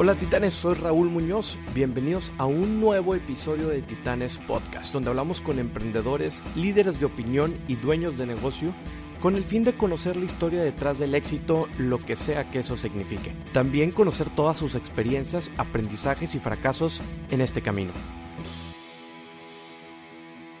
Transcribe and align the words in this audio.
Hola 0.00 0.14
Titanes, 0.14 0.54
soy 0.54 0.76
Raúl 0.76 1.10
Muñoz. 1.10 1.58
Bienvenidos 1.74 2.32
a 2.38 2.46
un 2.46 2.80
nuevo 2.80 3.16
episodio 3.16 3.66
de 3.66 3.82
Titanes 3.82 4.38
Podcast, 4.38 4.92
donde 4.92 5.10
hablamos 5.10 5.40
con 5.40 5.58
emprendedores, 5.58 6.40
líderes 6.54 7.00
de 7.00 7.06
opinión 7.06 7.56
y 7.66 7.74
dueños 7.74 8.16
de 8.16 8.24
negocio 8.24 8.72
con 9.20 9.34
el 9.34 9.42
fin 9.42 9.64
de 9.64 9.72
conocer 9.72 10.16
la 10.16 10.24
historia 10.24 10.62
detrás 10.62 11.00
del 11.00 11.16
éxito, 11.16 11.66
lo 11.78 11.98
que 11.98 12.14
sea 12.14 12.48
que 12.48 12.60
eso 12.60 12.76
signifique. 12.76 13.34
También 13.52 13.90
conocer 13.90 14.30
todas 14.30 14.56
sus 14.56 14.76
experiencias, 14.76 15.50
aprendizajes 15.56 16.36
y 16.36 16.38
fracasos 16.38 17.00
en 17.32 17.40
este 17.40 17.60
camino. 17.60 17.90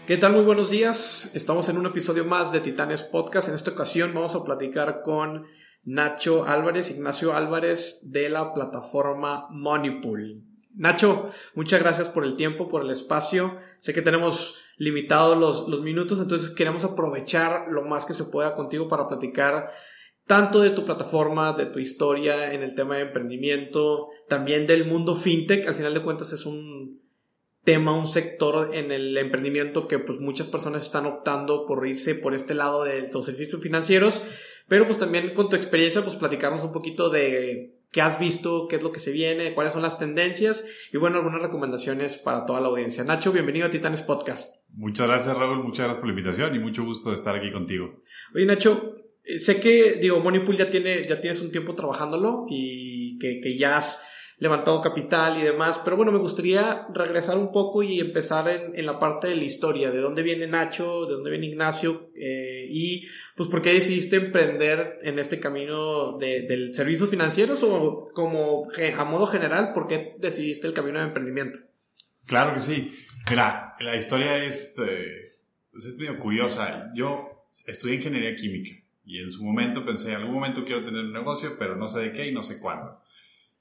¿Qué 0.08 0.16
tal? 0.16 0.32
Muy 0.32 0.42
buenos 0.42 0.68
días. 0.68 1.30
Estamos 1.36 1.68
en 1.68 1.78
un 1.78 1.86
episodio 1.86 2.24
más 2.24 2.50
de 2.50 2.58
Titanes 2.58 3.04
Podcast. 3.04 3.48
En 3.48 3.54
esta 3.54 3.70
ocasión 3.70 4.12
vamos 4.12 4.34
a 4.34 4.42
platicar 4.42 5.02
con 5.04 5.46
Nacho 5.84 6.44
Álvarez, 6.44 6.90
Ignacio 6.90 7.34
Álvarez 7.34 8.10
de 8.10 8.28
la 8.28 8.52
plataforma 8.52 9.46
Moneypool. 9.50 10.42
Nacho, 10.74 11.30
muchas 11.54 11.80
gracias 11.80 12.08
por 12.08 12.24
el 12.24 12.36
tiempo, 12.36 12.68
por 12.68 12.82
el 12.82 12.90
espacio. 12.90 13.58
Sé 13.80 13.94
que 13.94 14.02
tenemos 14.02 14.58
limitados 14.76 15.36
los, 15.36 15.68
los 15.68 15.82
minutos, 15.82 16.20
entonces 16.20 16.50
queremos 16.50 16.84
aprovechar 16.84 17.66
lo 17.68 17.82
más 17.82 18.06
que 18.06 18.12
se 18.12 18.24
pueda 18.24 18.54
contigo 18.54 18.88
para 18.88 19.08
platicar 19.08 19.70
tanto 20.28 20.60
de 20.60 20.70
tu 20.70 20.84
plataforma, 20.84 21.54
de 21.54 21.66
tu 21.66 21.78
historia 21.78 22.52
en 22.52 22.62
el 22.62 22.74
tema 22.74 22.96
de 22.96 23.02
emprendimiento, 23.02 24.08
también 24.28 24.66
del 24.66 24.84
mundo 24.84 25.16
fintech. 25.16 25.66
Al 25.66 25.74
final 25.74 25.94
de 25.94 26.02
cuentas 26.02 26.32
es 26.32 26.44
un 26.44 27.00
tema, 27.64 27.92
un 27.92 28.06
sector 28.06 28.74
en 28.74 28.92
el 28.92 29.16
emprendimiento 29.16 29.88
que 29.88 29.98
pues 29.98 30.20
muchas 30.20 30.46
personas 30.46 30.84
están 30.84 31.06
optando 31.06 31.66
por 31.66 31.86
irse 31.86 32.14
por 32.14 32.34
este 32.34 32.54
lado 32.54 32.84
de 32.84 33.10
los 33.12 33.24
servicios 33.24 33.60
financieros, 33.60 34.28
pero 34.68 34.86
pues 34.86 34.98
también 34.98 35.34
con 35.34 35.48
tu 35.48 35.56
experiencia 35.56 36.04
pues 36.04 36.16
platicarnos 36.16 36.62
un 36.62 36.72
poquito 36.72 37.10
de 37.10 37.74
qué 37.90 38.02
has 38.02 38.18
visto, 38.18 38.68
qué 38.68 38.76
es 38.76 38.82
lo 38.82 38.92
que 38.92 39.00
se 39.00 39.12
viene, 39.12 39.54
cuáles 39.54 39.72
son 39.72 39.82
las 39.82 39.98
tendencias 39.98 40.66
y 40.92 40.98
bueno, 40.98 41.18
algunas 41.18 41.42
recomendaciones 41.42 42.18
para 42.18 42.44
toda 42.44 42.60
la 42.60 42.68
audiencia. 42.68 43.02
Nacho, 43.04 43.32
bienvenido 43.32 43.66
a 43.66 43.70
Titanes 43.70 44.02
Podcast. 44.02 44.66
Muchas 44.74 45.08
gracias 45.08 45.36
Raúl, 45.36 45.64
muchas 45.64 45.86
gracias 45.86 45.98
por 45.98 46.06
la 46.06 46.12
invitación 46.12 46.54
y 46.54 46.58
mucho 46.58 46.84
gusto 46.84 47.10
de 47.10 47.16
estar 47.16 47.34
aquí 47.34 47.50
contigo. 47.50 48.02
Oye 48.34 48.44
Nacho, 48.44 48.96
eh, 49.24 49.38
sé 49.38 49.60
que, 49.60 49.94
digo, 49.94 50.20
Moneypool 50.20 50.56
ya, 50.56 50.68
tiene, 50.68 51.06
ya 51.06 51.20
tienes 51.20 51.40
un 51.40 51.50
tiempo 51.50 51.74
trabajándolo 51.74 52.46
y 52.48 53.18
que, 53.18 53.40
que 53.40 53.56
ya 53.56 53.78
has 53.78 54.06
levantado 54.38 54.80
capital 54.80 55.36
y 55.38 55.42
demás, 55.42 55.80
pero 55.84 55.96
bueno, 55.96 56.12
me 56.12 56.18
gustaría 56.18 56.86
regresar 56.94 57.36
un 57.36 57.50
poco 57.50 57.82
y 57.82 57.98
empezar 57.98 58.48
en, 58.48 58.86
la 58.86 59.00
parte 59.00 59.26
de 59.26 59.36
la 59.36 59.44
historia, 59.44 59.90
de 59.90 59.98
dónde 59.98 60.22
viene 60.22 60.46
Nacho, 60.46 61.06
de 61.06 61.14
dónde 61.14 61.30
viene 61.30 61.46
Ignacio 61.46 62.10
eh, 62.14 62.66
y 62.70 63.08
pues 63.36 63.48
por 63.48 63.62
qué 63.62 63.72
decidiste 63.72 64.16
emprender 64.16 65.00
en 65.02 65.18
este 65.18 65.40
camino 65.40 66.18
de, 66.18 66.42
del 66.42 66.72
servicios 66.72 67.10
financieros 67.10 67.64
o 67.64 68.10
como 68.14 68.68
a 68.96 69.04
modo 69.04 69.26
general, 69.26 69.72
por 69.74 69.88
qué 69.88 70.14
decidiste 70.18 70.68
el 70.68 70.72
camino 70.72 71.00
de 71.00 71.06
emprendimiento. 71.06 71.58
Claro 72.24 72.54
que 72.54 72.60
sí. 72.60 72.92
Mira, 73.28 73.72
la 73.80 73.96
historia 73.96 74.44
es, 74.44 74.76
eh, 74.78 75.32
pues 75.72 75.84
es 75.86 75.96
medio 75.96 76.18
curiosa. 76.18 76.92
Yo 76.94 77.26
estudié 77.66 77.96
ingeniería 77.96 78.36
química 78.36 78.70
y 79.04 79.18
en 79.20 79.32
su 79.32 79.42
momento 79.44 79.84
pensé, 79.84 80.10
en 80.10 80.16
algún 80.16 80.34
momento 80.34 80.64
quiero 80.64 80.84
tener 80.84 81.00
un 81.00 81.12
negocio, 81.12 81.56
pero 81.58 81.74
no 81.74 81.88
sé 81.88 82.00
de 82.00 82.12
qué 82.12 82.28
y 82.28 82.32
no 82.32 82.42
sé 82.42 82.60
cuándo. 82.60 83.00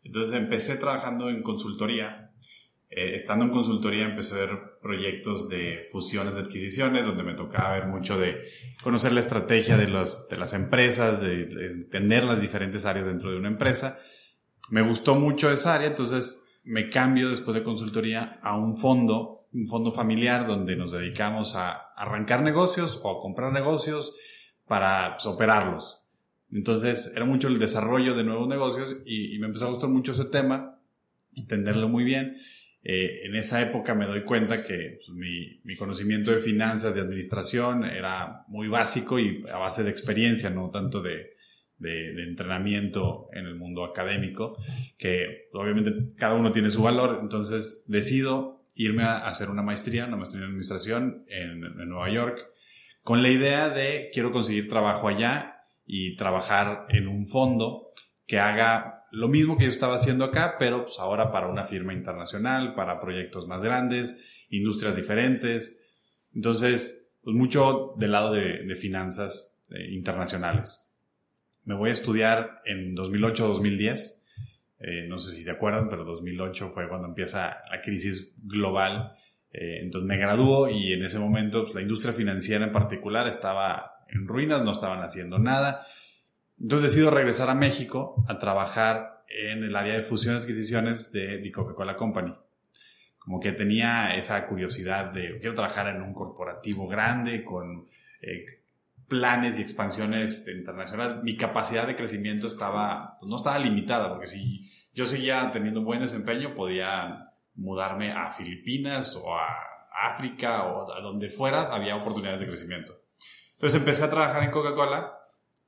Entonces 0.08 0.33
empecé 0.33 0.77
trabajando 0.77 1.30
en 1.30 1.44
consultoría. 1.44 2.31
Eh, 2.89 3.16
estando 3.16 3.44
en 3.44 3.52
consultoría 3.52 4.05
empecé 4.05 4.36
a 4.36 4.45
ver 4.45 4.59
proyectos 4.81 5.49
de 5.49 5.86
fusiones 5.91 6.36
de 6.36 6.41
adquisiciones, 6.41 7.05
donde 7.05 7.23
me 7.23 7.33
tocaba 7.33 7.73
ver 7.73 7.88
mucho 7.88 8.17
de 8.17 8.41
conocer 8.81 9.11
la 9.11 9.19
estrategia 9.19 9.75
de, 9.75 9.88
los, 9.88 10.30
de 10.30 10.38
las 10.38 10.53
empresas, 10.53 11.19
de, 11.19 11.45
de 11.45 11.66
entender 11.67 12.23
las 12.23 12.41
diferentes 12.41 12.86
áreas 12.86 13.05
dentro 13.05 13.30
de 13.30 13.38
una 13.38 13.49
empresa. 13.49 13.99
Me 14.69 14.81
gustó 14.81 15.16
mucho 15.16 15.52
esa 15.52 15.75
área, 15.75 15.88
entonces 15.88 16.44
me 16.64 16.89
cambio 16.89 17.30
después 17.30 17.55
de 17.55 17.64
consultoría 17.64 18.39
a 18.42 18.58
un 18.58 18.77
fondo, 18.77 19.48
un 19.53 19.67
fondo 19.67 19.92
familiar 19.92 20.48
donde 20.48 20.77
nos 20.77 20.93
dedicamos 20.93 21.55
a 21.55 21.71
arrancar 21.95 22.42
negocios 22.42 22.99
o 23.03 23.11
a 23.11 23.21
comprar 23.21 23.52
negocios 23.52 24.15
para 24.65 25.15
pues, 25.15 25.26
operarlos. 25.26 26.07
Entonces 26.52 27.13
era 27.15 27.25
mucho 27.25 27.47
el 27.47 27.59
desarrollo 27.59 28.15
de 28.15 28.23
nuevos 28.23 28.47
negocios 28.47 28.97
y, 29.05 29.37
me 29.39 29.47
empezó 29.47 29.65
a 29.67 29.71
gustar 29.71 29.89
mucho 29.89 30.13
ese 30.13 30.25
tema, 30.25 30.80
entenderlo 31.35 31.89
muy 31.89 32.03
bien. 32.03 32.37
Eh, 32.83 33.25
en 33.25 33.35
esa 33.35 33.61
época 33.61 33.95
me 33.95 34.05
doy 34.05 34.23
cuenta 34.23 34.63
que 34.63 34.97
pues, 34.97 35.09
mi, 35.09 35.59
mi, 35.63 35.75
conocimiento 35.75 36.31
de 36.31 36.41
finanzas, 36.41 36.95
de 36.95 37.02
administración 37.02 37.83
era 37.83 38.45
muy 38.47 38.69
básico 38.69 39.19
y 39.19 39.43
a 39.52 39.58
base 39.58 39.83
de 39.83 39.89
experiencia, 39.89 40.49
no 40.49 40.69
tanto 40.69 41.02
de, 41.02 41.35
de, 41.80 42.13
de 42.13 42.23
entrenamiento 42.23 43.27
en 43.33 43.45
el 43.45 43.55
mundo 43.55 43.83
académico, 43.83 44.58
que 44.97 45.49
obviamente 45.52 46.14
cada 46.15 46.35
uno 46.35 46.53
tiene 46.53 46.69
su 46.69 46.81
valor. 46.81 47.19
Entonces 47.21 47.83
decido 47.87 48.59
irme 48.73 49.03
a 49.03 49.27
hacer 49.27 49.49
una 49.49 49.64
maestría, 49.64 50.05
una 50.05 50.15
maestría 50.15 50.43
en 50.43 50.49
administración 50.49 51.25
en, 51.27 51.65
en 51.65 51.89
Nueva 51.89 52.09
York, 52.09 52.47
con 53.02 53.21
la 53.21 53.29
idea 53.29 53.69
de 53.69 54.09
quiero 54.14 54.31
conseguir 54.31 54.69
trabajo 54.69 55.09
allá 55.09 55.57
y 55.87 56.15
trabajar 56.15 56.86
en 56.89 57.08
un 57.08 57.25
fondo 57.25 57.87
que 58.27 58.39
haga 58.39 59.05
lo 59.11 59.30
mismo 59.30 59.58
que 59.58 59.64
yo 59.64 59.70
estaba 59.70 59.95
haciendo 59.95 60.25
acá, 60.25 60.58
pero 60.59 60.83
pues 60.83 60.99
ahora 60.99 61.31
para 61.31 61.48
una 61.48 61.64
firma 61.64 61.93
internacional, 61.93 62.75
para 62.75 62.99
proyectos 62.99 63.48
más 63.48 63.64
grandes, 63.64 64.21
industrias 64.49 64.95
diferentes. 64.95 65.81
Entonces, 66.36 67.09
pues 67.23 67.36
mucho 67.36 67.93
del 67.97 68.11
lado 68.11 68.33
de, 68.33 68.64
de 68.64 68.76
finanzas 68.76 69.58
eh, 69.70 69.93
internacionales. 69.93 70.89
Me 71.64 71.76
voy 71.76 71.89
a 71.89 71.93
estudiar 71.93 72.61
en 72.65 72.95
2008-2010. 72.95 74.23
Eh, 74.80 75.08
no 75.09 75.17
sé 75.17 75.36
si 75.36 75.43
se 75.43 75.52
acuerdan, 75.52 75.89
pero 75.89 76.05
2008 76.05 76.70
fue 76.70 76.87
cuando 76.87 77.08
empieza 77.08 77.58
la 77.70 77.81
crisis 77.81 78.37
global. 78.43 79.11
Eh, 79.52 79.80
entonces 79.81 80.08
me 80.08 80.17
graduó 80.17 80.70
y 80.70 80.93
en 80.93 81.03
ese 81.03 81.20
momento 81.20 81.64
pues, 81.64 81.76
la 81.76 81.81
industria 81.81 82.14
financiera 82.14 82.65
en 82.65 82.71
particular 82.71 83.27
estaba 83.27 83.96
en 84.10 84.28
ruinas, 84.28 84.64
no 84.64 84.72
estaban 84.72 85.02
haciendo 85.02 85.40
nada. 85.40 85.86
Entonces 86.60 86.94
decido 86.94 87.12
regresar 87.12 87.50
a 87.50 87.56
México 87.56 88.23
a 88.28 88.40
trabajar 88.40 89.23
en 89.30 89.64
el 89.64 89.76
área 89.76 89.95
de 89.95 90.04
fusiones 90.04 90.42
y 90.42 90.45
adquisiciones 90.45 91.12
de 91.12 91.40
The 91.40 91.52
Coca-Cola 91.52 91.95
Company. 91.95 92.34
Como 93.20 93.40
que 93.40 93.52
tenía 93.52 94.16
esa 94.16 94.45
curiosidad 94.48 95.12
de 95.12 95.38
quiero 95.40 95.54
trabajar 95.54 95.88
en 95.88 96.02
un 96.02 96.14
corporativo 96.14 96.88
grande 96.88 97.44
con 97.44 97.88
eh, 98.22 98.45
planes 99.08 99.60
y 99.60 99.62
expansiones 99.62 100.48
internacionales. 100.48 101.24
Mi 101.24 101.36
capacidad 101.36 101.88
de 101.88 101.95
crecimiento 101.95 102.48
estaba, 102.48 103.18
pues 103.20 103.30
no 103.30 103.36
estaba 103.36 103.60
limitada, 103.60 104.10
porque 104.10 104.28
si 104.28 104.70
yo 104.94 105.06
seguía 105.06 105.52
teniendo 105.52 105.84
buen 105.84 106.02
desempeño, 106.02 106.56
podía 106.56 107.32
mudarme 107.56 108.12
a 108.12 108.32
Filipinas 108.32 109.16
o 109.16 109.36
a 109.36 109.48
África 109.92 110.64
o 110.64 110.92
a 110.92 111.02
donde 111.02 111.30
fuera, 111.30 111.74
había 111.74 111.95
oportunidades 111.95 112.39
de 112.42 112.48
crecimiento. 112.48 112.94
Entonces 113.58 113.80
empecé 113.80 114.04
a 114.04 114.10
trabajar 114.10 114.44
en 114.44 114.52
Coca-Cola. 114.52 115.18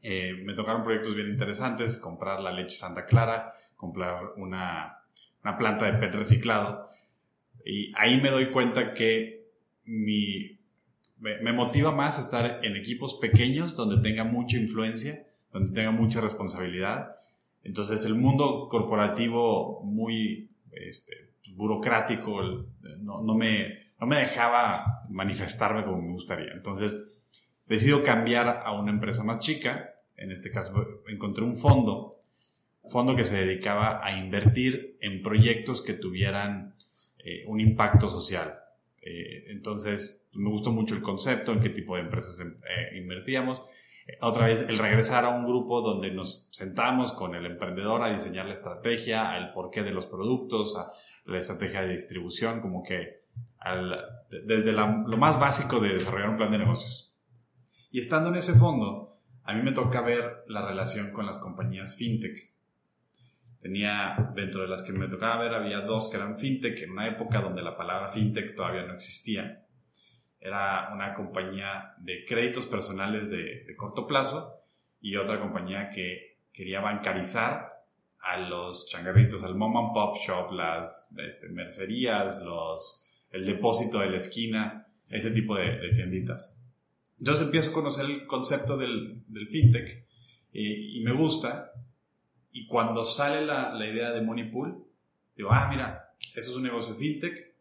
Eh, 0.04 0.34
me 0.44 0.54
tocaron 0.54 0.84
proyectos 0.84 1.16
bien 1.16 1.28
interesantes, 1.28 1.98
comprar 1.98 2.40
la 2.40 2.52
leche 2.52 2.76
Santa 2.76 3.06
Clara, 3.06 3.54
comprar 3.76 4.34
una, 4.38 5.00
una 5.44 5.58
planta 5.58 5.92
de 5.92 5.98
PET 5.98 6.14
reciclado. 6.14 6.92
Y 7.66 7.92
ahí 7.98 8.22
me 8.22 8.30
doy 8.30 8.52
cuenta 8.52 8.94
que 8.94 9.50
mi, 9.86 10.60
me, 11.18 11.42
me, 11.42 11.52
motiva 11.52 11.92
más 11.92 12.20
estar 12.20 12.64
en 12.64 12.76
equipos 12.76 13.16
pequeños 13.16 13.76
donde 13.76 13.98
tenga 14.08 14.24
mucha 14.24 14.58
influencia, 14.58 15.26
donde 15.52 15.74
tenga 15.74 15.92
mucha 15.92 16.22
responsabilidad. 16.22 17.16
Entonces 17.64 18.06
el 18.06 18.14
mundo 18.14 18.68
corporativo 18.70 19.82
muy 19.84 20.52
este, 20.72 21.32
burocrático 21.56 22.42
no, 23.00 23.24
no, 23.24 23.36
me, 23.36 23.94
no 24.00 24.06
me 24.06 24.18
dejaba 24.18 25.06
manifestarme 25.10 25.84
como 25.84 26.02
me 26.02 26.14
gustaría. 26.14 26.54
Entonces 26.54 26.96
decido 27.70 28.04
cambiar 28.04 28.62
a 28.66 28.72
una 28.74 28.92
empresa 28.92 29.24
más 29.24 29.40
chica. 29.40 29.94
En 30.18 30.32
este 30.32 30.52
caso 30.52 30.74
encontré 31.08 31.46
un 31.46 31.56
fondo, 31.56 32.20
fondo 32.90 33.16
que 33.16 33.24
se 33.24 33.46
dedicaba 33.46 34.04
a 34.04 34.18
invertir 34.18 34.98
en 35.00 35.22
proyectos 35.22 35.82
que 35.82 35.94
tuvieran 35.94 36.76
eh, 37.20 37.46
un 37.48 37.62
impacto 37.62 38.10
social. 38.10 38.60
Eh, 39.02 39.46
entonces 39.48 40.30
me 40.34 40.50
gustó 40.50 40.72
mucho 40.72 40.96
el 40.96 41.02
concepto, 41.02 41.54
en 41.54 41.62
qué 41.62 41.70
tipo 41.70 41.96
de 41.96 42.02
empresas 42.02 42.40
eh, 42.42 42.98
invertíamos. 42.98 43.62
Otra 44.22 44.48
vez, 44.48 44.66
el 44.68 44.80
regresar 44.80 45.24
a 45.24 45.30
un 45.30 45.46
grupo 45.46 45.82
donde 45.82 46.10
nos 46.10 46.50
sentamos 46.52 47.12
con 47.12 47.36
el 47.36 47.46
emprendedor 47.46 48.02
a 48.02 48.12
diseñar 48.12 48.48
la 48.48 48.54
estrategia, 48.54 49.38
el 49.38 49.54
porqué 49.54 49.84
de 49.84 49.92
los 49.92 50.08
productos, 50.08 50.76
a 50.76 50.92
la 51.26 51.38
estrategia 51.38 51.82
de 51.82 51.94
distribución, 51.94 52.60
como 52.60 52.82
que 52.82 53.20
desde 54.48 54.72
lo 54.72 54.88
más 54.88 55.40
básico 55.40 55.80
de 55.80 55.94
desarrollar 55.94 56.32
un 56.32 56.38
plan 56.38 56.52
de 56.52 56.58
negocios. 56.58 57.09
Y 57.92 58.00
estando 58.00 58.30
en 58.30 58.36
ese 58.36 58.54
fondo, 58.54 59.18
a 59.44 59.54
mí 59.54 59.62
me 59.62 59.72
toca 59.72 60.02
ver 60.02 60.44
la 60.48 60.66
relación 60.66 61.12
con 61.12 61.26
las 61.26 61.38
compañías 61.38 61.96
fintech. 61.96 62.52
Tenía, 63.62 64.32
dentro 64.36 64.62
de 64.62 64.68
las 64.68 64.84
que 64.84 64.94
me 64.94 65.08
tocaba 65.08 65.44
ver, 65.44 65.54
había 65.54 65.82
dos 65.82 66.10
que 66.10 66.18
eran 66.18 66.38
fintech, 66.38 66.82
en 66.82 66.92
una 66.92 67.08
época 67.08 67.42
donde 67.42 67.62
la 67.62 67.76
palabra 67.76 68.08
fintech 68.08 68.56
todavía 68.56 68.84
no 68.84 68.94
existía. 68.94 69.66
Era 70.40 70.92
una 70.94 71.14
compañía 71.14 71.94
de 71.98 72.24
créditos 72.26 72.66
personales 72.66 73.30
de, 73.30 73.66
de 73.66 73.76
corto 73.76 74.08
plazo 74.08 74.54
y 75.02 75.16
otra 75.16 75.40
compañía 75.40 75.90
que 75.90 76.38
quería 76.54 76.80
bancarizar 76.80 77.80
a 78.22 78.38
los 78.38 78.88
changarritos, 78.90 79.44
al 79.44 79.56
mom 79.56 79.78
and 79.78 79.94
pop 79.94 80.18
shop, 80.18 80.52
las 80.52 81.16
este, 81.18 81.50
mercerías, 81.50 82.42
los, 82.44 83.06
el 83.32 83.46
depósito 83.46 84.00
de 84.00 84.10
la 84.10 84.18
esquina, 84.18 84.88
ese 85.10 85.32
tipo 85.32 85.56
de, 85.56 85.92
tienditas. 85.94 86.59
Entonces 87.20 87.46
empiezo 87.46 87.72
a 87.72 87.74
conocer 87.74 88.06
el 88.06 88.26
concepto 88.26 88.78
del, 88.78 89.24
fintech 89.50 90.06
y 90.52 91.02
me 91.04 91.12
gusta. 91.12 91.72
Y 92.52 92.66
cuando 92.68 93.06
sale 93.06 93.46
la, 93.46 93.74
idea 93.86 94.12
de 94.12 94.22
Money 94.22 94.50
Pool, 94.52 94.84
digo, 95.36 95.50
ah, 95.52 95.68
mira, 95.70 96.14
esto 96.36 96.52
es 96.52 96.56
un 96.56 96.64
negocio 96.64 96.96
fintech, 96.96 97.54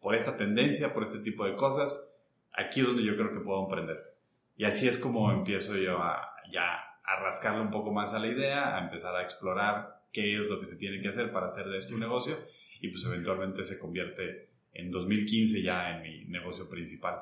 por 0.00 0.14
esta 0.14 0.36
tendencia, 0.36 0.92
por 0.92 1.04
este 1.04 1.20
tipo 1.20 1.44
de 1.44 1.56
cosas, 1.56 2.14
aquí 2.52 2.80
es 2.80 2.86
donde 2.86 3.04
yo 3.04 3.16
creo 3.16 3.32
que 3.32 3.40
puedo 3.40 3.64
emprender. 3.64 3.98
Y 4.56 4.64
así 4.64 4.88
es 4.88 4.98
como 4.98 5.30
empiezo 5.30 5.76
yo 5.76 5.98
a, 5.98 6.26
ya 6.50 6.74
a 7.04 7.20
rascarle 7.20 7.60
un 7.60 7.70
poco 7.70 7.92
más 7.92 8.14
a 8.14 8.18
la 8.18 8.28
idea, 8.28 8.76
a 8.76 8.84
empezar 8.84 9.14
a 9.14 9.22
explorar 9.22 10.02
qué 10.12 10.38
es 10.38 10.48
lo 10.48 10.58
que 10.58 10.66
se 10.66 10.76
tiene 10.76 11.00
que 11.00 11.08
hacer 11.08 11.30
para 11.30 11.46
hacer 11.46 11.66
de 11.66 11.78
esto 11.78 11.94
un 11.94 12.00
negocio 12.00 12.38
y 12.80 12.88
pues 12.88 13.04
eventualmente 13.04 13.64
se 13.64 13.78
convierte 13.78 14.50
en 14.72 14.90
2015 14.90 15.62
ya 15.62 15.96
en 15.96 16.02
mi 16.02 16.24
negocio 16.26 16.68
principal. 16.68 17.20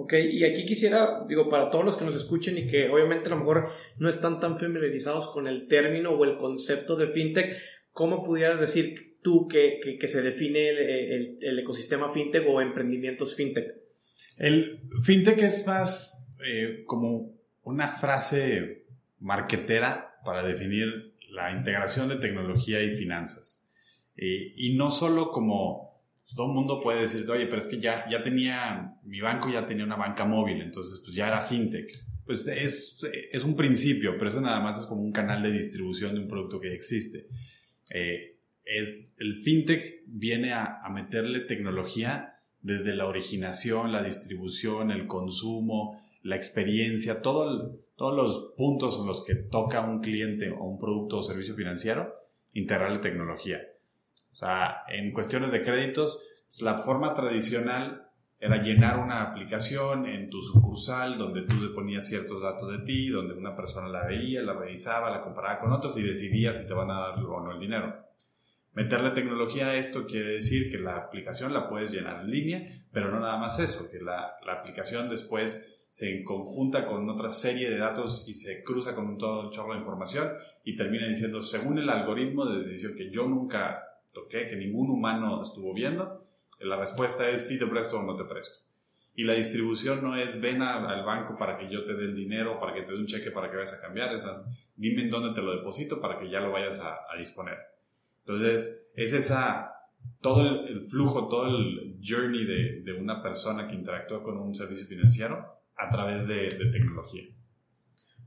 Ok, 0.00 0.12
y 0.30 0.44
aquí 0.44 0.64
quisiera, 0.64 1.24
digo, 1.26 1.50
para 1.50 1.70
todos 1.70 1.84
los 1.84 1.96
que 1.96 2.04
nos 2.04 2.14
escuchen 2.14 2.56
y 2.56 2.68
que 2.68 2.88
obviamente 2.88 3.26
a 3.26 3.30
lo 3.30 3.38
mejor 3.38 3.72
no 3.98 4.08
están 4.08 4.38
tan 4.38 4.56
familiarizados 4.56 5.28
con 5.30 5.48
el 5.48 5.66
término 5.66 6.12
o 6.12 6.24
el 6.24 6.36
concepto 6.36 6.94
de 6.94 7.08
fintech, 7.08 7.56
¿cómo 7.90 8.22
pudieras 8.22 8.60
decir 8.60 9.16
tú 9.22 9.48
que, 9.48 9.80
que, 9.98 10.06
se 10.06 10.22
define 10.22 10.68
el, 10.68 11.38
el, 11.42 11.58
ecosistema 11.58 12.12
fintech 12.12 12.46
o 12.48 12.60
emprendimientos 12.60 13.34
fintech? 13.34 13.74
El 14.36 14.78
fintech 15.02 15.38
es 15.38 15.66
más 15.66 16.32
eh, 16.46 16.84
como 16.86 17.34
una 17.64 17.88
frase 17.88 18.84
marquetera 19.18 20.20
para 20.24 20.46
definir 20.46 21.16
la 21.30 21.50
integración 21.50 22.08
de 22.08 22.18
tecnología 22.18 22.80
y 22.82 22.92
finanzas. 22.92 23.68
Eh, 24.16 24.52
y 24.54 24.76
no 24.76 24.92
solo 24.92 25.32
como 25.32 25.87
todo 26.34 26.46
el 26.46 26.52
mundo 26.52 26.80
puede 26.80 27.02
decirte, 27.02 27.32
oye, 27.32 27.46
pero 27.46 27.58
es 27.58 27.68
que 27.68 27.80
ya, 27.80 28.04
ya 28.10 28.22
tenía, 28.22 28.94
mi 29.04 29.20
banco 29.20 29.48
ya 29.48 29.66
tenía 29.66 29.84
una 29.84 29.96
banca 29.96 30.24
móvil, 30.24 30.60
entonces 30.60 31.00
pues 31.04 31.14
ya 31.14 31.28
era 31.28 31.42
fintech. 31.42 31.90
Pues 32.24 32.46
es, 32.46 33.00
es 33.32 33.44
un 33.44 33.56
principio, 33.56 34.16
pero 34.18 34.30
eso 34.30 34.40
nada 34.40 34.60
más 34.60 34.78
es 34.78 34.86
como 34.86 35.02
un 35.02 35.12
canal 35.12 35.42
de 35.42 35.50
distribución 35.50 36.14
de 36.14 36.20
un 36.20 36.28
producto 36.28 36.60
que 36.60 36.74
existe. 36.74 37.26
Eh, 37.90 38.36
el, 38.64 39.42
fintech 39.42 40.02
viene 40.06 40.52
a, 40.52 40.82
a, 40.84 40.90
meterle 40.90 41.40
tecnología 41.40 42.34
desde 42.60 42.94
la 42.94 43.06
originación, 43.06 43.92
la 43.92 44.02
distribución, 44.02 44.90
el 44.90 45.06
consumo, 45.06 45.98
la 46.22 46.36
experiencia, 46.36 47.22
todo 47.22 47.78
todos 47.98 48.14
los 48.14 48.54
puntos 48.56 48.96
en 49.00 49.06
los 49.06 49.24
que 49.24 49.34
toca 49.34 49.80
un 49.80 50.00
cliente 50.00 50.50
o 50.50 50.64
un 50.64 50.78
producto 50.78 51.18
o 51.18 51.22
servicio 51.22 51.56
financiero, 51.56 52.14
integrarle 52.52 52.98
tecnología. 52.98 53.60
O 54.38 54.40
sea, 54.40 54.84
en 54.86 55.10
cuestiones 55.10 55.50
de 55.50 55.64
créditos, 55.64 56.24
pues, 56.46 56.62
la 56.62 56.78
forma 56.78 57.12
tradicional 57.12 58.08
era 58.38 58.62
llenar 58.62 59.00
una 59.00 59.20
aplicación 59.20 60.06
en 60.06 60.30
tu 60.30 60.40
sucursal 60.42 61.18
donde 61.18 61.42
tú 61.42 61.56
le 61.56 61.74
ponías 61.74 62.06
ciertos 62.06 62.42
datos 62.42 62.70
de 62.70 62.78
ti, 62.84 63.08
donde 63.08 63.34
una 63.34 63.56
persona 63.56 63.88
la 63.88 64.06
veía, 64.06 64.40
la 64.42 64.52
revisaba, 64.52 65.10
la 65.10 65.22
comparaba 65.22 65.58
con 65.58 65.72
otros 65.72 65.96
y 65.96 66.02
decidía 66.04 66.54
si 66.54 66.68
te 66.68 66.72
van 66.72 66.88
a 66.88 67.00
dar 67.00 67.18
o 67.18 67.40
no 67.40 67.50
el 67.50 67.58
dinero. 67.58 67.96
Meterle 68.74 69.10
tecnología 69.10 69.70
a 69.70 69.74
esto 69.74 70.06
quiere 70.06 70.34
decir 70.34 70.70
que 70.70 70.78
la 70.78 70.98
aplicación 70.98 71.52
la 71.52 71.68
puedes 71.68 71.90
llenar 71.90 72.20
en 72.20 72.30
línea, 72.30 72.64
pero 72.92 73.10
no 73.10 73.18
nada 73.18 73.38
más 73.38 73.58
eso, 73.58 73.90
que 73.90 73.98
la, 73.98 74.34
la 74.46 74.52
aplicación 74.52 75.08
después 75.08 75.68
se 75.88 76.22
conjunta 76.22 76.86
con 76.86 77.10
otra 77.10 77.32
serie 77.32 77.68
de 77.70 77.78
datos 77.78 78.24
y 78.28 78.34
se 78.34 78.62
cruza 78.62 78.94
con 78.94 79.08
un 79.08 79.18
todo 79.18 79.40
un 79.40 79.50
chorro 79.50 79.72
de 79.72 79.80
información 79.80 80.30
y 80.62 80.76
termina 80.76 81.08
diciendo, 81.08 81.42
según 81.42 81.80
el 81.80 81.90
algoritmo 81.90 82.46
de 82.46 82.58
decisión 82.58 82.94
que 82.94 83.10
yo 83.10 83.26
nunca 83.26 83.87
toqué, 84.22 84.48
que 84.48 84.56
ningún 84.56 84.90
humano 84.90 85.42
estuvo 85.42 85.74
viendo, 85.74 86.24
la 86.60 86.76
respuesta 86.76 87.28
es 87.28 87.46
sí 87.46 87.58
te 87.58 87.66
presto 87.66 87.98
o 87.98 88.02
no 88.02 88.16
te 88.16 88.24
presto. 88.24 88.66
Y 89.14 89.24
la 89.24 89.34
distribución 89.34 90.02
no 90.02 90.16
es 90.16 90.40
ven 90.40 90.62
al 90.62 91.04
banco 91.04 91.36
para 91.36 91.58
que 91.58 91.68
yo 91.68 91.84
te 91.84 91.94
dé 91.94 92.04
el 92.04 92.14
dinero, 92.14 92.60
para 92.60 92.72
que 92.72 92.82
te 92.82 92.92
dé 92.92 92.98
un 92.98 93.06
cheque 93.06 93.30
para 93.32 93.50
que 93.50 93.56
vayas 93.56 93.74
a 93.74 93.80
cambiar, 93.80 94.10
dime 94.76 95.02
en 95.02 95.10
dónde 95.10 95.34
te 95.34 95.44
lo 95.44 95.56
deposito 95.56 96.00
para 96.00 96.18
que 96.18 96.30
ya 96.30 96.40
lo 96.40 96.52
vayas 96.52 96.80
a, 96.80 97.16
disponer. 97.16 97.56
Entonces, 98.20 98.90
es 98.94 99.12
esa, 99.12 99.72
todo 100.20 100.42
el, 100.42 100.82
flujo, 100.82 101.28
todo 101.28 101.46
el 101.46 101.98
journey 102.00 102.44
de, 102.44 102.82
de 102.82 102.92
una 102.92 103.20
persona 103.22 103.66
que 103.66 103.74
interactúa 103.74 104.22
con 104.22 104.38
un 104.38 104.54
servicio 104.54 104.86
financiero 104.86 105.58
a 105.78 105.90
través 105.90 106.26
de, 106.26 106.48
tecnología. 106.70 107.24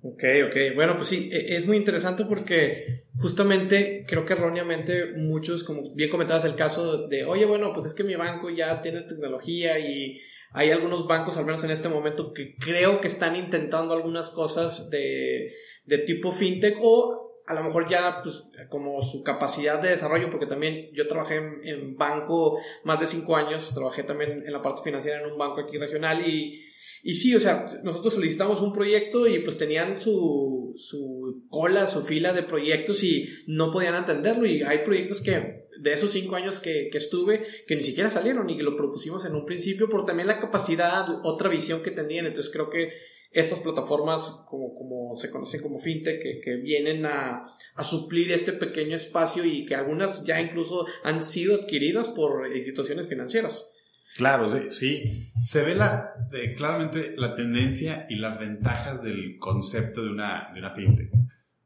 Ok, 0.04 0.24
ok. 0.48 0.56
Bueno, 0.76 0.96
pues 0.96 1.10
sí, 1.10 1.30
e, 1.32 1.56
es 1.56 1.68
muy 1.68 1.78
interesante 1.78 2.26
porque 2.26 3.04
justamente 3.20 4.04
creo 4.08 4.26
que 4.26 4.34
erróneamente 4.34 5.14
muchos, 5.16 5.64
como 5.64 5.94
bien 5.94 6.10
comentabas 6.10 6.46
el 6.46 6.56
caso 6.56 7.08
de, 7.08 7.24
oye, 7.24 7.46
bueno, 7.46 7.72
pues 7.74 7.86
es 7.86 7.94
que 7.94 8.04
mi 8.04 8.16
banco 8.16 8.50
ya 8.50 8.82
tiene 8.82 9.02
tecnología 9.02 9.78
y 9.78 10.20
hay 10.54 10.72
algunos 10.72 11.08
bancos, 11.08 11.38
al 11.38 11.46
menos 11.46 11.64
en 11.64 11.72
este 11.72 11.88
momento, 11.88 12.34
que 12.34 12.56
creo 12.56 13.00
que 13.00 13.08
están 13.08 13.36
intentando 13.36 13.94
algunas 13.94 14.32
cosas 14.32 14.90
de, 14.90 15.54
de 15.86 15.98
tipo 16.00 16.32
fintech 16.32 16.78
o 16.82 17.44
a 17.46 17.54
lo 17.54 17.64
mejor 17.64 17.88
ya 17.88 18.22
pues 18.24 18.50
como 18.70 19.02
su 19.02 19.24
capacidad 19.24 19.80
de 19.80 19.90
desarrollo, 19.90 20.32
porque 20.32 20.46
también 20.48 20.90
yo 20.94 21.08
trabajé 21.08 21.36
en, 21.36 21.60
en 21.64 21.96
banco 21.96 22.60
más 22.86 23.00
de 23.00 23.08
cinco 23.08 23.36
años, 23.36 23.74
trabajé 23.76 24.04
también 24.04 24.44
en 24.46 24.54
la 24.54 24.62
parte 24.62 24.82
financiera 24.84 25.20
en 25.20 25.32
un 25.32 25.38
banco 25.38 25.62
aquí 25.62 25.78
regional 25.78 26.26
y 26.28 26.66
y 27.04 27.16
sí, 27.16 27.36
o 27.36 27.40
sea, 27.40 27.80
nosotros 27.84 28.14
solicitamos 28.14 28.62
un 28.62 28.74
proyecto 28.74 29.28
y 29.28 29.40
pues 29.40 29.58
tenían 29.58 30.00
su, 30.00 30.74
su 30.76 31.46
cola, 31.50 31.88
su 31.88 32.02
fila 32.02 32.32
de 32.34 32.44
proyectos 32.44 33.04
y 33.04 33.28
no 33.48 33.72
podían 33.72 33.96
atenderlo. 33.96 34.46
Y 34.46 34.62
hay 34.62 34.80
proyectos 34.80 35.22
que 35.22 35.68
de 35.80 35.94
esos 35.94 36.12
cinco 36.12 36.36
años 36.36 36.60
que, 36.60 36.90
que 36.92 36.98
estuve 36.98 37.44
que 37.68 37.76
ni 37.76 37.82
siquiera 37.82 38.10
salieron 38.10 38.50
y 38.50 38.58
que 38.58 38.64
lo 38.64 38.78
propusimos 38.78 39.26
en 39.26 39.36
un 39.36 39.46
principio 39.46 39.90
por 39.90 40.06
también 40.06 40.28
la 40.28 40.40
capacidad, 40.40 41.06
otra 41.24 41.50
visión 41.50 41.82
que 41.82 41.92
tenían. 41.92 42.28
Entonces 42.28 42.52
creo 42.52 42.70
que 42.70 42.92
estas 43.32 43.60
plataformas, 43.60 44.44
como, 44.48 44.76
como 44.76 45.16
se 45.16 45.32
conocen 45.32 45.62
como 45.62 45.80
fintech, 45.80 46.22
que, 46.22 46.42
que 46.42 46.58
vienen 46.58 47.06
a, 47.06 47.46
a, 47.76 47.84
suplir 47.84 48.32
este 48.32 48.52
pequeño 48.52 48.98
espacio 48.98 49.46
y 49.46 49.66
que 49.66 49.74
algunas 49.74 50.26
ya 50.26 50.42
incluso 50.42 50.86
han 51.04 51.24
sido 51.24 51.56
adquiridas 51.56 52.10
por 52.10 52.54
instituciones 52.54 53.08
financieras. 53.08 53.74
Claro, 54.16 54.50
sí, 54.72 55.32
Se 55.42 55.64
ve 55.64 55.76
la, 55.76 56.14
claramente 56.58 57.16
la 57.18 57.36
tendencia 57.36 58.06
y 58.10 58.16
las 58.16 58.40
ventajas 58.40 59.02
del 59.04 59.38
concepto 59.40 60.04
de 60.04 60.10
una, 60.10 60.50
de 60.54 60.60
una 60.60 60.72
fintech. 60.72 61.12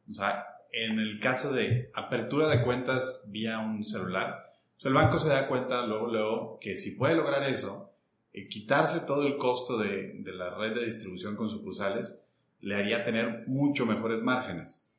O 0.10 0.14
sea, 0.14 0.46
en 0.72 1.00
el 1.00 1.20
caso 1.20 1.52
de 1.52 1.90
apertura 1.94 2.48
de 2.48 2.62
cuentas 2.62 3.26
vía 3.30 3.60
un 3.60 3.84
celular, 3.84 4.54
el 4.84 4.94
banco 4.94 5.18
se 5.18 5.30
da 5.30 5.48
cuenta 5.48 5.86
luego, 5.88 6.08
luego 6.12 6.60
que 6.60 6.76
si 6.76 6.92
puede 6.92 7.16
lograr 7.16 7.44
eso, 7.44 7.92
eh, 8.34 8.48
quitarse 8.48 9.00
todo 9.02 9.26
el 9.26 9.38
costo 9.38 9.78
de, 9.80 10.14
de 10.20 10.32
la 10.34 10.54
red 10.56 10.76
de 10.76 10.86
distribución 10.86 11.36
con 11.36 11.50
sucursales, 11.50 12.28
le 12.62 12.76
haría 12.76 13.04
tener 13.04 13.48
mucho 13.48 13.86
mejores 13.86 14.22
márgenes. 14.22 14.92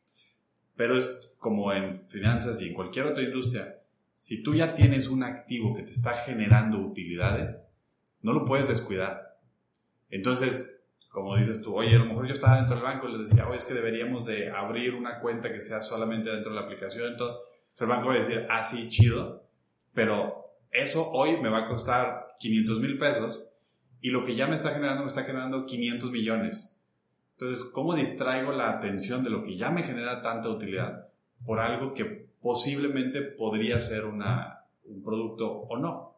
Pero 0.75 0.97
es 0.97 1.31
como 1.39 1.73
en 1.73 2.09
finanzas 2.09 2.61
y 2.63 2.69
en 2.69 2.75
cualquier 2.75 3.07
otra 3.07 3.23
industria, 3.23 3.76
si 4.17 4.43
tú 4.43 4.55
ya 4.55 4.75
tienes 4.75 5.09
un 5.09 5.23
activo 5.23 5.75
que 5.77 5.83
te 5.83 5.93
está 5.93 6.15
generando 6.15 6.79
utilidades, 6.81 7.71
no 8.23 8.33
lo 8.33 8.47
puedes 8.47 8.67
descuidar. 8.67 9.37
Entonces, 10.09 10.87
como 11.11 11.37
dices 11.37 11.61
tú, 11.61 11.77
oye, 11.77 11.95
a 11.95 11.99
lo 11.99 12.07
mejor 12.07 12.27
yo 12.27 12.33
estaba 12.33 12.57
dentro 12.57 12.77
del 12.77 12.85
banco 12.85 13.09
y 13.09 13.13
les 13.13 13.29
decía, 13.29 13.47
oye, 13.47 13.59
es 13.59 13.67
que 13.67 13.75
deberíamos 13.75 14.27
de 14.27 14.51
abrir 14.51 14.95
una 14.95 15.21
cuenta 15.21 15.53
que 15.53 15.61
sea 15.61 15.83
solamente 15.83 16.31
dentro 16.31 16.51
de 16.51 16.59
la 16.59 16.65
aplicación. 16.65 17.13
Entonces, 17.13 17.43
el 17.79 17.87
banco 17.87 18.09
va 18.09 18.15
a 18.15 18.19
decir, 18.19 18.47
ah, 18.49 18.65
sí, 18.65 18.89
chido, 18.89 19.45
pero 19.93 20.47
eso 20.71 21.11
hoy 21.11 21.39
me 21.39 21.51
va 21.51 21.67
a 21.67 21.69
costar 21.69 22.37
500 22.41 22.81
mil 22.81 22.99
pesos 22.99 23.53
y 24.01 24.09
lo 24.09 24.25
que 24.25 24.35
ya 24.35 24.47
me 24.47 24.57
está 24.57 24.71
generando 24.71 25.03
me 25.03 25.09
está 25.09 25.25
generando 25.25 25.67
500 25.67 26.11
millones. 26.11 26.81
Entonces, 27.33 27.65
¿cómo 27.65 27.95
distraigo 27.95 28.51
la 28.53 28.71
atención 28.71 29.23
de 29.23 29.29
lo 29.29 29.43
que 29.43 29.59
ya 29.59 29.69
me 29.69 29.83
genera 29.83 30.23
tanta 30.23 30.49
utilidad 30.49 31.09
por 31.45 31.61
algo 31.61 31.93
que 31.93 32.31
posiblemente 32.47 33.23
podría 33.23 33.81
ser 33.81 34.05
una, 34.05 34.61
un 34.85 35.03
producto 35.03 35.51
o 35.51 35.77
no. 35.79 36.15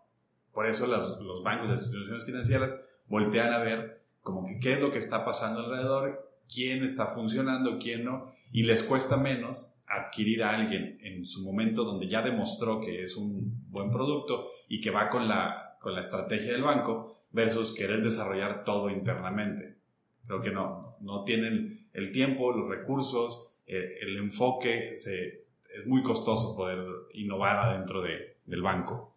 Por 0.53 0.67
eso 0.67 0.87
los 0.87 1.43
bancos, 1.43 1.71
las 1.71 1.81
instituciones 1.81 2.27
financieras 2.27 2.79
voltean 3.07 3.51
a 3.51 3.61
ver 3.61 4.03
como 4.21 4.47
que 4.47 4.59
qué 4.61 4.75
es 4.75 4.81
lo 4.83 4.93
que 4.93 4.99
está 4.99 5.25
pasando 5.25 5.61
alrededor, 5.61 6.31
quién 6.47 6.85
está 6.85 7.07
funcionando, 7.07 7.79
quién 7.79 8.05
no, 8.05 8.31
y 8.53 8.65
les 8.65 8.83
cuesta 8.83 9.17
menos 9.17 9.75
adquirir 9.87 10.43
a 10.43 10.51
alguien 10.51 10.99
en 11.01 11.25
su 11.25 11.43
momento 11.47 11.83
donde 11.83 12.09
ya 12.09 12.21
demostró 12.21 12.79
que 12.79 13.03
es 13.03 13.17
un 13.17 13.65
buen 13.71 13.91
producto 13.91 14.51
y 14.69 14.83
que 14.83 14.91
va 14.91 15.09
con 15.09 15.29
la, 15.29 15.79
con 15.81 15.95
la 15.95 16.01
estrategia 16.01 16.53
del 16.53 16.63
banco 16.63 17.23
versus 17.33 17.75
querer 17.75 18.03
desarrollar 18.03 18.65
todo 18.65 18.91
internamente. 18.91 19.79
Creo 20.27 20.43
que 20.43 20.51
no, 20.51 20.99
no 21.01 21.25
tienen 21.25 21.89
el 21.95 22.13
tiempo, 22.13 22.53
los 22.53 22.69
recursos, 22.69 23.55
eh, 23.67 23.97
el 24.03 24.19
enfoque, 24.19 24.93
se, 24.99 25.39
es 25.79 25.87
muy 25.87 26.03
costoso 26.03 26.57
poder 26.57 26.79
innovar 27.15 27.59
adentro 27.59 28.03
de, 28.03 28.37
del 28.45 28.63
banco. 28.63 29.17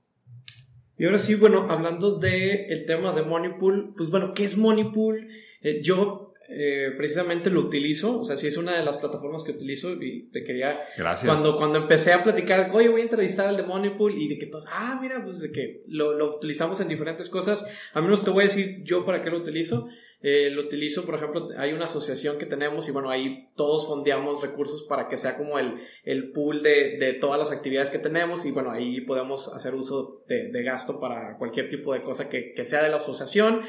Y 0.98 1.06
ahora 1.06 1.20
sí, 1.20 1.36
bueno, 1.36 1.68
hablando 1.70 2.18
del 2.18 2.72
el 2.72 2.86
tema 2.86 3.14
de 3.14 3.24
Money 3.24 3.58
Pool, 3.58 3.94
pues 3.98 4.10
bueno, 4.10 4.34
¿qué 4.34 4.44
es 4.44 4.58
Money 4.58 4.92
Pool? 4.92 5.30
Eh, 5.62 5.82
yo 5.82 6.31
eh, 6.54 6.92
precisamente 6.98 7.50
lo 7.50 7.62
utilizo, 7.62 8.20
o 8.20 8.24
sea, 8.24 8.38
sí 8.38 8.48
es 8.48 8.58
una 8.58 8.78
de 8.78 8.86
las 8.86 8.98
plataformas 8.98 9.44
que 9.44 9.52
utilizo 9.52 9.94
y 9.94 10.30
te 10.32 10.44
quería... 10.44 10.80
Gracias. 10.98 11.32
Cuando, 11.32 11.58
cuando 11.58 11.80
empecé 11.80 12.14
a 12.14 12.24
platicar, 12.24 12.70
oye, 12.74 12.90
voy 12.90 13.02
a 13.02 13.06
entrevistar 13.06 13.48
al 13.48 13.58
de 13.58 13.64
Moneypool 13.64 14.18
y 14.18 14.28
de 14.28 14.38
que 14.38 14.48
todos, 14.48 14.68
ah, 14.70 15.00
mira, 15.02 15.24
pues 15.24 15.40
de 15.40 15.52
que 15.52 15.84
lo, 15.88 16.14
lo 16.14 16.36
utilizamos 16.36 16.82
en 16.82 16.88
diferentes 16.88 17.30
cosas, 17.30 17.66
al 17.94 18.04
menos 18.04 18.24
te 18.24 18.32
voy 18.32 18.44
a 18.44 18.48
decir 18.48 18.84
yo 18.84 19.06
para 19.06 19.24
qué 19.24 19.30
lo 19.30 19.38
utilizo. 19.38 19.88
Eh, 20.24 20.52
lo 20.52 20.62
utilizo, 20.62 21.04
por 21.04 21.16
ejemplo, 21.16 21.48
hay 21.58 21.74
una 21.74 21.86
asociación 21.86 22.38
que 22.38 22.46
tenemos 22.46 22.88
y 22.88 22.92
bueno, 22.92 23.10
ahí 23.10 23.50
todos 23.56 23.88
fondeamos 23.88 24.40
recursos 24.42 24.84
para 24.84 25.08
que 25.08 25.18
sea 25.18 25.36
como 25.36 25.58
el, 25.58 25.82
el 26.04 26.32
pool 26.32 26.62
de, 26.62 26.98
de 27.00 27.14
todas 27.14 27.40
las 27.40 27.52
actividades 27.52 27.90
que 27.90 27.98
tenemos 27.98 28.46
y 28.46 28.52
bueno, 28.52 28.70
ahí 28.70 29.02
podemos 29.02 29.52
hacer 29.52 29.74
uso 29.74 30.24
de, 30.28 30.50
de 30.50 30.64
gasto 30.64 31.00
para 31.00 31.38
cualquier 31.40 31.70
tipo 31.70 31.92
de 31.94 32.04
cosa 32.04 32.30
que, 32.30 32.54
que, 32.54 32.66
sea 32.66 32.84
de 32.84 32.90
la 32.90 32.98
asociación. 32.98 33.62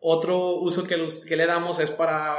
Otro 0.00 0.56
uso 0.56 0.84
que, 0.84 0.96
los, 0.96 1.24
que 1.24 1.36
le 1.36 1.46
damos 1.46 1.80
es 1.80 1.90
para 1.90 2.36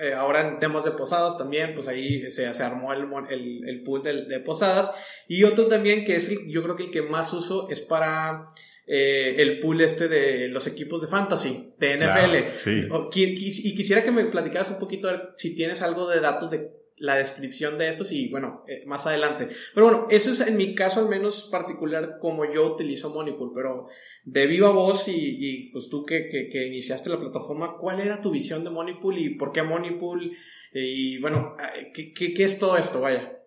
eh, 0.00 0.14
ahora 0.14 0.46
en 0.46 0.58
temas 0.58 0.84
de 0.84 0.92
posadas 0.92 1.36
también, 1.36 1.74
pues 1.74 1.88
ahí 1.88 2.30
se, 2.30 2.52
se 2.54 2.62
armó 2.62 2.92
el, 2.92 3.06
el, 3.28 3.68
el 3.68 3.82
pool 3.82 4.02
de, 4.02 4.24
de, 4.24 4.40
posadas. 4.40 4.94
Y 5.28 5.44
otro 5.44 5.66
también 5.66 6.04
que 6.04 6.16
es 6.16 6.30
el, 6.30 6.48
yo 6.48 6.62
creo 6.62 6.76
que 6.76 6.84
el 6.84 6.90
que 6.90 7.02
más 7.02 7.32
uso 7.32 7.68
es 7.68 7.80
para 7.80 8.48
eh, 8.86 9.36
el 9.38 9.60
pool 9.60 9.82
este 9.82 10.08
de 10.08 10.48
los 10.48 10.66
equipos 10.66 11.02
de 11.02 11.06
fantasy, 11.06 11.74
de 11.78 11.96
NFL. 11.96 12.02
Claro, 12.02 13.10
sí. 13.10 13.64
Y 13.64 13.74
quisiera 13.76 14.02
que 14.02 14.10
me 14.10 14.24
platicaras 14.24 14.70
un 14.70 14.78
poquito 14.78 15.08
si 15.36 15.54
tienes 15.54 15.82
algo 15.82 16.08
de 16.08 16.20
datos 16.20 16.50
de 16.50 16.79
la 17.00 17.16
descripción 17.16 17.78
de 17.78 17.88
estos 17.88 18.12
y 18.12 18.28
bueno, 18.28 18.62
eh, 18.68 18.84
más 18.86 19.06
adelante. 19.06 19.48
Pero 19.74 19.86
bueno, 19.86 20.06
eso 20.10 20.30
es 20.30 20.46
en 20.46 20.56
mi 20.56 20.74
caso 20.74 21.00
al 21.00 21.08
menos 21.08 21.48
particular 21.50 22.18
como 22.20 22.44
yo 22.52 22.74
utilizo 22.74 23.12
Moneypool, 23.12 23.52
pero 23.54 23.88
de 24.24 24.46
viva 24.46 24.70
voz 24.70 25.08
y, 25.08 25.14
y 25.16 25.72
pues 25.72 25.88
tú 25.88 26.04
que, 26.04 26.28
que, 26.28 26.48
que, 26.50 26.66
iniciaste 26.66 27.10
la 27.10 27.18
plataforma, 27.18 27.76
¿cuál 27.78 28.00
era 28.00 28.20
tu 28.20 28.30
visión 28.30 28.62
de 28.64 28.70
Moneypool 28.70 29.18
y 29.18 29.34
por 29.36 29.50
qué 29.50 29.62
Moneypool? 29.62 30.30
Y 30.72 31.18
bueno, 31.20 31.56
¿qué, 31.94 32.12
qué, 32.12 32.32
qué 32.32 32.44
es 32.44 32.58
todo 32.58 32.76
esto? 32.76 33.00
Vaya. 33.00 33.40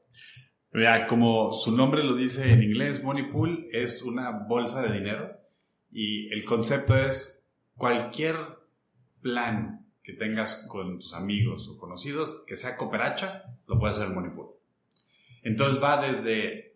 Vea, 0.74 1.06
como 1.06 1.54
su 1.54 1.78
nombre 1.78 2.04
lo 2.04 2.16
dice 2.16 2.52
en 2.52 2.64
inglés, 2.64 3.04
Money 3.04 3.30
Pool 3.30 3.68
es 3.72 4.02
una 4.02 4.32
bolsa 4.48 4.82
de 4.82 4.98
dinero 4.98 5.32
y 5.92 6.34
el 6.34 6.44
concepto 6.46 6.98
es 6.98 7.48
cualquier 7.76 8.36
plan 9.22 9.83
que 10.04 10.14
tengas 10.14 10.68
con 10.68 11.00
tus 11.00 11.14
amigos 11.14 11.70
o 11.70 11.78
conocidos 11.78 12.44
que 12.46 12.58
sea 12.58 12.76
cooperacha, 12.76 13.56
lo 13.68 13.80
puede 13.80 13.94
hacer 13.94 14.10
Money 14.10 14.32
Pool. 14.32 14.50
Entonces 15.44 15.82
va 15.82 16.06
desde 16.06 16.76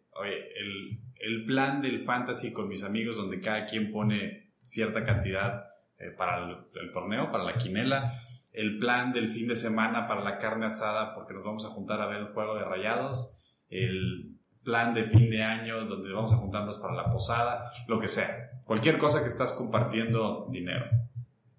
el, 0.55 1.00
el, 1.19 1.46
plan 1.46 1.81
del 1.81 2.03
fantasy 2.05 2.53
con 2.53 2.69
mis 2.69 2.84
amigos 2.84 3.17
donde 3.17 3.41
cada 3.41 3.65
quien 3.65 3.91
pone 3.91 4.51
cierta 4.60 5.03
cantidad 5.03 5.65
eh, 6.00 6.12
para 6.17 6.38
el, 6.46 6.57
el 6.81 6.91
torneo, 6.91 7.31
para 7.31 7.43
la 7.43 7.57
quinela, 7.57 8.24
el 8.53 8.79
plan 8.79 9.12
del 9.12 9.29
fin 9.29 9.48
de 9.48 9.55
semana 9.55 10.07
para 10.07 10.24
la 10.24 10.38
carne 10.38 10.65
asada 10.65 11.13
porque 11.13 11.34
nos 11.34 11.43
vamos 11.43 11.65
a 11.65 11.69
juntar 11.69 12.01
a 12.01 12.07
ver 12.07 12.19
el 12.19 12.27
juego 12.27 12.55
de 12.55 12.63
rayados, 12.63 13.38
el 13.69 14.38
plan 14.63 14.93
de 14.93 15.03
fin 15.03 15.29
de 15.29 15.43
año 15.43 15.86
donde 15.86 16.12
vamos 16.12 16.31
a 16.31 16.38
juntarnos 16.38 16.77
para 16.77 16.93
la 16.93 17.12
posada, 17.12 17.72
lo 17.88 18.00
que 18.00 18.07
sea. 18.07 18.51
Cualquier 18.63 18.98
cosa 18.98 19.22
que 19.22 19.29
estás 19.29 19.51
compartiendo 19.51 20.48
dinero 20.50 20.86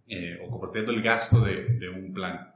eh, 0.08 0.38
o 0.42 0.50
compartiendo 0.50 0.92
el 0.92 1.02
gasto 1.02 1.40
de, 1.40 1.64
de, 1.78 1.88
un 1.88 2.12
plan. 2.12 2.54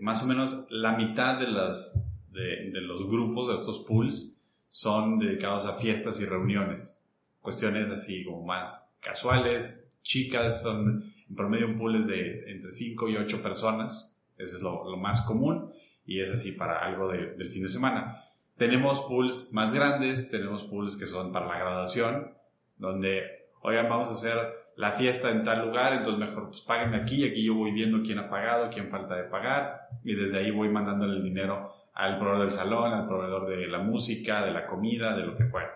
Más 0.00 0.22
o 0.22 0.26
menos 0.26 0.66
la 0.70 0.96
mitad 0.96 1.38
de, 1.38 1.48
las, 1.48 2.08
de, 2.30 2.70
de 2.70 2.80
los 2.80 3.06
grupos 3.06 3.48
de 3.48 3.54
estos 3.54 3.80
pools 3.80 4.36
son 4.68 5.18
dedicados 5.18 5.66
a 5.66 5.74
fiestas 5.74 6.20
y 6.20 6.26
reuniones. 6.26 7.04
Cuestiones 7.40 7.90
así 7.90 8.24
como 8.24 8.44
más 8.44 8.98
casuales, 9.00 9.88
chicas, 10.02 10.62
son 10.62 11.12
en 11.30 11.36
promedio 11.36 11.68
un 11.68 11.78
pool 11.78 11.96
es 11.96 12.06
de 12.06 12.50
entre 12.50 12.72
5 12.72 13.08
y 13.08 13.16
8 13.16 13.42
personas, 13.42 14.20
eso 14.36 14.56
es 14.56 14.62
lo, 14.62 14.90
lo, 14.90 14.96
más 14.96 15.22
común 15.22 15.72
y 16.04 16.20
es 16.20 16.30
así 16.30 16.52
para 16.52 16.78
algo 16.80 17.08
de, 17.08 17.34
del 17.36 17.50
fin 17.50 17.62
de 17.62 17.68
semana. 17.68 18.24
Tenemos 18.56 19.00
pools 19.00 19.52
más 19.52 19.72
grandes, 19.72 20.30
tenemos 20.30 20.64
pools 20.64 20.96
que 20.96 21.06
son 21.06 21.32
para 21.32 21.46
la 21.46 21.58
graduación, 21.58 22.34
donde, 22.76 23.22
oigan, 23.62 23.88
vamos 23.88 24.08
a 24.08 24.12
hacer 24.12 24.36
la 24.76 24.92
fiesta 24.92 25.30
en 25.30 25.44
tal 25.44 25.66
lugar, 25.66 25.92
entonces 25.92 26.18
mejor 26.18 26.48
pues 26.48 26.60
páguenme 26.62 26.96
aquí 26.96 27.16
y 27.16 27.28
aquí 27.28 27.44
yo 27.44 27.54
voy 27.54 27.72
viendo 27.72 28.02
quién 28.02 28.18
ha 28.18 28.30
pagado, 28.30 28.70
quién 28.70 28.88
falta 28.88 29.16
de 29.16 29.24
pagar 29.24 29.88
y 30.04 30.14
desde 30.14 30.38
ahí 30.38 30.50
voy 30.50 30.68
mandándole 30.68 31.16
el 31.16 31.22
dinero 31.22 31.72
al 31.92 32.18
proveedor 32.18 32.46
del 32.46 32.56
salón, 32.56 32.92
al 32.92 33.06
proveedor 33.06 33.48
de 33.48 33.66
la 33.68 33.78
música, 33.78 34.44
de 34.44 34.52
la 34.52 34.66
comida, 34.66 35.16
de 35.16 35.24
lo 35.24 35.34
que 35.34 35.44
fuera. 35.44 35.70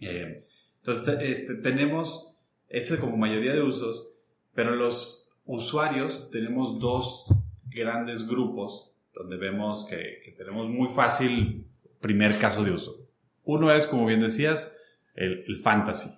Eh, 0.00 0.38
entonces 0.78 1.20
este, 1.20 1.56
tenemos 1.56 2.38
ese 2.68 2.98
como 2.98 3.16
mayoría 3.16 3.52
de 3.52 3.62
usos, 3.62 4.14
pero 4.54 4.74
los 4.74 5.30
usuarios 5.44 6.30
tenemos 6.30 6.80
dos 6.80 7.34
grandes 7.66 8.26
grupos 8.26 8.92
donde 9.12 9.36
vemos 9.36 9.86
que, 9.86 10.20
que 10.24 10.32
tenemos 10.32 10.68
muy 10.68 10.88
fácil 10.88 11.66
primer 12.00 12.38
caso 12.38 12.64
de 12.64 12.72
uso. 12.72 13.06
Uno 13.44 13.72
es, 13.72 13.86
como 13.86 14.06
bien 14.06 14.20
decías, 14.20 14.76
el, 15.14 15.44
el 15.46 15.56
fantasy. 15.56 16.10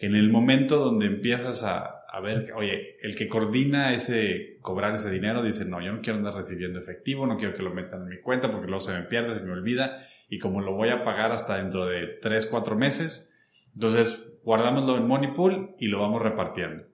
En 0.00 0.14
el 0.14 0.30
momento 0.30 0.76
donde 0.76 1.06
empiezas 1.06 1.62
a, 1.62 2.04
a, 2.08 2.20
ver, 2.20 2.52
oye, 2.54 2.96
el 3.02 3.14
que 3.14 3.28
coordina 3.28 3.92
ese, 3.92 4.56
cobrar 4.62 4.94
ese 4.94 5.10
dinero 5.10 5.42
dice, 5.42 5.66
no, 5.66 5.80
yo 5.82 5.92
no 5.92 6.00
quiero 6.00 6.18
andar 6.18 6.34
recibiendo 6.34 6.80
efectivo, 6.80 7.26
no 7.26 7.36
quiero 7.36 7.54
que 7.54 7.62
lo 7.62 7.74
metan 7.74 8.02
en 8.02 8.08
mi 8.08 8.20
cuenta 8.20 8.50
porque 8.50 8.66
luego 8.66 8.80
se 8.80 8.94
me 8.94 9.02
pierde, 9.02 9.38
se 9.38 9.44
me 9.44 9.52
olvida. 9.52 10.06
Y 10.30 10.38
como 10.38 10.62
lo 10.62 10.74
voy 10.74 10.88
a 10.88 11.04
pagar 11.04 11.32
hasta 11.32 11.58
dentro 11.58 11.86
de 11.86 12.06
3, 12.06 12.46
4 12.46 12.76
meses, 12.76 13.34
entonces 13.74 14.26
guardámoslo 14.42 14.96
en 14.96 15.06
Moneypool 15.06 15.74
y 15.78 15.88
lo 15.88 16.00
vamos 16.00 16.22
repartiendo. 16.22 16.84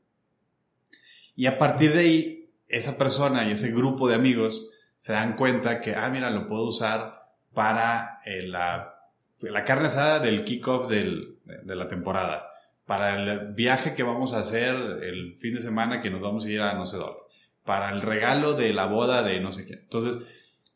Y 1.37 1.47
a 1.47 1.59
partir 1.59 1.93
de 1.93 2.01
ahí, 2.01 2.51
esa 2.69 2.99
persona 2.99 3.49
y 3.49 3.53
ese 3.53 3.71
grupo 3.71 4.09
de 4.09 4.17
amigos 4.17 4.73
se 4.97 5.13
dan 5.13 5.37
cuenta 5.37 5.81
que, 5.81 5.95
ah, 5.95 6.09
mira, 6.09 6.31
lo 6.31 6.49
puedo 6.49 6.65
usar 6.65 7.29
para 7.53 8.21
eh, 8.25 8.43
la, 8.43 8.99
la, 9.41 9.65
carne 9.65 9.87
asada 9.87 10.19
del 10.19 10.45
kickoff 10.45 10.89
de 10.89 11.37
la 11.65 11.89
temporada, 11.89 12.49
para 12.87 13.21
el 13.21 13.55
viaje 13.55 13.95
que 13.95 14.03
vamos 14.03 14.33
a 14.33 14.39
hacer 14.39 14.75
el 15.03 15.37
fin 15.37 15.55
de 15.55 15.61
semana 15.61 16.01
que 16.01 16.11
nos 16.11 16.21
vamos 16.21 16.47
a 16.47 16.51
ir 16.51 16.61
a 16.61 16.75
no 16.75 16.87
sé 16.87 16.97
dónde, 16.97 17.19
para 17.65 17.91
el 17.91 18.01
regalo 18.01 18.55
de 18.55 18.73
la 18.73 18.87
boda 18.87 19.23
de 19.23 19.41
no 19.41 19.51
sé 19.51 19.67
quién. 19.67 19.81
Entonces, 19.81 20.25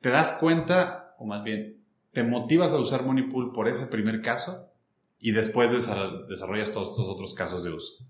te 0.01 0.11
das 0.11 0.33
cuenta, 0.33 1.15
o 1.19 1.27
más 1.27 1.45
bien, 1.45 1.77
te 2.13 2.25
motivas 2.25 2.73
a 2.73 2.79
usar 2.79 3.05
Moneypool 3.05 3.53
por 3.53 3.69
ese 3.69 3.87
primer 3.87 4.21
caso 4.21 4.73
y 5.19 5.31
después 5.31 5.71
desarrollas 5.73 6.73
todos 6.73 6.91
estos 6.91 7.07
otros 7.07 7.35
casos 7.35 7.63
de 7.63 7.71
uso. 7.71 8.05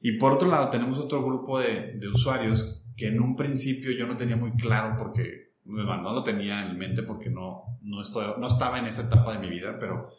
Y 0.00 0.18
por 0.18 0.32
otro 0.32 0.48
lado, 0.48 0.70
tenemos 0.70 0.98
otro 0.98 1.24
grupo 1.24 1.60
de, 1.60 1.92
de 1.94 2.08
usuarios 2.08 2.82
que 2.96 3.08
en 3.08 3.20
un 3.20 3.36
principio 3.36 3.92
yo 3.92 4.06
no 4.06 4.16
tenía 4.16 4.36
muy 4.36 4.52
claro 4.52 4.96
porque 4.98 5.54
no 5.64 6.12
lo 6.12 6.22
tenía 6.22 6.66
en 6.66 6.76
mente 6.76 7.02
porque 7.02 7.30
no, 7.30 7.78
no, 7.82 8.02
estoy, 8.02 8.26
no 8.38 8.46
estaba 8.46 8.78
en 8.78 8.86
esa 8.86 9.02
etapa 9.02 9.32
de 9.32 9.38
mi 9.38 9.48
vida, 9.48 9.76
pero 9.80 10.10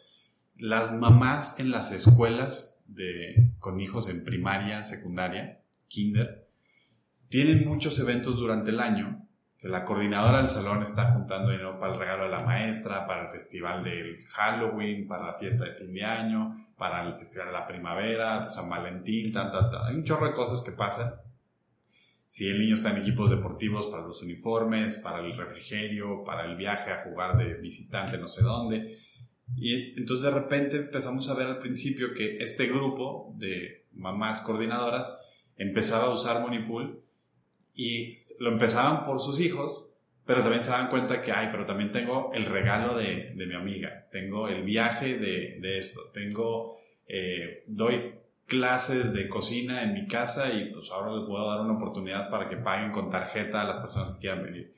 las 0.56 0.92
mamás 0.92 1.60
en 1.60 1.70
las 1.70 1.92
escuelas 1.92 2.75
de, 2.88 3.52
con 3.58 3.80
hijos 3.80 4.08
en 4.08 4.24
primaria, 4.24 4.84
secundaria, 4.84 5.60
kinder, 5.88 6.48
tienen 7.28 7.66
muchos 7.66 7.98
eventos 7.98 8.36
durante 8.36 8.70
el 8.70 8.80
año 8.80 9.26
que 9.58 9.68
la 9.68 9.84
coordinadora 9.84 10.38
del 10.38 10.48
salón 10.48 10.82
está 10.82 11.12
juntando 11.12 11.50
dinero 11.50 11.80
para 11.80 11.94
el 11.94 11.98
regalo 11.98 12.24
de 12.24 12.30
la 12.30 12.44
maestra, 12.44 13.06
para 13.06 13.24
el 13.24 13.30
festival 13.30 13.82
del 13.82 14.24
Halloween, 14.28 15.08
para 15.08 15.26
la 15.26 15.38
fiesta 15.38 15.64
de 15.64 15.74
fin 15.74 15.94
de 15.94 16.04
año, 16.04 16.66
para 16.76 17.06
el 17.06 17.14
festival 17.14 17.48
de 17.48 17.52
la 17.52 17.66
primavera, 17.66 18.50
San 18.50 18.68
Valentín, 18.68 19.32
tal, 19.32 19.50
tal, 19.50 19.70
tal. 19.70 19.86
Hay 19.86 19.94
un 19.94 20.04
chorro 20.04 20.26
de 20.26 20.34
cosas 20.34 20.62
que 20.62 20.72
pasan 20.72 21.14
si 22.26 22.50
el 22.50 22.58
niño 22.58 22.74
está 22.74 22.90
en 22.90 22.98
equipos 22.98 23.30
deportivos 23.30 23.86
para 23.86 24.02
los 24.02 24.20
uniformes, 24.22 24.98
para 24.98 25.20
el 25.20 25.36
refrigerio, 25.36 26.22
para 26.24 26.44
el 26.44 26.56
viaje 26.56 26.90
a 26.90 27.04
jugar 27.04 27.38
de 27.38 27.54
visitante 27.54 28.18
no 28.18 28.28
sé 28.28 28.42
dónde. 28.42 28.98
Y 29.54 29.98
entonces 29.98 30.24
de 30.24 30.30
repente 30.30 30.76
empezamos 30.76 31.28
a 31.28 31.34
ver 31.34 31.46
al 31.46 31.58
principio 31.58 32.12
que 32.14 32.36
este 32.36 32.66
grupo 32.66 33.32
de 33.36 33.84
mamás 33.92 34.40
coordinadoras 34.40 35.18
empezaba 35.56 36.04
a 36.04 36.10
usar 36.10 36.42
Moneypool 36.42 37.00
y 37.74 38.14
lo 38.40 38.50
empezaban 38.50 39.04
por 39.04 39.20
sus 39.20 39.40
hijos, 39.40 39.92
pero 40.24 40.42
también 40.42 40.62
se 40.62 40.70
dan 40.70 40.88
cuenta 40.88 41.22
que, 41.22 41.32
ay, 41.32 41.48
pero 41.52 41.66
también 41.66 41.92
tengo 41.92 42.32
el 42.34 42.46
regalo 42.46 42.96
de, 42.96 43.32
de 43.34 43.46
mi 43.46 43.54
amiga, 43.54 44.06
tengo 44.10 44.48
el 44.48 44.62
viaje 44.64 45.18
de, 45.18 45.58
de 45.60 45.78
esto, 45.78 46.10
tengo, 46.12 46.78
eh, 47.06 47.62
doy 47.66 48.14
clases 48.46 49.12
de 49.12 49.28
cocina 49.28 49.82
en 49.82 49.94
mi 49.94 50.06
casa 50.06 50.52
y 50.52 50.72
pues 50.72 50.90
ahora 50.90 51.16
les 51.16 51.26
puedo 51.26 51.48
dar 51.48 51.60
una 51.60 51.74
oportunidad 51.74 52.30
para 52.30 52.48
que 52.48 52.56
paguen 52.56 52.92
con 52.92 53.10
tarjeta 53.10 53.60
a 53.60 53.64
las 53.64 53.78
personas 53.78 54.12
que 54.12 54.20
quieran 54.20 54.44
venir. 54.44 54.74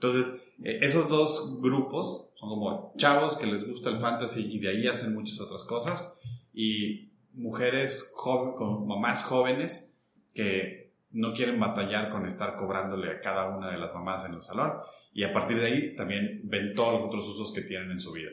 Entonces, 0.00 0.42
eh, 0.64 0.78
esos 0.80 1.10
dos 1.10 1.60
grupos 1.60 2.30
son 2.36 2.48
como 2.48 2.94
chavos 2.96 3.36
que 3.36 3.46
les 3.46 3.68
gusta 3.68 3.90
el 3.90 3.98
fantasy 3.98 4.50
y 4.50 4.58
de 4.58 4.70
ahí 4.70 4.86
hacen 4.86 5.12
muchas 5.12 5.38
otras 5.42 5.62
cosas 5.64 6.18
y 6.54 7.10
mujeres 7.34 8.14
joven, 8.16 8.54
con 8.54 8.86
mamás 8.86 9.24
jóvenes 9.24 9.98
que 10.34 10.94
no 11.10 11.34
quieren 11.34 11.60
batallar 11.60 12.08
con 12.08 12.24
estar 12.24 12.56
cobrándole 12.56 13.10
a 13.10 13.20
cada 13.20 13.54
una 13.54 13.70
de 13.70 13.76
las 13.76 13.92
mamás 13.92 14.24
en 14.24 14.34
el 14.34 14.40
salón 14.40 14.72
y 15.12 15.24
a 15.24 15.34
partir 15.34 15.60
de 15.60 15.66
ahí 15.66 15.96
también 15.96 16.40
ven 16.44 16.74
todos 16.74 16.94
los 16.94 17.02
otros 17.02 17.28
usos 17.28 17.52
que 17.52 17.60
tienen 17.60 17.90
en 17.90 18.00
su 18.00 18.12
vida. 18.12 18.30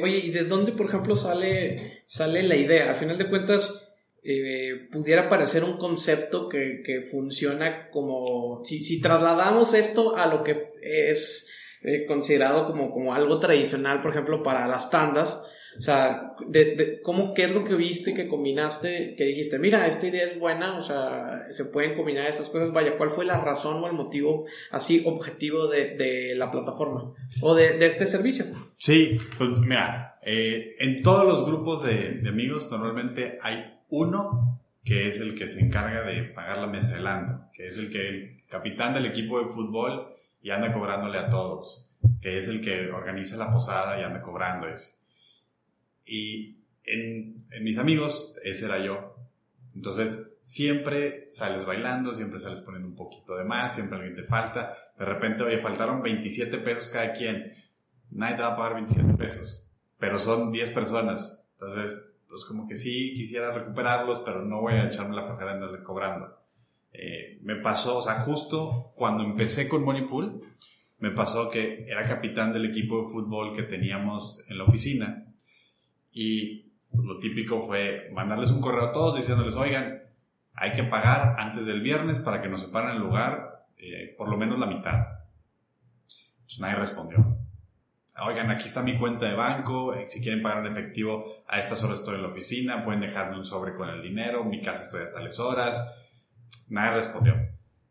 Oye, 0.00 0.18
¿y 0.18 0.30
de 0.30 0.44
dónde, 0.44 0.70
por 0.70 0.86
ejemplo, 0.86 1.16
sale, 1.16 2.04
sale 2.06 2.44
la 2.44 2.54
idea? 2.54 2.90
Al 2.90 2.94
final 2.94 3.18
de 3.18 3.28
cuentas, 3.28 3.81
eh, 4.24 4.88
pudiera 4.90 5.28
parecer 5.28 5.64
un 5.64 5.78
concepto 5.78 6.48
que, 6.48 6.82
que 6.84 7.02
funciona 7.02 7.90
como, 7.90 8.62
si, 8.64 9.00
trasladamos 9.00 9.74
esto 9.74 10.16
a 10.16 10.26
lo 10.26 10.44
que 10.44 10.72
es 10.80 11.50
eh, 11.82 12.06
considerado 12.06 12.66
como, 12.66 12.92
como 12.92 13.14
algo 13.14 13.40
tradicional, 13.40 14.00
por 14.00 14.12
ejemplo, 14.12 14.42
para 14.42 14.68
las 14.68 14.90
tandas, 14.90 15.42
o 15.78 15.80
sea, 15.80 16.34
de, 16.46 17.00
¿cómo, 17.02 17.32
¿qué 17.32 17.44
es 17.44 17.54
lo 17.54 17.64
que 17.64 17.74
viste, 17.74 18.14
que 18.14 18.28
combinaste, 18.28 19.14
que 19.16 19.24
dijiste, 19.24 19.58
mira, 19.58 19.86
esta 19.86 20.06
idea 20.06 20.26
es 20.26 20.38
buena, 20.38 20.76
o 20.76 20.82
sea, 20.82 21.46
se 21.50 21.64
pueden 21.64 21.96
combinar 21.96 22.26
estas 22.26 22.50
cosas, 22.50 22.72
vaya, 22.72 22.96
¿cuál 22.98 23.10
fue 23.10 23.24
la 23.24 23.40
razón 23.40 23.82
o 23.82 23.86
el 23.86 23.94
motivo 23.94 24.44
así 24.70 25.02
objetivo 25.06 25.68
de, 25.68 25.96
de 25.96 26.34
la 26.34 26.50
plataforma 26.50 27.14
o 27.40 27.54
de, 27.54 27.84
este 27.86 28.06
servicio? 28.06 28.44
Sí, 28.78 29.18
pues 29.38 29.50
mira, 29.60 30.18
eh, 30.22 30.74
en 30.78 31.02
todos 31.02 31.24
los 31.26 31.46
grupos 31.46 31.82
de, 31.84 32.20
amigos 32.28 32.70
normalmente 32.70 33.38
hay 33.40 33.78
uno 33.92 34.60
que 34.84 35.06
es 35.06 35.20
el 35.20 35.36
que 35.36 35.46
se 35.46 35.60
encarga 35.60 36.02
de 36.02 36.24
pagar 36.24 36.58
la 36.58 36.66
mesa 36.66 36.94
delante, 36.94 37.34
que 37.52 37.66
es 37.66 37.76
el 37.76 37.90
que 37.90 38.08
el 38.08 38.42
capitán 38.48 38.94
del 38.94 39.06
equipo 39.06 39.38
de 39.38 39.48
fútbol 39.48 40.16
y 40.42 40.50
anda 40.50 40.72
cobrándole 40.72 41.18
a 41.18 41.30
todos, 41.30 41.96
que 42.20 42.38
es 42.38 42.48
el 42.48 42.60
que 42.60 42.90
organiza 42.90 43.36
la 43.36 43.52
posada 43.52 44.00
y 44.00 44.02
anda 44.02 44.20
cobrando 44.20 44.66
eso. 44.66 44.98
Y 46.04 46.56
en, 46.84 47.46
mis 47.60 47.78
amigos, 47.78 48.36
ese 48.42 48.64
era 48.64 48.84
yo. 48.84 49.14
Entonces, 49.74 50.18
siempre 50.42 51.28
sales 51.28 51.64
bailando, 51.64 52.12
siempre 52.12 52.40
sales 52.40 52.60
poniendo 52.60 52.88
un 52.88 52.96
poquito 52.96 53.36
de 53.36 53.44
más, 53.44 53.74
siempre 53.74 53.98
alguien 53.98 54.16
te 54.16 54.24
falta. 54.24 54.76
De 54.98 55.04
repente, 55.04 55.44
oye, 55.44 55.58
faltaron 55.58 56.02
27 56.02 56.58
pesos 56.58 56.88
cada 56.88 57.12
quien. 57.12 57.54
Nadie 58.10 58.36
te 58.36 58.42
va 58.42 58.54
a 58.54 58.56
pagar 58.56 58.74
27 58.74 59.14
pesos, 59.14 59.70
pero 59.98 60.18
son 60.18 60.50
10 60.50 60.70
personas. 60.70 61.48
Entonces, 61.52 62.11
pues 62.32 62.46
como 62.46 62.66
que 62.66 62.78
sí 62.78 63.12
quisiera 63.14 63.52
recuperarlos, 63.52 64.20
pero 64.20 64.42
no 64.42 64.62
voy 64.62 64.72
a 64.72 64.86
echarme 64.86 65.14
la 65.14 65.22
flojera 65.22 65.52
andarle 65.52 65.82
cobrando. 65.82 66.34
Eh, 66.90 67.38
me 67.42 67.56
pasó, 67.56 67.98
o 67.98 68.00
sea, 68.00 68.20
justo 68.20 68.94
cuando 68.96 69.22
empecé 69.22 69.68
con 69.68 69.84
Moneypool, 69.84 70.40
me 71.00 71.10
pasó 71.10 71.50
que 71.50 71.84
era 71.86 72.08
capitán 72.08 72.54
del 72.54 72.64
equipo 72.64 73.02
de 73.02 73.10
fútbol 73.10 73.54
que 73.54 73.64
teníamos 73.64 74.46
en 74.48 74.56
la 74.56 74.64
oficina 74.64 75.26
y 76.10 76.72
lo 76.94 77.18
típico 77.18 77.60
fue 77.60 78.08
mandarles 78.14 78.50
un 78.50 78.62
correo 78.62 78.84
a 78.84 78.92
todos 78.92 79.18
diciéndoles, 79.18 79.54
oigan, 79.56 80.00
hay 80.54 80.72
que 80.72 80.84
pagar 80.84 81.34
antes 81.38 81.66
del 81.66 81.82
viernes 81.82 82.18
para 82.18 82.40
que 82.40 82.48
nos 82.48 82.62
separen 82.62 82.96
el 82.96 83.02
lugar 83.02 83.58
eh, 83.76 84.14
por 84.16 84.30
lo 84.30 84.38
menos 84.38 84.58
la 84.58 84.68
mitad. 84.68 85.06
Pues 86.46 86.60
nadie 86.60 86.76
respondió. 86.76 87.41
Oigan, 88.20 88.50
aquí 88.50 88.68
está 88.68 88.82
mi 88.82 88.98
cuenta 88.98 89.26
de 89.26 89.34
banco, 89.34 89.94
eh, 89.94 90.06
si 90.06 90.20
quieren 90.20 90.42
pagar 90.42 90.66
en 90.66 90.76
efectivo, 90.76 91.44
a 91.48 91.58
estas 91.58 91.82
horas 91.82 92.00
estoy 92.00 92.16
en 92.16 92.22
la 92.22 92.28
oficina, 92.28 92.84
pueden 92.84 93.00
dejarme 93.00 93.36
un 93.36 93.44
sobre 93.44 93.74
con 93.74 93.88
el 93.88 94.02
dinero, 94.02 94.44
mi 94.44 94.60
casa 94.60 94.82
estoy 94.82 95.02
hasta 95.02 95.20
las 95.20 95.38
horas. 95.40 95.98
Nadie 96.68 96.96
respondió. 96.96 97.34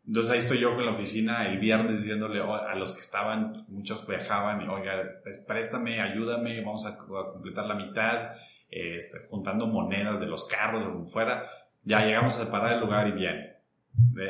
Entonces 0.05 0.31
ahí 0.31 0.39
estoy 0.39 0.59
yo 0.59 0.75
con 0.75 0.85
la 0.85 0.91
oficina 0.91 1.47
el 1.47 1.59
viernes 1.59 2.01
diciéndole 2.01 2.41
a 2.41 2.75
los 2.75 2.93
que 2.93 2.99
estaban, 2.99 3.53
muchos 3.67 4.05
viajaban, 4.05 4.67
oiga, 4.69 5.03
pues, 5.23 5.39
préstame, 5.39 6.01
ayúdame, 6.01 6.61
vamos 6.61 6.85
a, 6.85 6.97
completar 6.97 7.65
la 7.65 7.75
mitad, 7.75 8.31
este, 8.69 9.19
juntando 9.29 9.67
monedas 9.67 10.19
de 10.19 10.27
los 10.27 10.45
carros, 10.45 10.85
de 10.85 11.05
fuera. 11.05 11.45
Ya 11.83 12.05
llegamos 12.05 12.35
a 12.35 12.45
separar 12.45 12.73
el 12.73 12.79
lugar 12.81 13.07
y 13.07 13.11
bien. 13.11 13.51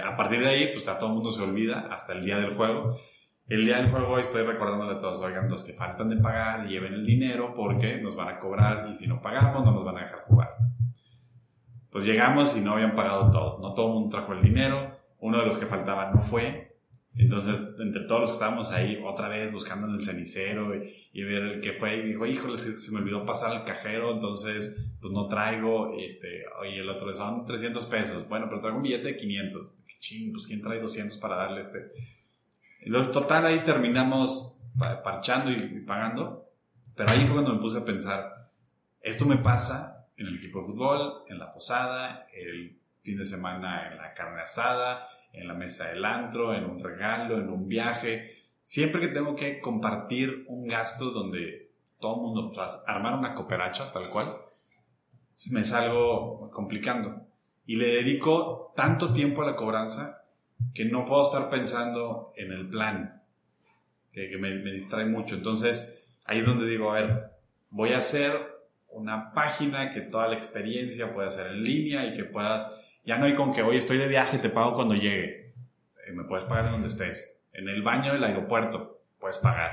A 0.04 0.16
partir 0.16 0.40
de 0.40 0.50
ahí, 0.50 0.70
pues 0.74 0.86
todo 0.86 1.08
el 1.08 1.14
mundo 1.14 1.32
se 1.32 1.42
olvida 1.42 1.88
hasta 1.92 2.14
el 2.14 2.24
día 2.24 2.38
del 2.38 2.54
juego. 2.54 2.98
El 3.52 3.66
día 3.66 3.82
del 3.82 3.92
juego 3.92 4.18
estoy 4.18 4.44
recordándole 4.44 4.94
a 4.94 5.00
todos, 5.00 5.20
oigan, 5.20 5.50
los 5.50 5.66
que 5.66 5.74
faltan 5.74 6.08
de 6.08 6.16
pagar, 6.16 6.70
lleven 6.70 6.94
el 6.94 7.06
dinero 7.06 7.54
porque 7.54 7.98
nos 7.98 8.16
van 8.16 8.30
a 8.30 8.40
cobrar 8.40 8.88
y 8.90 8.96
si 8.96 9.08
no 9.08 9.22
pagamos 9.22 9.66
no 9.66 9.74
nos 9.74 9.84
van 9.84 9.98
a 9.98 10.04
dejar 10.04 10.22
jugar. 10.22 10.56
Pues 11.90 12.06
llegamos 12.06 12.56
y 12.56 12.62
no 12.62 12.72
habían 12.72 12.96
pagado 12.96 13.30
todo, 13.30 13.60
no 13.60 13.74
todo 13.74 13.88
el 13.88 13.94
mundo 13.96 14.10
trajo 14.10 14.32
el 14.32 14.40
dinero, 14.40 14.98
uno 15.20 15.38
de 15.38 15.46
los 15.46 15.58
que 15.58 15.66
faltaba 15.66 16.14
no 16.14 16.22
fue. 16.22 16.78
Entonces, 17.14 17.76
entre 17.78 18.06
todos 18.06 18.22
los 18.22 18.30
que 18.30 18.36
estábamos 18.36 18.72
ahí, 18.72 19.04
otra 19.06 19.28
vez 19.28 19.52
buscando 19.52 19.86
en 19.86 19.96
el 19.96 20.02
cenicero 20.02 20.74
y, 21.12 21.22
ver 21.22 21.44
el 21.44 21.60
que 21.60 21.74
fue, 21.74 22.04
dijo, 22.04 22.26
híjole, 22.26 22.56
se, 22.56 22.90
me 22.94 23.00
olvidó 23.00 23.26
pasar 23.26 23.52
al 23.52 23.66
cajero, 23.66 24.14
entonces, 24.14 24.94
pues 25.02 25.12
no 25.12 25.28
traigo, 25.28 25.94
este, 26.00 26.46
oye, 26.62 26.80
el 26.80 26.90
otro 26.90 27.12
son 27.12 27.46
300 27.46 27.86
pesos, 27.88 28.30
bueno, 28.30 28.46
pero 28.48 28.62
traigo 28.62 28.78
un 28.78 28.84
billete 28.84 29.10
de 29.10 29.18
500. 29.18 29.84
Ching, 30.00 30.32
pues 30.32 30.48
¿quién 30.48 30.62
trae 30.62 30.80
200 30.80 31.18
para 31.18 31.36
darle 31.36 31.60
este? 31.60 31.92
Entonces, 32.82 33.14
total, 33.14 33.46
ahí 33.46 33.60
terminamos 33.60 34.58
parchando 35.04 35.52
y 35.52 35.82
pagando, 35.82 36.50
pero 36.96 37.12
ahí 37.12 37.26
fue 37.26 37.36
cuando 37.36 37.54
me 37.54 37.62
puse 37.62 37.78
a 37.78 37.86
pensar, 37.86 38.50
esto 39.02 39.26
me 39.26 39.38
pasa 39.38 40.08
en 40.18 40.28
el 40.28 40.38
equipo 40.38 40.60
de 40.60 40.66
fútbol, 40.66 41.24
en 41.28 41.40
la 41.40 41.54
posada, 41.54 42.28
el 42.34 42.80
fin 43.02 43.18
de 43.18 43.26
semana 43.26 43.88
en 43.92 43.98
la 43.98 44.14
carne 44.14 44.42
asada, 44.42 45.08
en 45.34 45.48
la 45.48 45.54
mesa 45.54 45.90
del 45.90 46.04
antro, 46.06 46.54
en 46.54 46.66
un 46.66 46.84
regalo, 46.84 47.38
en 47.40 47.50
un 47.50 47.68
viaje. 47.68 48.36
Siempre 48.62 49.02
que 49.02 49.08
tengo 49.08 49.36
que 49.36 49.60
compartir 49.60 50.46
un 50.48 50.68
gasto 50.68 51.12
donde 51.12 51.72
todo 52.00 52.16
el 52.16 52.22
mundo, 52.22 52.52
o 52.56 52.90
armar 52.90 53.16
una 53.16 53.34
cooperacha 53.36 53.92
tal 53.92 54.10
cual, 54.10 54.38
me 55.52 55.64
salgo 55.64 56.50
complicando. 56.52 57.28
Y 57.66 57.78
le 57.78 57.88
dedico 57.88 58.74
tanto 58.76 59.14
tiempo 59.14 59.42
a 59.42 59.46
la 59.46 59.56
cobranza 59.56 60.21
que 60.74 60.86
no 60.86 61.06
puedo 61.06 61.24
estar 61.24 61.50
pensando 61.50 62.34
en 62.36 62.52
el 62.52 62.70
plan, 62.70 63.22
que, 64.14 64.38
me, 64.38 64.50
distrae 64.72 65.06
mucho. 65.06 65.36
Entonces, 65.36 66.04
ahí 66.26 66.40
es 66.40 66.46
donde 66.46 66.68
digo, 66.68 66.92
a 66.92 67.02
ver, 67.02 67.32
voy 67.70 67.94
a 67.94 68.00
hacer 68.00 68.32
una 68.90 69.34
página 69.34 69.92
que 69.92 70.02
toda 70.02 70.28
la 70.28 70.36
experiencia 70.36 71.14
pueda 71.14 71.30
ser 71.30 71.48
en 71.48 71.64
línea 71.64 72.06
y 72.06 72.14
que 72.14 72.26
pueda 72.26 72.82
ya 73.04 73.18
no 73.18 73.26
hay 73.26 73.36
con 73.36 73.52
que, 73.52 73.64
hoy 73.64 73.78
estoy 73.78 73.98
de 73.98 74.08
viaje, 74.08 74.38
te 74.38 74.50
pago 74.50 74.76
cuando 74.76 74.94
llegue. 74.94 75.54
Eh, 76.06 76.12
me 76.14 76.24
puedes 76.24 76.46
pagar 76.46 76.66
en 76.66 76.72
donde 76.74 76.88
estés. 76.88 77.42
En 77.54 77.68
el 77.68 77.82
baño 77.82 78.14
del 78.14 78.24
aeropuerto, 78.24 79.02
puedes 79.20 79.40
pagar. 79.40 79.72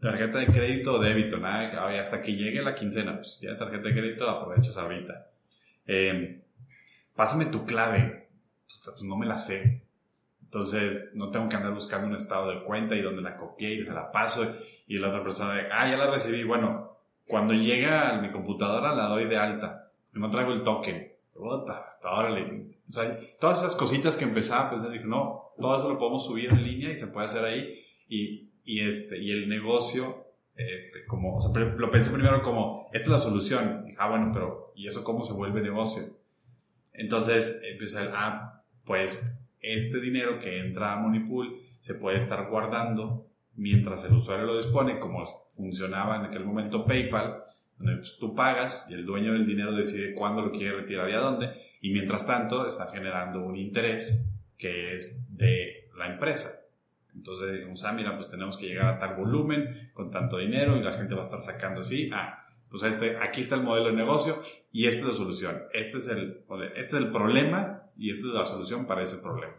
Tarjeta 0.00 0.38
de 0.38 0.46
crédito 0.46 0.94
o 0.94 0.98
débito, 0.98 1.38
nada, 1.38 1.98
hasta 1.98 2.22
que 2.22 2.34
llegue 2.34 2.62
la 2.62 2.74
quincena, 2.74 3.16
pues 3.16 3.40
ya 3.40 3.50
es 3.50 3.58
tarjeta 3.58 3.88
de 3.88 3.94
crédito, 3.94 4.28
aprovechas 4.28 4.76
ahorita. 4.76 5.28
Eh, 5.86 6.42
pásame 7.14 7.46
tu 7.46 7.66
clave, 7.66 8.28
pues 8.84 9.02
no 9.02 9.16
me 9.16 9.26
la 9.26 9.38
sé. 9.38 9.82
Entonces, 10.42 11.12
no 11.14 11.30
tengo 11.30 11.48
que 11.48 11.56
andar 11.56 11.72
buscando 11.72 12.08
un 12.08 12.16
estado 12.16 12.50
de 12.50 12.64
cuenta 12.64 12.96
y 12.96 13.02
donde 13.02 13.22
la 13.22 13.36
copié 13.36 13.74
y 13.74 13.86
se 13.86 13.92
la 13.92 14.10
paso 14.10 14.46
y 14.86 14.98
la 14.98 15.08
otra 15.08 15.22
persona 15.22 15.54
de, 15.54 15.66
ah, 15.70 15.88
ya 15.88 15.96
la 15.96 16.10
recibí. 16.10 16.42
Bueno, 16.42 16.96
cuando 17.26 17.54
llega 17.54 18.10
a 18.10 18.20
mi 18.20 18.32
computadora 18.32 18.94
la 18.94 19.06
doy 19.06 19.26
de 19.26 19.36
alta. 19.36 19.90
No 20.12 20.28
traigo 20.28 20.52
el 20.52 20.64
token 20.64 21.10
o 21.42 22.92
sea, 22.92 23.18
todas 23.38 23.60
esas 23.60 23.76
cositas 23.76 24.16
que 24.16 24.24
empezaba, 24.24 24.70
pues 24.70 24.90
dije, 24.90 25.04
no, 25.04 25.52
todo 25.58 25.78
eso 25.78 25.88
lo 25.88 25.98
podemos 25.98 26.24
subir 26.24 26.52
en 26.52 26.62
línea 26.62 26.92
y 26.92 26.98
se 26.98 27.06
puede 27.08 27.26
hacer 27.26 27.44
ahí. 27.44 27.74
Y, 28.08 28.50
y 28.64 28.80
este, 28.80 29.18
y 29.18 29.30
el 29.30 29.48
negocio, 29.48 30.26
eh, 30.56 30.90
como, 31.08 31.38
o 31.38 31.58
lo 31.58 31.90
pensé 31.90 32.10
primero 32.10 32.42
como, 32.42 32.88
esta 32.92 33.04
es 33.04 33.08
la 33.08 33.18
solución. 33.18 33.86
Y, 33.88 33.94
ah, 33.98 34.10
bueno, 34.10 34.30
pero 34.32 34.72
¿y 34.74 34.86
eso 34.86 35.04
cómo 35.04 35.24
se 35.24 35.32
vuelve 35.32 35.62
negocio? 35.62 36.02
Entonces 36.92 37.62
empecé 37.64 37.98
a 37.98 38.10
ah, 38.12 38.59
pues 38.90 39.48
este 39.60 40.00
dinero 40.00 40.40
que 40.40 40.58
entra 40.58 40.92
a 40.92 40.96
Monipool 40.96 41.60
se 41.78 41.94
puede 41.94 42.16
estar 42.16 42.48
guardando 42.48 43.28
mientras 43.54 44.04
el 44.04 44.14
usuario 44.14 44.46
lo 44.46 44.56
dispone, 44.56 44.98
como 44.98 45.44
funcionaba 45.54 46.16
en 46.16 46.24
aquel 46.24 46.44
momento 46.44 46.84
PayPal, 46.84 47.44
pues, 47.78 48.16
tú 48.18 48.34
pagas 48.34 48.90
y 48.90 48.94
el 48.94 49.06
dueño 49.06 49.32
del 49.32 49.46
dinero 49.46 49.72
decide 49.72 50.12
cuándo 50.12 50.42
lo 50.42 50.50
quiere 50.50 50.72
retirar 50.72 51.08
y 51.08 51.12
a 51.12 51.20
dónde, 51.20 51.52
y 51.80 51.92
mientras 51.92 52.26
tanto 52.26 52.66
está 52.66 52.90
generando 52.90 53.44
un 53.44 53.54
interés 53.54 54.28
que 54.58 54.92
es 54.92 55.36
de 55.36 55.88
la 55.96 56.08
empresa. 56.08 56.50
Entonces, 57.14 57.52
digamos, 57.52 57.84
ah, 57.84 57.92
mira, 57.92 58.16
pues 58.16 58.28
tenemos 58.28 58.56
que 58.56 58.66
llegar 58.66 58.86
a 58.86 58.98
tal 58.98 59.14
volumen 59.14 59.92
con 59.94 60.10
tanto 60.10 60.38
dinero 60.38 60.76
y 60.76 60.82
la 60.82 60.94
gente 60.94 61.14
va 61.14 61.20
a 61.20 61.26
estar 61.26 61.40
sacando 61.40 61.82
así. 61.82 62.10
Ah, 62.12 62.44
pues 62.68 62.82
este, 62.82 63.18
aquí 63.18 63.42
está 63.42 63.54
el 63.54 63.62
modelo 63.62 63.86
de 63.86 63.94
negocio 63.94 64.42
y 64.72 64.86
esta 64.86 65.02
es 65.02 65.06
la 65.10 65.14
solución. 65.14 65.62
Este 65.72 65.98
es 65.98 66.08
el, 66.08 66.44
este 66.74 66.80
es 66.80 66.94
el 66.94 67.12
problema 67.12 67.79
y 68.00 68.10
esta 68.10 68.28
es 68.28 68.34
la 68.34 68.46
solución 68.46 68.86
para 68.86 69.02
ese 69.02 69.18
problema. 69.18 69.54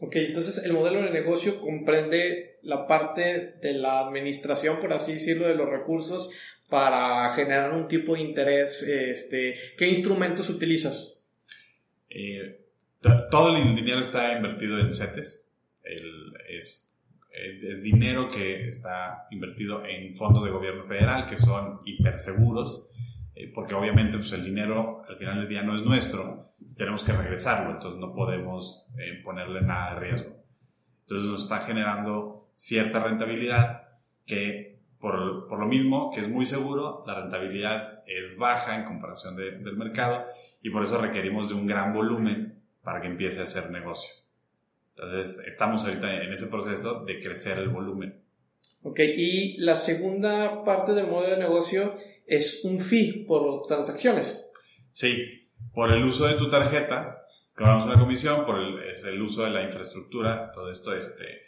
Ok, 0.00 0.16
entonces 0.16 0.64
el 0.64 0.72
modelo 0.72 1.00
de 1.02 1.10
negocio 1.10 1.60
comprende 1.60 2.58
la 2.62 2.86
parte 2.86 3.54
de 3.62 3.72
la 3.74 4.00
administración, 4.00 4.80
por 4.80 4.92
así 4.92 5.14
decirlo, 5.14 5.46
de 5.46 5.54
los 5.54 5.70
recursos, 5.70 6.30
para 6.68 7.28
generar 7.34 7.72
un 7.72 7.86
tipo 7.86 8.14
de 8.14 8.22
interés? 8.22 8.82
Este, 8.82 9.54
¿Qué 9.78 9.86
instrumentos 9.86 10.50
utilizas? 10.50 11.24
Eh, 12.10 12.60
todo 13.30 13.56
el 13.56 13.76
dinero 13.76 14.00
está 14.00 14.36
invertido 14.36 14.80
en 14.80 14.92
CETES. 14.92 15.52
es, 16.48 17.00
es, 17.30 17.82
dinero 17.82 18.28
que 18.30 18.68
está 18.68 19.28
invertido 19.30 19.86
en 19.86 20.16
fondos 20.16 20.44
de 20.44 20.50
gobierno 20.50 20.82
federal 20.82 21.26
que 21.26 21.36
son 21.36 21.80
hiperseguros, 21.84 22.88
eh, 23.36 23.52
porque 23.54 23.74
obviamente 23.74 24.18
pues, 24.18 24.32
el 24.32 24.44
dinero 24.44 25.02
al 25.08 25.16
final 25.16 25.38
del 25.38 25.48
día 25.48 25.62
no 25.62 25.76
es 25.76 25.82
nuestro, 25.82 26.55
tenemos 26.76 27.02
que 27.02 27.12
regresarlo, 27.12 27.72
entonces 27.72 27.98
no 27.98 28.14
podemos 28.14 28.86
eh, 28.98 29.20
ponerle 29.24 29.62
nada 29.62 29.94
de 29.94 30.00
riesgo. 30.00 30.36
Entonces 31.02 31.30
nos 31.30 31.42
está 31.44 31.60
generando 31.60 32.48
cierta 32.54 33.02
rentabilidad 33.02 33.88
que 34.26 34.78
por, 34.98 35.46
por, 35.48 35.60
lo 35.60 35.66
mismo 35.66 36.10
que 36.12 36.20
es 36.20 36.28
muy 36.28 36.46
seguro, 36.46 37.04
la 37.06 37.20
rentabilidad 37.20 38.02
es 38.06 38.36
baja 38.36 38.76
en 38.76 38.84
comparación 38.84 39.36
del 39.36 39.76
mercado 39.76 40.24
y 40.62 40.70
por 40.70 40.82
eso 40.82 40.98
requerimos 40.98 41.48
de 41.48 41.54
un 41.54 41.66
gran 41.66 41.92
volumen 41.92 42.62
para 42.82 43.00
que 43.00 43.08
empiece 43.08 43.40
a 43.40 43.44
hacer 43.44 43.70
negocio. 43.70 44.14
Entonces, 44.96 45.46
estamos 45.46 45.84
ahorita 45.84 46.22
en 46.22 46.32
ese 46.32 46.46
proceso 46.46 47.04
de 47.04 47.20
crecer 47.20 47.58
el 47.58 47.68
volumen. 47.68 48.22
Ok, 48.82 49.00
y 49.00 49.58
la 49.58 49.76
segunda 49.76 50.64
parte 50.64 50.92
del 50.92 51.08
modelo 51.08 51.34
de 51.34 51.42
negocio 51.42 51.98
es 52.26 52.64
un 52.64 52.80
fee 52.80 53.24
por 53.26 53.66
transacciones. 53.66 54.50
Sí, 54.90 55.45
por 55.76 55.92
el 55.92 56.02
uso 56.04 56.26
de 56.26 56.36
tu 56.36 56.48
tarjeta, 56.48 57.26
cobramos 57.54 57.84
una 57.84 57.98
comisión, 57.98 58.46
por 58.46 58.58
el, 58.58 58.78
es 58.84 59.04
el 59.04 59.20
uso 59.20 59.44
de 59.44 59.50
la 59.50 59.62
infraestructura, 59.62 60.50
todo 60.50 60.70
esto 60.72 60.96
este, 60.96 61.42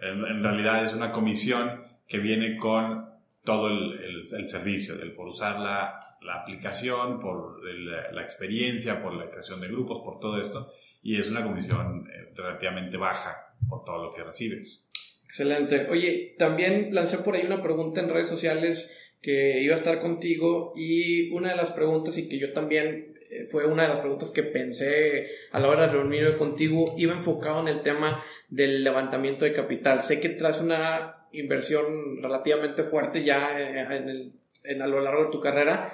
en, 0.00 0.42
realidad 0.42 0.82
es 0.86 0.94
una 0.94 1.12
comisión 1.12 1.84
que 2.08 2.16
viene 2.16 2.56
con 2.56 3.10
todo 3.44 3.68
el, 3.68 4.00
el, 4.02 4.48
servicio, 4.48 4.96
del, 4.96 5.12
por 5.12 5.28
usar 5.28 5.60
la, 5.60 6.00
la 6.22 6.36
aplicación, 6.36 7.20
por 7.20 7.62
la 7.62 8.22
experiencia, 8.22 9.02
por 9.02 9.12
la 9.12 9.28
creación 9.28 9.60
de 9.60 9.68
grupos, 9.68 10.00
por 10.02 10.18
todo 10.18 10.40
esto, 10.40 10.72
y 11.02 11.20
es 11.20 11.30
una 11.30 11.42
comisión 11.42 12.08
eh, 12.08 12.32
relativamente 12.34 12.96
baja 12.96 13.54
por 13.68 13.84
todo 13.84 14.02
lo 14.02 14.14
que 14.14 14.24
recibes. 14.24 14.82
Excelente. 15.26 15.88
Oye, 15.90 16.36
también 16.38 16.88
lancé 16.94 17.18
por 17.18 17.34
ahí 17.34 17.44
una 17.44 17.60
pregunta 17.60 18.00
en 18.00 18.08
redes 18.08 18.30
sociales 18.30 18.98
que 19.20 19.62
iba 19.62 19.74
a 19.74 19.78
estar 19.78 20.00
contigo 20.00 20.72
y 20.74 21.30
una 21.32 21.50
de 21.50 21.56
las 21.56 21.72
preguntas 21.72 22.16
y 22.16 22.30
que 22.30 22.38
yo 22.38 22.54
también 22.54 23.13
fue 23.50 23.66
una 23.66 23.82
de 23.82 23.88
las 23.88 24.00
preguntas 24.00 24.30
que 24.30 24.42
pensé 24.42 25.28
a 25.52 25.60
la 25.60 25.68
hora 25.68 25.86
de 25.86 25.92
reunirme 25.92 26.36
contigo 26.36 26.94
iba 26.96 27.12
enfocado 27.12 27.60
en 27.60 27.68
el 27.68 27.82
tema 27.82 28.22
del 28.48 28.84
levantamiento 28.84 29.44
de 29.44 29.52
capital. 29.52 30.02
Sé 30.02 30.20
que 30.20 30.30
traes 30.30 30.60
una 30.60 31.26
inversión 31.32 32.22
relativamente 32.22 32.84
fuerte 32.84 33.24
ya 33.24 33.58
eh, 33.58 34.32
en, 34.64 34.82
a 34.82 34.86
lo 34.86 35.00
largo 35.00 35.24
de 35.24 35.30
tu 35.30 35.40
carrera, 35.40 35.92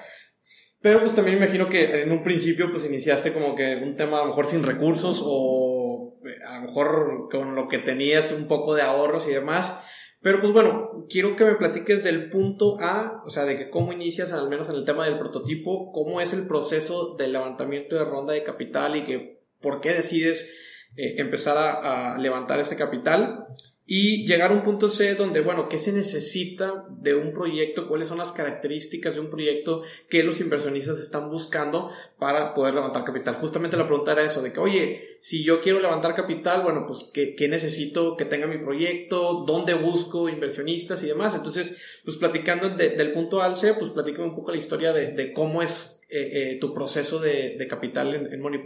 pero 0.81 1.01
pues 1.01 1.15
también 1.15 1.39
imagino 1.39 1.69
que 1.69 2.03
en 2.03 2.13
un 2.13 2.23
principio 2.23 2.71
pues 2.71 2.85
iniciaste 2.85 3.33
como 3.33 3.55
que 3.55 3.77
un 3.77 3.97
tema 3.97 4.19
a 4.19 4.23
lo 4.23 4.29
mejor 4.29 4.47
sin 4.47 4.63
recursos 4.63 5.21
o 5.25 6.19
eh, 6.25 6.39
a 6.47 6.57
lo 6.57 6.63
mejor 6.63 7.29
con 7.31 7.55
lo 7.55 7.69
que 7.69 7.79
tenías 7.79 8.33
un 8.33 8.49
poco 8.49 8.75
de 8.75 8.83
ahorros 8.83 9.29
y 9.29 9.33
demás. 9.33 9.87
Pero 10.23 10.41
pues 10.41 10.53
bueno, 10.53 11.07
quiero 11.09 11.35
que 11.35 11.45
me 11.45 11.55
platiques 11.55 12.05
del 12.05 12.29
punto 12.29 12.79
A, 12.81 13.23
o 13.25 13.31
sea, 13.31 13.45
de 13.47 13.57
que 13.57 13.71
cómo 13.71 13.93
inicias 13.93 14.33
al 14.33 14.51
menos 14.51 14.69
en 14.69 14.77
el 14.77 14.85
tema 14.85 15.07
del 15.07 15.19
prototipo, 15.19 15.93
cómo 15.93 16.21
es 16.21 16.35
el 16.35 16.47
proceso 16.47 17.15
del 17.17 17.33
levantamiento 17.33 17.97
de 17.97 18.05
ronda 18.05 18.35
de 18.35 18.45
capital 18.45 18.97
y 18.97 19.05
que 19.05 19.41
por 19.61 19.81
qué 19.81 19.95
decides 19.95 20.55
eh, 20.97 21.15
empezar 21.19 21.57
a, 21.57 22.15
a, 22.15 22.19
levantar 22.19 22.61
ese 22.61 22.77
capital 22.77 23.47
y 23.93 24.25
llegar 24.25 24.53
a 24.53 24.55
un 24.55 24.63
punto 24.63 24.87
C 24.87 25.17
donde, 25.17 25.41
bueno, 25.41 25.69
¿qué 25.69 25.77
se 25.77 25.93
necesita 25.93 26.87
de 26.91 27.17
un 27.17 27.33
proyecto? 27.33 27.89
¿Cuáles 27.89 28.07
son 28.07 28.19
las 28.19 28.31
características 28.31 29.17
de 29.17 29.21
un 29.21 29.31
proyecto 29.31 29.83
que 30.09 30.23
los 30.23 30.41
inversionistas 30.41 31.01
están 31.01 31.29
buscando 31.29 31.91
para 32.17 32.55
poder 32.55 32.75
levantar 32.75 33.03
capital? 33.03 33.35
Justamente 33.41 33.77
la 33.77 33.89
pregunta 33.89 34.13
era 34.13 34.23
eso, 34.23 34.43
de 34.43 34.53
que, 34.53 34.61
oye, 34.61 35.17
si 35.19 35.43
yo 35.43 35.61
quiero 35.61 35.81
levantar 35.81 36.15
capital, 36.15 36.63
bueno, 36.63 36.85
pues, 36.87 37.11
¿qué, 37.13 37.35
qué 37.35 37.49
necesito 37.49 38.17
que 38.17 38.27
tenga 38.27 38.47
mi 38.47 38.59
proyecto? 38.59 39.43
¿Dónde 39.45 39.75
busco 39.75 40.29
inversionistas 40.29 41.03
y 41.03 41.09
demás? 41.09 41.35
Entonces, 41.35 41.83
pues 42.05 42.17
platicando 42.17 42.71
del 42.71 43.11
punto 43.11 43.43
al 43.43 43.57
C, 43.57 43.75
pues 43.75 43.91
platícame 43.91 44.29
un 44.29 44.37
poco 44.37 44.53
la 44.53 44.59
historia 44.59 44.93
de, 44.93 45.33
cómo 45.33 45.63
es 45.63 46.01
eh, 46.09 46.53
eh, 46.53 46.59
tu 46.61 46.73
proceso 46.73 47.19
de, 47.19 47.57
de 47.59 47.67
capital 47.67 48.15
en, 48.15 48.33
en. 48.33 48.63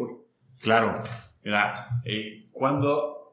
Claro, 0.60 0.90
mira, 1.42 2.02
eh, 2.04 2.50
cuando 2.52 3.23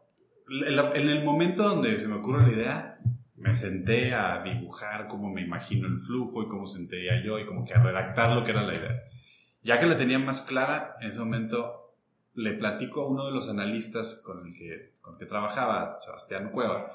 en 0.50 1.10
el 1.10 1.24
momento 1.24 1.64
donde 1.64 2.00
se 2.00 2.08
me 2.08 2.16
ocurre 2.16 2.48
la 2.48 2.54
idea, 2.54 3.00
me 3.42 3.54
senté 3.54 4.14
a 4.14 4.44
dibujar 4.44 5.08
cómo 5.08 5.30
me 5.30 5.42
imagino 5.42 5.88
el 5.88 5.98
flujo 5.98 6.44
y 6.44 6.48
cómo 6.48 6.68
sentía 6.68 7.24
yo 7.24 7.40
y 7.40 7.46
como 7.46 7.66
que 7.66 7.74
a 7.74 7.82
redactar 7.82 8.34
lo 8.34 8.44
que 8.44 8.52
era 8.52 8.62
la 8.62 8.76
idea. 8.76 9.04
Ya 9.64 9.80
que 9.80 9.88
la 9.88 9.98
tenía 9.98 10.20
más 10.20 10.42
clara, 10.42 10.96
en 11.02 11.10
ese 11.10 11.20
momento 11.20 11.96
le 12.36 12.54
platico 12.54 13.02
a 13.02 13.08
uno 13.08 13.26
de 13.26 13.32
los 13.32 13.50
analistas 13.50 14.24
con 14.26 14.46
el 14.46 14.54
que, 14.54 14.94
con 15.02 15.14
el 15.14 15.20
que 15.20 15.26
trabajaba, 15.26 16.00
Sebastián 16.00 16.50
Cueva, 16.52 16.92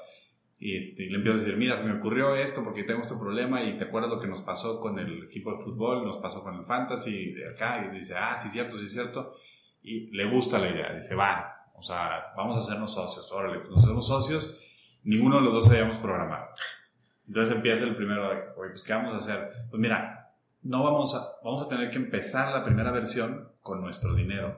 y, 0.59 0.75
este, 0.75 1.05
le 1.05 1.17
empiezo 1.17 1.37
a 1.37 1.39
decir, 1.41 1.57
mira, 1.57 1.77
se 1.77 1.83
me 1.83 1.93
ocurrió 1.93 2.35
esto 2.35 2.63
porque 2.63 2.83
tengo 2.83 3.01
este 3.01 3.15
problema 3.15 3.63
y 3.63 3.77
te 3.77 3.83
acuerdas 3.83 4.09
lo 4.09 4.19
que 4.19 4.27
nos 4.27 4.41
pasó 4.41 4.79
con 4.79 4.97
el 4.97 5.25
equipo 5.25 5.51
de 5.51 5.63
fútbol, 5.63 6.03
nos 6.03 6.17
pasó 6.17 6.41
con 6.41 6.55
el 6.55 6.65
fantasy 6.65 7.33
de 7.33 7.49
acá, 7.49 7.85
y 7.85 7.95
dice, 7.95 8.15
ah, 8.17 8.35
sí, 8.37 8.49
cierto, 8.49 8.77
sí, 8.77 8.87
cierto, 8.87 9.35
y 9.83 10.15
le 10.15 10.25
gusta 10.25 10.57
la 10.57 10.69
idea, 10.69 10.93
dice, 10.93 11.13
va, 11.13 11.56
o 11.77 11.83
sea, 11.83 12.33
vamos 12.35 12.57
a 12.57 12.59
hacernos 12.59 12.93
socios, 12.93 13.31
órale, 13.31 13.59
pues 13.59 13.69
nos 13.69 13.83
hacemos 13.83 14.07
socios, 14.07 14.59
ninguno 15.03 15.37
de 15.37 15.43
los 15.43 15.53
dos 15.53 15.65
sabíamos 15.65 15.97
programar. 15.99 16.49
Entonces 17.27 17.55
empieza 17.55 17.83
el 17.83 17.95
primero, 17.95 18.27
oye, 18.57 18.71
pues 18.71 18.83
¿qué 18.83 18.93
vamos 18.93 19.13
a 19.13 19.17
hacer? 19.17 19.67
Pues 19.69 19.79
mira, 19.79 20.33
no 20.63 20.83
vamos 20.83 21.13
a, 21.13 21.43
vamos 21.43 21.61
a 21.61 21.69
tener 21.69 21.91
que 21.91 21.97
empezar 21.97 22.51
la 22.51 22.65
primera 22.65 22.91
versión 22.91 23.49
con 23.61 23.81
nuestro 23.81 24.15
dinero. 24.15 24.57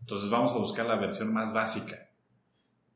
Entonces 0.00 0.30
vamos 0.30 0.52
a 0.52 0.58
buscar 0.58 0.86
la 0.86 0.96
versión 0.96 1.32
más 1.32 1.52
básica. 1.52 2.08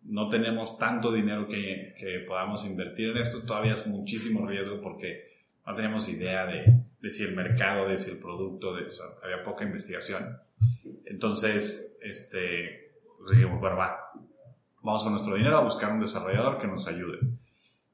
No 0.03 0.29
tenemos 0.29 0.79
tanto 0.79 1.13
dinero 1.13 1.49
que, 1.49 1.95
que 1.99 2.21
podamos 2.21 2.65
invertir 2.65 3.11
en 3.11 3.19
esto, 3.19 3.43
todavía 3.43 3.73
es 3.73 3.87
muchísimo 3.87 4.47
riesgo 4.47 4.81
porque 4.81 5.43
no 5.67 5.75
tenemos 5.75 6.09
idea 6.09 6.47
de, 6.47 6.85
de 7.01 7.11
si 7.11 7.25
el 7.25 7.35
mercado, 7.35 7.89
de 7.89 7.99
si 7.99 8.13
el 8.13 8.19
producto, 8.19 8.75
de, 8.77 8.87
había 9.23 9.43
poca 9.43 9.65
investigación. 9.65 10.39
Entonces, 11.05 11.99
este, 12.01 12.90
pues 13.21 13.39
dijimos, 13.39 13.61
bueno, 13.61 13.77
va, 13.77 13.99
vamos 14.83 15.03
con 15.03 15.13
nuestro 15.13 15.35
dinero 15.35 15.59
a 15.59 15.63
buscar 15.63 15.93
un 15.93 16.01
desarrollador 16.01 16.59
que 16.59 16.67
nos 16.67 16.89
ayude. 16.89 17.19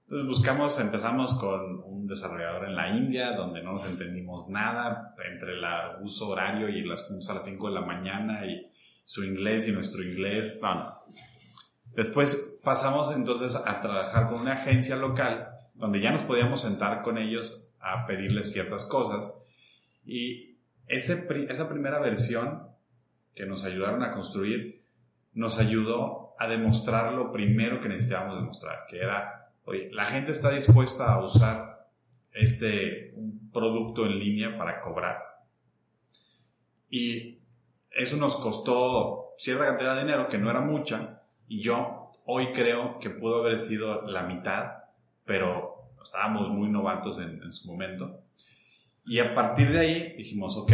Entonces 0.04 0.28
buscamos, 0.28 0.78
empezamos 0.78 1.34
con 1.34 1.82
un 1.82 2.06
desarrollador 2.06 2.68
en 2.68 2.76
la 2.76 2.90
India, 2.90 3.32
donde 3.32 3.60
no 3.60 3.72
nos 3.72 3.84
entendimos 3.86 4.48
nada 4.48 5.14
entre 5.28 5.54
el 5.54 5.64
uso 6.00 6.28
horario 6.28 6.68
y 6.68 6.84
las 6.84 7.10
a 7.28 7.34
las 7.34 7.44
5 7.44 7.68
de 7.68 7.74
la 7.74 7.80
mañana 7.80 8.46
y 8.46 8.70
su 9.04 9.24
inglés 9.24 9.66
y 9.66 9.72
nuestro 9.72 10.04
inglés. 10.04 10.60
No, 10.62 11.02
Después 11.96 12.60
pasamos 12.62 13.12
entonces 13.16 13.56
a 13.56 13.80
trabajar 13.80 14.26
con 14.26 14.40
una 14.42 14.52
agencia 14.52 14.94
local, 14.94 15.48
donde 15.74 16.00
ya 16.00 16.12
nos 16.12 16.20
podíamos 16.22 16.60
sentar 16.60 17.02
con 17.02 17.18
ellos 17.18 17.72
a 17.80 18.06
pedirles 18.06 18.52
ciertas 18.52 18.84
cosas. 18.84 19.42
Y 20.04 20.58
ese, 20.86 21.26
esa 21.48 21.68
primera 21.68 21.98
versión 21.98 22.68
que 23.34 23.44
nos 23.44 23.64
ayudaron 23.64 24.04
a 24.04 24.12
construir 24.12 24.85
nos 25.36 25.58
ayudó 25.58 26.34
a 26.38 26.48
demostrar 26.48 27.12
lo 27.12 27.30
primero 27.30 27.78
que 27.78 27.90
necesitábamos 27.90 28.38
demostrar, 28.38 28.86
que 28.88 28.98
era, 28.98 29.52
oye, 29.64 29.90
la 29.92 30.06
gente 30.06 30.32
está 30.32 30.50
dispuesta 30.50 31.12
a 31.12 31.22
usar 31.22 31.88
este 32.32 33.14
producto 33.52 34.06
en 34.06 34.18
línea 34.18 34.56
para 34.56 34.80
cobrar. 34.80 35.18
Y 36.88 37.38
eso 37.90 38.16
nos 38.16 38.36
costó 38.36 39.34
cierta 39.36 39.66
cantidad 39.66 39.94
de 39.94 40.00
dinero, 40.00 40.28
que 40.28 40.38
no 40.38 40.50
era 40.50 40.62
mucha, 40.62 41.20
y 41.48 41.60
yo 41.60 42.12
hoy 42.24 42.52
creo 42.52 42.98
que 42.98 43.10
pudo 43.10 43.44
haber 43.44 43.58
sido 43.58 44.02
la 44.02 44.22
mitad, 44.22 44.72
pero 45.26 45.90
estábamos 46.02 46.48
muy 46.48 46.70
novatos 46.70 47.18
en, 47.18 47.42
en 47.42 47.52
su 47.52 47.70
momento. 47.70 48.22
Y 49.04 49.18
a 49.18 49.34
partir 49.34 49.70
de 49.70 49.80
ahí 49.80 50.14
dijimos, 50.16 50.56
ok, 50.56 50.72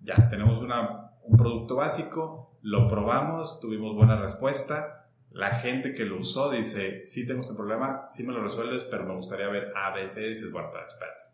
ya 0.00 0.28
tenemos 0.28 0.58
una, 0.58 1.03
un 1.24 1.36
producto 1.36 1.76
básico, 1.76 2.56
lo 2.62 2.86
probamos, 2.88 3.60
tuvimos 3.60 3.94
buena 3.94 4.20
respuesta. 4.20 5.08
La 5.30 5.50
gente 5.56 5.94
que 5.94 6.04
lo 6.04 6.20
usó 6.20 6.50
dice, 6.50 7.02
sí 7.04 7.26
tengo 7.26 7.40
este 7.40 7.54
problema, 7.54 8.04
sí 8.08 8.24
me 8.24 8.32
lo 8.32 8.42
resuelves, 8.42 8.84
pero 8.84 9.04
me 9.04 9.14
gustaría 9.14 9.48
ver 9.48 9.72
A, 9.74 9.92
B, 9.92 10.08
C. 10.08 10.28
Dices, 10.28 10.52
bueno, 10.52 10.68
espérate. 10.68 11.24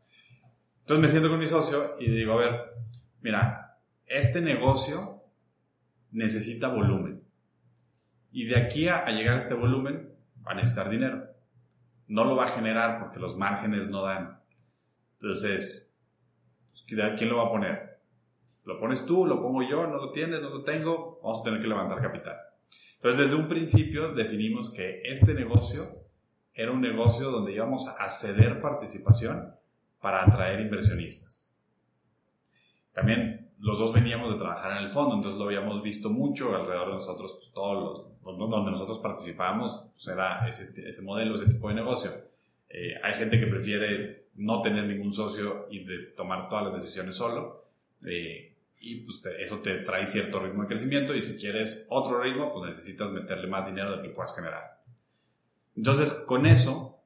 Entonces 0.81 1.03
me 1.03 1.09
siento 1.09 1.29
con 1.29 1.39
mi 1.39 1.47
socio 1.47 1.95
y 2.01 2.11
digo, 2.11 2.33
a 2.33 2.37
ver, 2.37 2.61
mira, 3.21 3.79
este 4.07 4.41
negocio 4.41 5.23
necesita 6.11 6.69
volumen. 6.69 7.23
Y 8.33 8.47
de 8.47 8.57
aquí 8.57 8.89
a, 8.89 9.07
llegar 9.11 9.35
a 9.35 9.39
este 9.39 9.55
volumen 9.55 10.15
va 10.47 10.53
a 10.53 10.55
necesitar 10.55 10.89
dinero. 10.89 11.27
No 12.07 12.25
lo 12.25 12.37
va 12.37 12.45
a 12.45 12.49
generar 12.49 12.99
porque 13.01 13.21
los 13.21 13.37
márgenes 13.37 13.91
no 13.91 14.03
dan. 14.03 14.41
Entonces, 15.21 15.93
pues, 16.71 16.85
¿quién 17.17 17.29
lo 17.29 17.37
va 17.37 17.47
a 17.47 17.51
poner? 17.51 17.90
Lo 18.65 18.79
pones 18.79 19.07
tú, 19.07 19.27
lo 19.27 19.41
pongo 19.41 19.63
yo, 19.63 19.87
no 19.87 19.97
lo 19.97 20.13
tienes, 20.13 20.41
no 20.43 20.51
lo 20.51 20.63
tengo, 20.63 21.21
vamos 21.23 21.41
a 21.41 21.45
tener 21.45 21.61
que 21.61 21.69
levantar 21.69 22.01
capital. 22.01 22.37
Entonces, 22.97 23.21
desde 23.21 23.37
un 23.37 23.49
principio 23.49 24.13
definimos 24.13 24.71
que 24.71 25.01
este 25.05 25.35
negocio 25.35 25.89
era 26.53 26.71
un 26.71 26.81
negocio 26.81 27.31
donde 27.31 27.53
íbamos 27.53 27.89
a 27.89 28.11
ceder 28.11 28.61
participación 28.61 29.55
para 30.01 30.25
atraer 30.25 30.61
inversionistas. 30.61 31.57
También 32.93 33.51
los 33.61 33.79
dos 33.79 33.93
veníamos 33.93 34.33
de 34.33 34.39
trabajar 34.39 34.73
en 34.73 34.85
el 34.85 34.91
fondo, 34.91 35.15
entonces 35.15 35.39
lo 35.39 35.47
habíamos 35.47 35.83
visto 35.83 36.11
mucho 36.11 36.55
alrededor 36.55 36.89
de 36.89 36.93
nosotros, 36.95 37.35
pues, 37.39 37.53
todos 37.53 38.11
los, 38.25 38.51
donde 38.51 38.71
nosotros 38.71 38.99
participábamos, 38.99 39.87
pues 39.93 40.09
era 40.09 40.47
ese, 40.47 41.03
modelo, 41.03 41.35
ese 41.35 41.47
tipo 41.47 41.69
de 41.69 41.75
negocio. 41.75 42.11
Eh, 42.69 42.95
hay 43.03 43.15
gente 43.15 43.39
que 43.39 43.47
prefiere 43.47 44.29
no 44.35 44.63
tener 44.63 44.85
ningún 44.85 45.13
socio 45.13 45.67
y 45.71 45.85
de 45.85 46.07
tomar 46.17 46.49
todas 46.49 46.65
las 46.65 46.75
decisiones 46.75 47.15
solo. 47.15 47.67
Eh, 48.07 48.50
y 48.81 49.03
pues 49.03 49.21
eso 49.39 49.59
te 49.59 49.77
trae 49.79 50.07
cierto 50.07 50.41
ritmo 50.41 50.63
de 50.63 50.69
crecimiento 50.69 51.15
y 51.15 51.21
si 51.21 51.39
quieres 51.39 51.87
otro 51.91 52.21
ritmo, 52.21 52.51
pues 52.53 52.75
necesitas 52.75 53.11
meterle 53.11 53.47
más 53.47 53.67
dinero 53.67 53.93
del 53.93 54.03
que 54.03 54.09
puedas 54.09 54.35
generar. 54.35 54.81
Entonces, 55.77 56.13
con 56.27 56.47
eso 56.47 56.99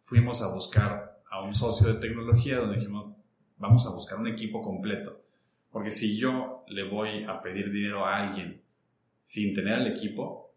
fuimos 0.00 0.40
a 0.42 0.52
buscar 0.52 1.20
a 1.30 1.42
un 1.42 1.54
socio 1.54 1.86
de 1.86 2.00
tecnología 2.00 2.58
donde 2.58 2.76
dijimos, 2.76 3.18
vamos 3.58 3.86
a 3.86 3.90
buscar 3.90 4.18
un 4.18 4.26
equipo 4.26 4.62
completo. 4.62 5.22
Porque 5.70 5.90
si 5.90 6.18
yo 6.18 6.64
le 6.68 6.88
voy 6.88 7.24
a 7.24 7.42
pedir 7.42 7.70
dinero 7.70 8.06
a 8.06 8.16
alguien 8.16 8.62
sin 9.18 9.54
tener 9.54 9.74
al 9.74 9.86
equipo, 9.86 10.54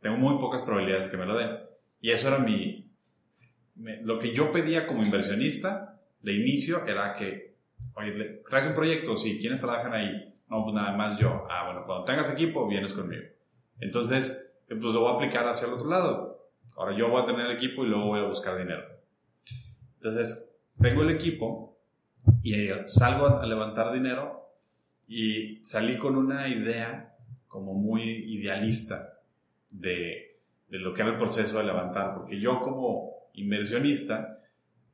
tengo 0.00 0.16
muy 0.18 0.38
pocas 0.38 0.62
probabilidades 0.62 1.08
que 1.08 1.16
me 1.16 1.24
lo 1.24 1.38
den. 1.38 1.56
Y 2.02 2.10
eso 2.10 2.28
era 2.28 2.38
mi... 2.38 2.90
lo 3.76 4.18
que 4.18 4.34
yo 4.34 4.52
pedía 4.52 4.86
como 4.86 5.02
inversionista 5.02 6.00
de 6.20 6.34
inicio 6.34 6.86
era 6.86 7.14
que, 7.14 7.51
oye, 7.94 8.42
traes 8.48 8.66
un 8.66 8.74
proyecto, 8.74 9.16
sí, 9.16 9.38
¿quiénes 9.40 9.60
trabajan 9.60 9.92
ahí? 9.92 10.34
No, 10.48 10.64
pues 10.64 10.74
nada 10.74 10.96
más 10.96 11.18
yo. 11.18 11.46
Ah, 11.48 11.66
bueno, 11.66 11.84
cuando 11.86 12.04
tengas 12.04 12.30
equipo, 12.30 12.66
vienes 12.68 12.92
conmigo. 12.92 13.22
Entonces, 13.80 14.54
pues 14.68 14.94
lo 14.94 15.00
voy 15.00 15.12
a 15.12 15.14
aplicar 15.14 15.48
hacia 15.48 15.66
el 15.66 15.74
otro 15.74 15.88
lado. 15.88 16.50
Ahora 16.76 16.96
yo 16.96 17.08
voy 17.08 17.22
a 17.22 17.26
tener 17.26 17.46
el 17.46 17.56
equipo 17.56 17.84
y 17.84 17.88
luego 17.88 18.06
voy 18.06 18.20
a 18.20 18.28
buscar 18.28 18.56
dinero. 18.58 18.82
Entonces, 19.96 20.58
tengo 20.80 21.02
el 21.02 21.10
equipo 21.10 21.78
y 22.42 22.68
salgo 22.86 23.26
a 23.26 23.46
levantar 23.46 23.92
dinero 23.92 24.48
y 25.06 25.62
salí 25.62 25.98
con 25.98 26.16
una 26.16 26.48
idea 26.48 27.16
como 27.48 27.74
muy 27.74 28.02
idealista 28.02 29.18
de, 29.70 30.38
de 30.68 30.78
lo 30.78 30.94
que 30.94 31.02
era 31.02 31.12
el 31.12 31.18
proceso 31.18 31.58
de 31.58 31.64
levantar, 31.64 32.14
porque 32.14 32.40
yo 32.40 32.60
como 32.60 33.28
inversionista, 33.34 34.41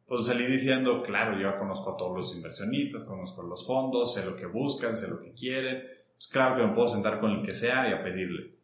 pues 0.08 0.26
salí 0.26 0.46
diciendo, 0.46 1.02
claro, 1.02 1.38
yo 1.38 1.54
conozco 1.56 1.92
a 1.92 1.96
todos 1.98 2.16
los 2.16 2.34
inversionistas, 2.34 3.04
conozco 3.04 3.42
los 3.42 3.66
fondos, 3.66 4.14
sé 4.14 4.24
lo 4.24 4.34
que 4.34 4.46
buscan, 4.46 4.96
sé 4.96 5.08
lo 5.08 5.20
que 5.20 5.34
quieren, 5.34 5.82
pues 6.16 6.28
claro 6.28 6.56
que 6.56 6.66
me 6.66 6.74
puedo 6.74 6.88
sentar 6.88 7.20
con 7.20 7.30
el 7.32 7.44
que 7.44 7.54
sea 7.54 7.88
y 7.88 7.92
a 7.92 8.02
pedirle. 8.02 8.54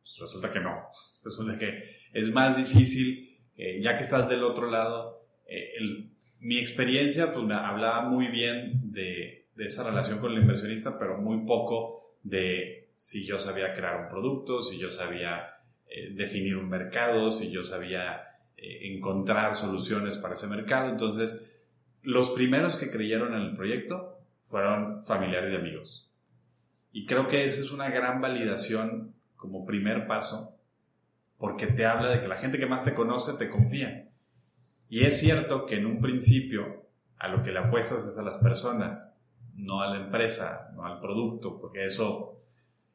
Pues 0.00 0.18
resulta 0.20 0.52
que 0.52 0.60
no, 0.60 0.86
resulta 1.24 1.58
que 1.58 1.98
es 2.12 2.32
más 2.32 2.56
difícil, 2.56 3.36
eh, 3.56 3.80
ya 3.82 3.96
que 3.96 4.04
estás 4.04 4.28
del 4.28 4.44
otro 4.44 4.70
lado, 4.70 5.26
eh, 5.46 5.72
mi 6.38 6.58
experiencia 6.58 7.34
pues 7.34 7.44
me 7.44 7.54
hablaba 7.54 8.08
muy 8.08 8.28
bien 8.28 8.92
de, 8.92 9.48
de 9.56 9.66
esa 9.66 9.82
relación 9.82 10.20
con 10.20 10.32
el 10.32 10.38
inversionista, 10.38 10.96
pero 10.96 11.18
muy 11.18 11.44
poco 11.44 12.14
de 12.22 12.88
si 12.92 13.26
yo 13.26 13.38
sabía 13.38 13.74
crear 13.74 14.00
un 14.02 14.08
producto, 14.08 14.62
si 14.62 14.78
yo 14.78 14.90
sabía 14.90 15.56
eh, 15.88 16.10
definir 16.12 16.56
un 16.56 16.68
mercado, 16.68 17.30
si 17.30 17.50
yo 17.50 17.64
sabía 17.64 18.22
eh, 18.58 18.94
encontrar 18.94 19.54
soluciones 19.54 20.18
para 20.18 20.34
ese 20.34 20.46
mercado. 20.46 20.90
Entonces, 20.90 21.40
los 22.02 22.30
primeros 22.30 22.76
que 22.76 22.90
creyeron 22.90 23.34
en 23.34 23.42
el 23.42 23.54
proyecto 23.54 24.18
fueron 24.42 25.04
familiares 25.06 25.52
y 25.52 25.56
amigos. 25.56 26.12
Y 26.92 27.06
creo 27.06 27.26
que 27.26 27.44
esa 27.44 27.62
es 27.62 27.70
una 27.70 27.88
gran 27.88 28.20
validación 28.20 29.14
como 29.36 29.64
primer 29.64 30.06
paso, 30.06 30.58
porque 31.38 31.66
te 31.66 31.86
habla 31.86 32.10
de 32.10 32.20
que 32.20 32.28
la 32.28 32.36
gente 32.36 32.58
que 32.58 32.66
más 32.66 32.84
te 32.84 32.94
conoce 32.94 33.38
te 33.38 33.48
confía. 33.48 34.08
Y 34.88 35.04
es 35.04 35.20
cierto 35.20 35.64
que 35.64 35.76
en 35.76 35.86
un 35.86 36.00
principio 36.00 36.86
a 37.18 37.28
lo 37.28 37.42
que 37.42 37.52
le 37.52 37.60
apuestas 37.60 38.06
es 38.06 38.18
a 38.18 38.22
las 38.22 38.38
personas 38.38 39.18
no 39.58 39.82
a 39.82 39.88
la 39.88 40.04
empresa, 40.04 40.70
no 40.74 40.86
al 40.86 41.00
producto, 41.00 41.58
porque 41.60 41.84
eso, 41.84 42.40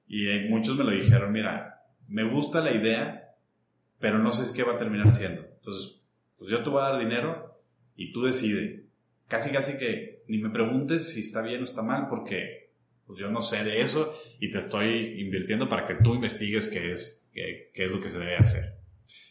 y 0.08 0.26
muchos 0.50 0.78
me 0.78 0.86
lo 0.86 0.92
dijeron, 0.92 1.32
mira, 1.32 1.84
me 2.08 2.24
gusta 2.24 2.62
la 2.62 2.72
idea, 2.72 3.23
pero 4.04 4.20
no 4.20 4.34
sé 4.34 4.54
qué 4.54 4.64
va 4.64 4.74
a 4.74 4.78
terminar 4.78 5.14
siendo. 5.14 5.44
Entonces, 5.44 6.02
pues 6.38 6.52
yo 6.52 6.62
te 6.62 6.70
voy 6.70 6.82
a 6.82 6.90
dar 6.90 7.00
dinero 7.00 7.58
y 7.96 8.12
tú 8.12 8.24
decide. 8.24 8.88
Casi, 9.30 9.50
casi 9.50 9.78
que 9.78 10.26
ni 10.28 10.40
me 10.40 10.50
preguntes 10.50 11.14
si 11.14 11.22
está 11.22 11.42
bien 11.42 11.62
o 11.62 11.64
está 11.64 11.84
mal, 11.84 12.10
porque 12.10 12.74
pues 13.08 13.18
yo 13.18 13.32
no 13.32 13.42
sé 13.42 13.64
de 13.64 13.82
eso 13.82 14.20
y 14.42 14.52
te 14.52 14.58
estoy 14.58 15.22
invirtiendo 15.22 15.70
para 15.70 15.88
que 15.88 15.96
tú 16.04 16.16
investigues 16.16 16.68
qué 16.68 16.92
es, 16.92 17.32
qué, 17.34 17.72
es 17.74 17.92
lo 17.92 18.02
que 18.02 18.10
se 18.10 18.20
debe 18.20 18.36
hacer. 18.36 18.76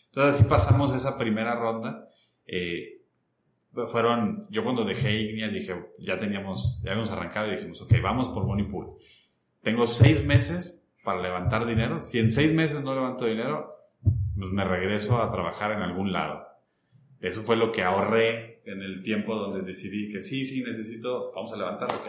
Entonces, 0.07 0.41
así 0.41 0.45
pasamos 0.45 0.95
esa 0.95 1.19
primera 1.19 1.55
ronda. 1.55 2.09
Eh, 2.47 3.03
fueron, 3.89 4.47
yo 4.49 4.65
cuando 4.65 4.87
dejé 4.87 5.21
Ignia 5.21 5.51
dije, 5.51 5.75
ya 5.99 6.17
teníamos, 6.17 6.81
ya 6.83 6.93
habíamos 6.93 7.11
arrancado 7.11 7.49
y 7.49 7.57
dijimos, 7.57 7.83
ok, 7.83 7.93
vamos 8.03 8.31
por 8.31 8.47
Money 8.47 8.71
Pool. 8.71 8.95
Tengo 9.61 9.87
seis 9.87 10.25
meses 10.25 10.91
para 11.05 11.21
levantar 11.21 11.67
dinero. 11.67 12.01
Si 12.01 12.19
en 12.19 12.31
seis 12.31 12.55
meses 12.55 12.83
no 12.83 12.95
levanto 12.95 13.27
dinero, 13.27 13.72
me 14.37 14.65
regreso 14.65 15.21
a 15.21 15.31
trabajar 15.31 15.73
en 15.73 15.83
algún 15.83 16.13
lado. 16.13 16.47
Eso 17.21 17.43
fue 17.43 17.57
lo 17.57 17.71
que 17.71 17.83
ahorré 17.83 18.61
en 18.65 18.83
el 18.83 19.03
tiempo 19.03 19.35
donde 19.35 19.63
decidí 19.63 20.11
que 20.11 20.23
sí, 20.23 20.45
sí, 20.45 20.63
necesito, 20.63 21.33
vamos 21.35 21.53
a 21.53 21.57
levantar, 21.57 21.89
ok. 21.93 22.09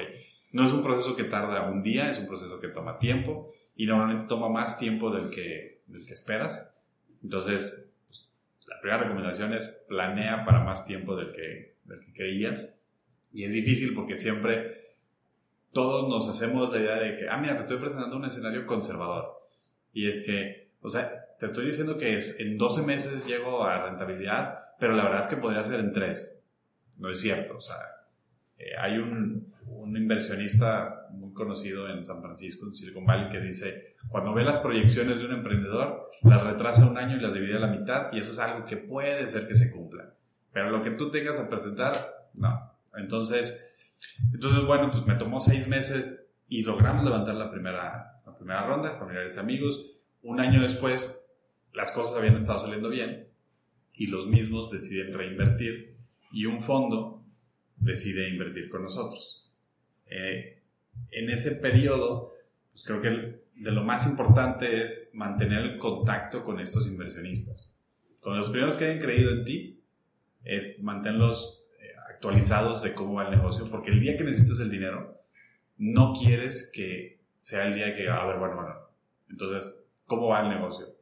No 0.52 0.66
es 0.66 0.72
un 0.72 0.84
proceso 0.84 1.16
que 1.16 1.24
tarda 1.24 1.70
un 1.70 1.84
día, 1.84 2.10
es 2.10 2.20
un 2.20 2.28
proceso 2.28 2.60
que 2.60 2.68
toma 2.68 3.00
tiempo 3.00 3.52
y 3.76 3.86
normalmente 3.86 4.28
toma 4.28 4.50
más 4.50 4.78
tiempo 4.78 5.12
del 5.12 5.30
que, 5.30 5.82
del 5.88 6.06
que 6.06 6.14
esperas. 6.14 6.76
Entonces, 7.24 7.90
la 8.68 8.80
primera 8.80 9.04
recomendación 9.04 9.54
es 9.54 9.68
planea 9.88 10.46
para 10.46 10.60
más 10.60 10.86
tiempo 10.86 11.16
del 11.16 11.32
que, 11.32 11.76
del 11.86 12.00
que 12.00 12.14
creías. 12.14 12.70
Y 13.34 13.46
es 13.46 13.54
difícil 13.54 13.96
porque 13.96 14.16
siempre 14.16 14.96
todos 15.72 16.08
nos 16.08 16.30
hacemos 16.30 16.72
la 16.72 16.80
idea 16.80 17.00
de 17.00 17.18
que, 17.18 17.30
ah, 17.30 17.38
mira, 17.38 17.56
te 17.56 17.62
estoy 17.62 17.78
presentando 17.78 18.16
un 18.16 18.26
escenario 18.26 18.66
conservador. 18.68 19.42
Y 19.92 20.08
es 20.08 20.24
que, 20.24 20.70
o 20.82 20.88
sea, 20.88 21.23
te 21.40 21.48
estoy 21.48 21.66
diciendo 21.66 21.98
que 21.98 22.16
es, 22.16 22.40
en 22.40 22.58
12 22.58 22.84
meses 22.84 23.26
llego 23.26 23.64
a 23.64 23.86
rentabilidad, 23.86 24.60
pero 24.80 24.94
la 24.96 25.06
verdad 25.06 25.22
es 25.22 25.28
que 25.28 25.38
podría 25.38 25.64
ser 25.64 25.80
en 25.80 25.92
3. 25.92 26.44
No 26.98 27.10
es 27.10 27.20
cierto, 27.20 27.58
o 27.58 27.62
sea, 27.62 27.78
eh, 28.58 28.76
hay 28.80 28.98
un, 28.98 29.54
un, 29.68 29.98
inversionista 29.98 31.08
muy 31.12 31.34
conocido 31.34 31.90
en 31.90 32.06
San 32.06 32.22
Francisco, 32.22 32.66
en 32.66 32.76
Silicon 32.76 33.06
Valley, 33.06 33.30
que 33.30 33.40
dice, 33.40 33.96
cuando 34.10 34.34
ve 34.34 34.44
las 34.44 34.60
proyecciones 34.60 35.18
de 35.18 35.26
un 35.26 35.34
emprendedor, 35.34 36.12
las 36.22 36.44
retrasa 36.44 36.90
un 36.90 36.98
año 36.98 37.18
y 37.18 37.22
las 37.22 37.34
divide 37.34 37.58
a 37.58 37.60
la 37.60 37.68
mitad, 37.68 38.12
y 38.14 38.20
eso 38.20 38.32
es 38.32 38.40
algo 38.40 38.66
que 38.66 38.78
puede 38.78 39.28
ser 39.28 39.48
que 39.48 39.56
se 39.56 39.72
cumpla. 39.72 40.14
Pero 40.52 40.70
lo 40.70 40.84
que 40.84 40.92
tú 40.92 41.10
tengas 41.10 41.40
a 41.40 41.50
presentar, 41.50 42.30
no. 42.34 42.72
Entonces, 42.96 43.66
entonces 44.32 44.64
bueno, 44.66 44.90
pues 44.92 45.06
me 45.06 45.16
tomó 45.16 45.40
seis 45.40 45.68
meses 45.68 46.28
y 46.48 46.64
logramos 46.64 47.04
levantar 47.04 47.36
la 47.36 47.50
primera, 47.50 48.22
la 48.26 48.36
primera 48.38 48.66
ronda, 48.66 48.98
familiares 48.98 49.36
y 49.36 49.40
amigos. 49.40 49.92
Un 50.22 50.40
año 50.40 50.62
después, 50.62 51.23
las 51.74 51.92
cosas 51.92 52.16
habían 52.16 52.36
estado 52.36 52.60
saliendo 52.60 52.90
bien 52.90 53.28
y 53.94 54.08
los 54.08 54.28
mismos 54.28 54.72
deciden 54.72 55.14
reinvertir 55.14 55.96
y 56.32 56.46
un 56.46 56.60
fondo 56.60 57.24
decide 57.78 58.30
invertir 58.30 58.70
con 58.70 58.84
nosotros. 58.84 59.52
Eh, 60.08 60.62
en 61.12 61.30
ese 61.30 61.56
periodo, 61.56 62.34
pues 62.72 62.84
creo 62.86 63.02
que 63.02 63.44
de 63.56 63.72
lo 63.72 63.84
más 63.84 64.08
importante 64.08 64.82
es 64.82 65.12
mantener 65.14 65.60
el 65.60 65.78
contacto 65.78 66.44
con 66.44 66.60
estos 66.60 66.88
inversionistas. 66.88 67.76
Con 68.20 68.38
los 68.38 68.50
primeros 68.50 68.76
que 68.76 68.86
hayan 68.86 69.00
creído 69.00 69.32
en 69.32 69.44
ti, 69.44 69.80
es 70.44 70.80
mantenerlos 70.82 71.66
eh, 71.80 71.94
actualizados 72.10 72.82
de 72.82 72.94
cómo 72.94 73.16
va 73.16 73.26
el 73.26 73.32
negocio, 73.38 73.70
porque 73.70 73.92
el 73.92 74.00
día 74.00 74.18
que 74.18 74.24
necesites 74.24 74.60
el 74.60 74.72
dinero, 74.72 75.22
no 75.78 76.14
quieres 76.14 76.72
que 76.74 77.20
sea 77.38 77.68
el 77.68 77.76
día 77.76 77.96
que, 77.96 78.08
a 78.10 78.26
ver, 78.26 78.40
bueno, 78.40 78.56
bueno, 78.56 78.76
entonces, 79.30 79.84
¿cómo 80.06 80.28
va 80.28 80.42
el 80.42 80.50
negocio? 80.50 80.93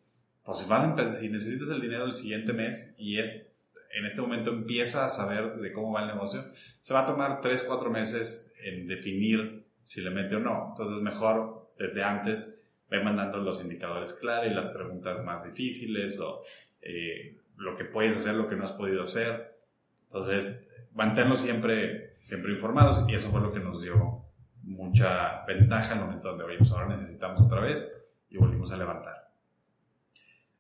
Pues 0.44 0.58
si, 0.58 0.66
vas, 0.66 1.18
si 1.18 1.30
necesitas 1.30 1.70
el 1.70 1.82
dinero 1.82 2.06
el 2.06 2.16
siguiente 2.16 2.52
mes 2.54 2.96
y 2.98 3.20
es 3.20 3.52
en 3.94 4.06
este 4.06 4.22
momento 4.22 4.52
empieza 4.52 5.06
a 5.06 5.10
saber 5.10 5.56
de 5.58 5.74
cómo 5.74 5.92
va 5.92 6.02
el 6.02 6.08
negocio, 6.08 6.46
se 6.80 6.94
va 6.94 7.02
a 7.02 7.06
tomar 7.06 7.42
3, 7.42 7.64
4 7.68 7.90
meses 7.90 8.56
en 8.64 8.88
definir 8.88 9.66
si 9.84 10.02
le 10.02 10.10
mete 10.10 10.36
o 10.36 10.40
no. 10.40 10.70
Entonces, 10.70 11.02
mejor 11.02 11.72
desde 11.78 12.04
antes 12.04 12.62
ve 12.90 13.04
mandando 13.04 13.40
los 13.40 13.62
indicadores 13.62 14.14
clave 14.14 14.50
las 14.52 14.70
preguntas 14.70 15.24
más 15.24 15.46
difíciles, 15.46 16.16
lo, 16.16 16.42
eh, 16.82 17.38
lo 17.58 17.76
que 17.76 17.86
puedes 17.86 18.16
hacer, 18.16 18.36
lo 18.36 18.48
que 18.48 18.56
no 18.56 18.64
has 18.64 18.74
podido 18.74 19.04
hacer. 19.04 19.58
Entonces, 20.04 20.70
mantenerlos 20.94 21.40
siempre, 21.40 22.16
siempre 22.20 22.52
informados 22.52 23.06
y 23.10 23.16
eso 23.16 23.30
fue 23.30 23.42
lo 23.42 23.52
que 23.52 23.60
nos 23.60 23.82
dio 23.82 24.26
mucha 24.64 25.44
ventaja 25.46 25.94
en 25.94 26.00
el 26.00 26.06
momento 26.06 26.30
donde, 26.30 26.44
oye, 26.44 26.58
pues 26.58 26.72
ahora 26.72 26.88
necesitamos 26.88 27.42
otra 27.42 27.62
vez 27.62 28.10
y 28.30 28.38
volvimos 28.38 28.72
a 28.72 28.78
levantar. 28.78 29.31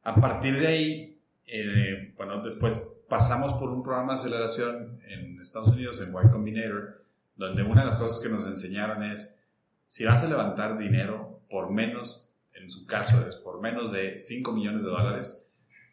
A 0.04 0.16
partir 0.16 0.60
de 0.60 0.68
ahí, 0.68 1.22
eh, 1.48 2.14
bueno, 2.18 2.42
después 2.42 2.88
pasamos 3.08 3.54
por 3.54 3.70
un 3.70 3.84
programa 3.84 4.14
de 4.14 4.20
aceleración 4.20 5.00
en 5.08 5.40
Estados 5.40 5.68
Unidos, 5.68 6.02
en 6.02 6.10
Y 6.10 6.32
Combinator, 6.32 7.04
donde 7.36 7.62
una 7.62 7.82
de 7.82 7.88
las 7.88 7.98
cosas 7.98 8.20
que 8.20 8.30
nos 8.30 8.46
enseñaron 8.48 9.04
es, 9.04 9.44
si 9.88 10.06
vas 10.06 10.24
a 10.24 10.30
levantar 10.30 10.78
dinero 10.78 11.42
por 11.50 11.72
menos, 11.72 12.36
en 12.54 12.70
su 12.70 12.88
caso 12.88 13.28
es 13.28 13.36
por 13.36 13.62
menos 13.62 13.92
de 13.92 14.18
5 14.18 14.54
millones 14.54 14.84
de 14.84 14.90
dólares, 14.90 15.46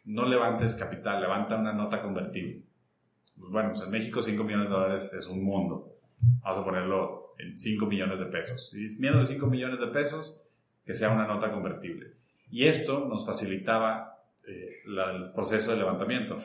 no 0.05 0.25
levantes 0.25 0.75
capital, 0.75 1.21
levanta 1.21 1.57
una 1.57 1.73
nota 1.73 2.01
convertible. 2.01 2.63
Pues 3.37 3.51
bueno, 3.51 3.69
pues 3.69 3.81
en 3.81 3.91
México 3.91 4.21
5 4.21 4.43
millones 4.43 4.69
de 4.69 4.75
dólares 4.75 5.13
es 5.13 5.27
un 5.27 5.43
mundo. 5.43 5.97
Vamos 6.41 6.59
a 6.59 6.63
ponerlo 6.63 7.35
en 7.37 7.57
5 7.57 7.85
millones 7.85 8.19
de 8.19 8.25
pesos. 8.25 8.71
Si 8.71 8.83
es 8.85 8.99
menos 8.99 9.27
de 9.27 9.35
5 9.35 9.45
millones 9.47 9.79
de 9.79 9.87
pesos, 9.87 10.41
que 10.83 10.93
sea 10.93 11.11
una 11.11 11.27
nota 11.27 11.51
convertible. 11.51 12.13
Y 12.49 12.65
esto 12.65 13.05
nos 13.07 13.25
facilitaba 13.25 14.17
eh, 14.47 14.81
el 14.85 15.31
proceso 15.33 15.71
de 15.71 15.77
levantamiento 15.77 16.37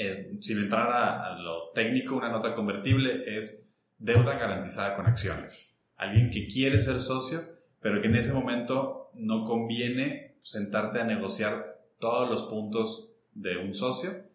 eh, 0.00 0.36
sin 0.40 0.58
entrar 0.58 0.92
a, 0.92 1.36
lo 1.40 1.70
técnico, 1.74 2.14
una 2.14 2.30
nota 2.30 2.54
convertible 2.54 3.36
es 3.36 3.68
deuda 3.98 4.38
garantizada 4.38 4.94
con 4.94 5.06
acciones. 5.06 5.74
Alguien 5.96 6.30
que 6.30 6.46
quiere 6.46 6.78
ser 6.78 7.00
socio, 7.00 7.40
pero 7.80 8.00
que 8.00 8.06
en 8.06 8.14
ese 8.14 8.32
momento 8.32 9.10
no 9.14 9.44
conviene 9.44 10.36
sentarte 10.40 11.00
a 11.00 11.04
negociar 11.04 11.80
todos 11.98 12.30
los 12.30 12.44
puntos 12.44 13.16
de 13.34 13.56
un 13.56 13.74
socio, 13.74 14.28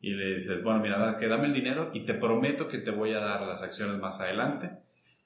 y 0.00 0.10
le 0.10 0.34
dices, 0.34 0.62
bueno, 0.62 0.80
mira, 0.80 1.16
que 1.18 1.26
dame 1.26 1.46
el 1.46 1.54
dinero 1.54 1.90
y 1.92 2.00
te 2.00 2.12
prometo 2.14 2.68
que 2.68 2.78
te 2.78 2.90
voy 2.90 3.14
a 3.14 3.20
dar 3.20 3.46
las 3.46 3.62
acciones 3.62 3.98
más 3.98 4.20
adelante. 4.20 4.70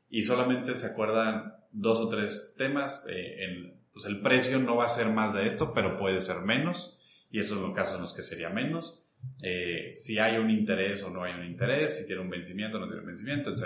Y 0.09 0.22
solamente 0.22 0.77
se 0.77 0.87
acuerdan 0.87 1.55
dos 1.72 1.98
o 1.98 2.09
tres 2.09 2.55
temas. 2.57 3.07
Eh, 3.11 3.75
pues 3.92 4.07
el 4.07 4.20
precio 4.20 4.59
no 4.59 4.76
va 4.76 4.87
a 4.87 4.88
ser 4.88 5.09
más 5.09 5.35
de 5.35 5.46
esto, 5.46 5.72
pero 5.74 5.96
puede 5.96 6.20
ser 6.20 6.38
menos. 6.38 6.98
Y 7.31 7.38
esos 7.38 7.59
son 7.59 7.68
los 7.68 7.76
casos 7.76 7.96
en 7.96 8.02
los 8.02 8.14
que 8.14 8.22
sería 8.22 8.50
menos. 8.50 9.05
Eh, 9.42 9.92
si 9.94 10.18
hay 10.18 10.38
un 10.38 10.50
interés 10.50 11.02
o 11.02 11.11
no 11.11 11.22
hay 11.22 11.35
un 11.35 11.44
interés, 11.44 11.98
si 11.98 12.07
tiene 12.07 12.22
un 12.22 12.31
vencimiento 12.31 12.76
o 12.76 12.81
no 12.81 12.87
tiene 12.87 13.00
un 13.00 13.07
vencimiento, 13.07 13.50
etc. 13.50 13.64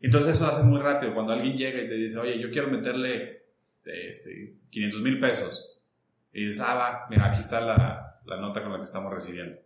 Entonces 0.00 0.36
eso 0.36 0.46
hace 0.46 0.62
muy 0.62 0.80
rápido. 0.80 1.14
Cuando 1.14 1.32
alguien 1.32 1.56
llega 1.56 1.82
y 1.82 1.88
te 1.88 1.94
dice, 1.94 2.18
oye, 2.18 2.38
yo 2.38 2.50
quiero 2.50 2.68
meterle 2.68 3.42
este, 3.84 4.56
500 4.70 5.00
mil 5.02 5.18
pesos. 5.18 5.80
Y 6.32 6.46
dices, 6.46 6.60
ah, 6.60 6.74
va, 6.74 7.06
mira, 7.10 7.26
aquí 7.26 7.40
está 7.40 7.60
la, 7.60 8.20
la 8.24 8.36
nota 8.36 8.62
con 8.62 8.72
la 8.72 8.78
que 8.78 8.84
estamos 8.84 9.12
recibiendo. 9.12 9.58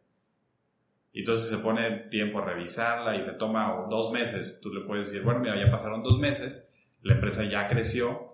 Y 1.13 1.21
entonces 1.21 1.49
se 1.49 1.59
pone 1.59 2.09
tiempo 2.11 2.41
a 2.41 2.45
revisarla 2.45 3.17
y 3.17 3.25
se 3.25 3.33
toma 3.33 3.87
dos 3.89 4.13
meses. 4.13 4.61
Tú 4.63 4.73
le 4.73 4.83
puedes 4.83 5.09
decir, 5.09 5.25
bueno, 5.25 5.41
mira, 5.41 5.57
ya 5.59 5.71
pasaron 5.71 6.03
dos 6.03 6.19
meses, 6.19 6.75
la 7.03 7.15
empresa 7.15 7.45
ya 7.45 7.67
creció, 7.69 8.26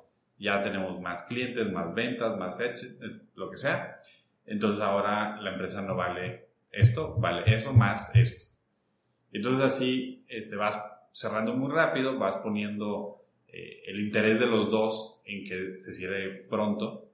ya 0.43 0.61
tenemos 0.61 1.01
más 1.01 1.23
clientes, 1.23 1.71
más 1.71 1.95
ventas, 1.95 2.37
más 2.37 2.59
éxito, 2.61 3.07
lo 3.37 3.49
que 3.49 3.57
sea. 3.57 4.01
Entonces 4.45 4.81
ahora 4.81 5.41
la 5.41 5.53
empresa 5.53 5.83
no 5.83 5.95
vale 5.95 6.49
esto, 6.73 7.15
vale 7.15 7.55
eso 7.55 7.73
más 7.73 8.15
esto. 8.17 8.53
Entonces 9.33 9.65
así 9.65 10.25
este, 10.29 10.57
vas 10.57 10.83
cerrando 11.13 11.55
muy 11.55 11.71
rápido, 11.71 12.19
vas 12.19 12.37
poniendo 12.39 13.25
eh, 13.47 13.83
el 13.87 14.01
interés 14.01 14.41
de 14.41 14.47
los 14.47 14.69
dos 14.69 15.23
en 15.25 15.45
que 15.45 15.75
se 15.75 15.93
cierre 15.93 16.45
pronto. 16.51 17.09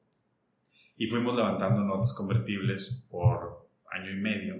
Y 0.96 1.06
fuimos 1.06 1.36
levantando 1.36 1.82
notas 1.82 2.14
convertibles 2.14 3.06
por 3.10 3.68
año 3.90 4.10
y 4.10 4.16
medio 4.16 4.56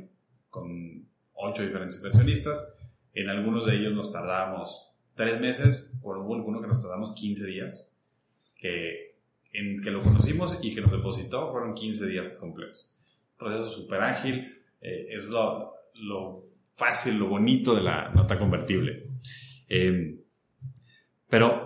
con 0.51 1.09
ocho 1.33 1.63
diferentes 1.63 1.97
inversionistas. 1.97 2.79
En 3.15 3.31
algunos 3.31 3.65
de 3.65 3.77
ellos 3.77 3.95
nos 3.95 4.13
tardamos 4.13 4.93
tres 5.15 5.41
meses, 5.41 5.99
por 6.03 6.19
hubo 6.19 6.35
alguno 6.35 6.61
que 6.61 6.69
nos 6.69 6.83
tardamos 6.83 7.15
15 7.15 7.47
días, 7.47 7.98
que, 8.59 9.14
en 9.53 9.81
que 9.81 9.90
lo 9.90 10.03
conocimos 10.03 10.62
y 10.62 10.75
que 10.75 10.83
nos 10.83 10.92
depositó 10.92 11.51
fueron 11.51 11.73
15 11.75 12.07
días 12.07 12.29
completos. 12.31 13.03
Proceso 13.38 13.68
súper 13.68 14.03
ágil, 14.03 14.62
eh, 14.83 15.07
es 15.11 15.29
lo, 15.31 15.73
lo, 15.94 16.33
fácil, 16.75 17.18
lo 17.18 17.29
bonito 17.29 17.75
de 17.75 17.83
la 17.83 18.11
nota 18.14 18.38
convertible. 18.38 19.09
Eh, 19.68 20.18
pero 21.29 21.61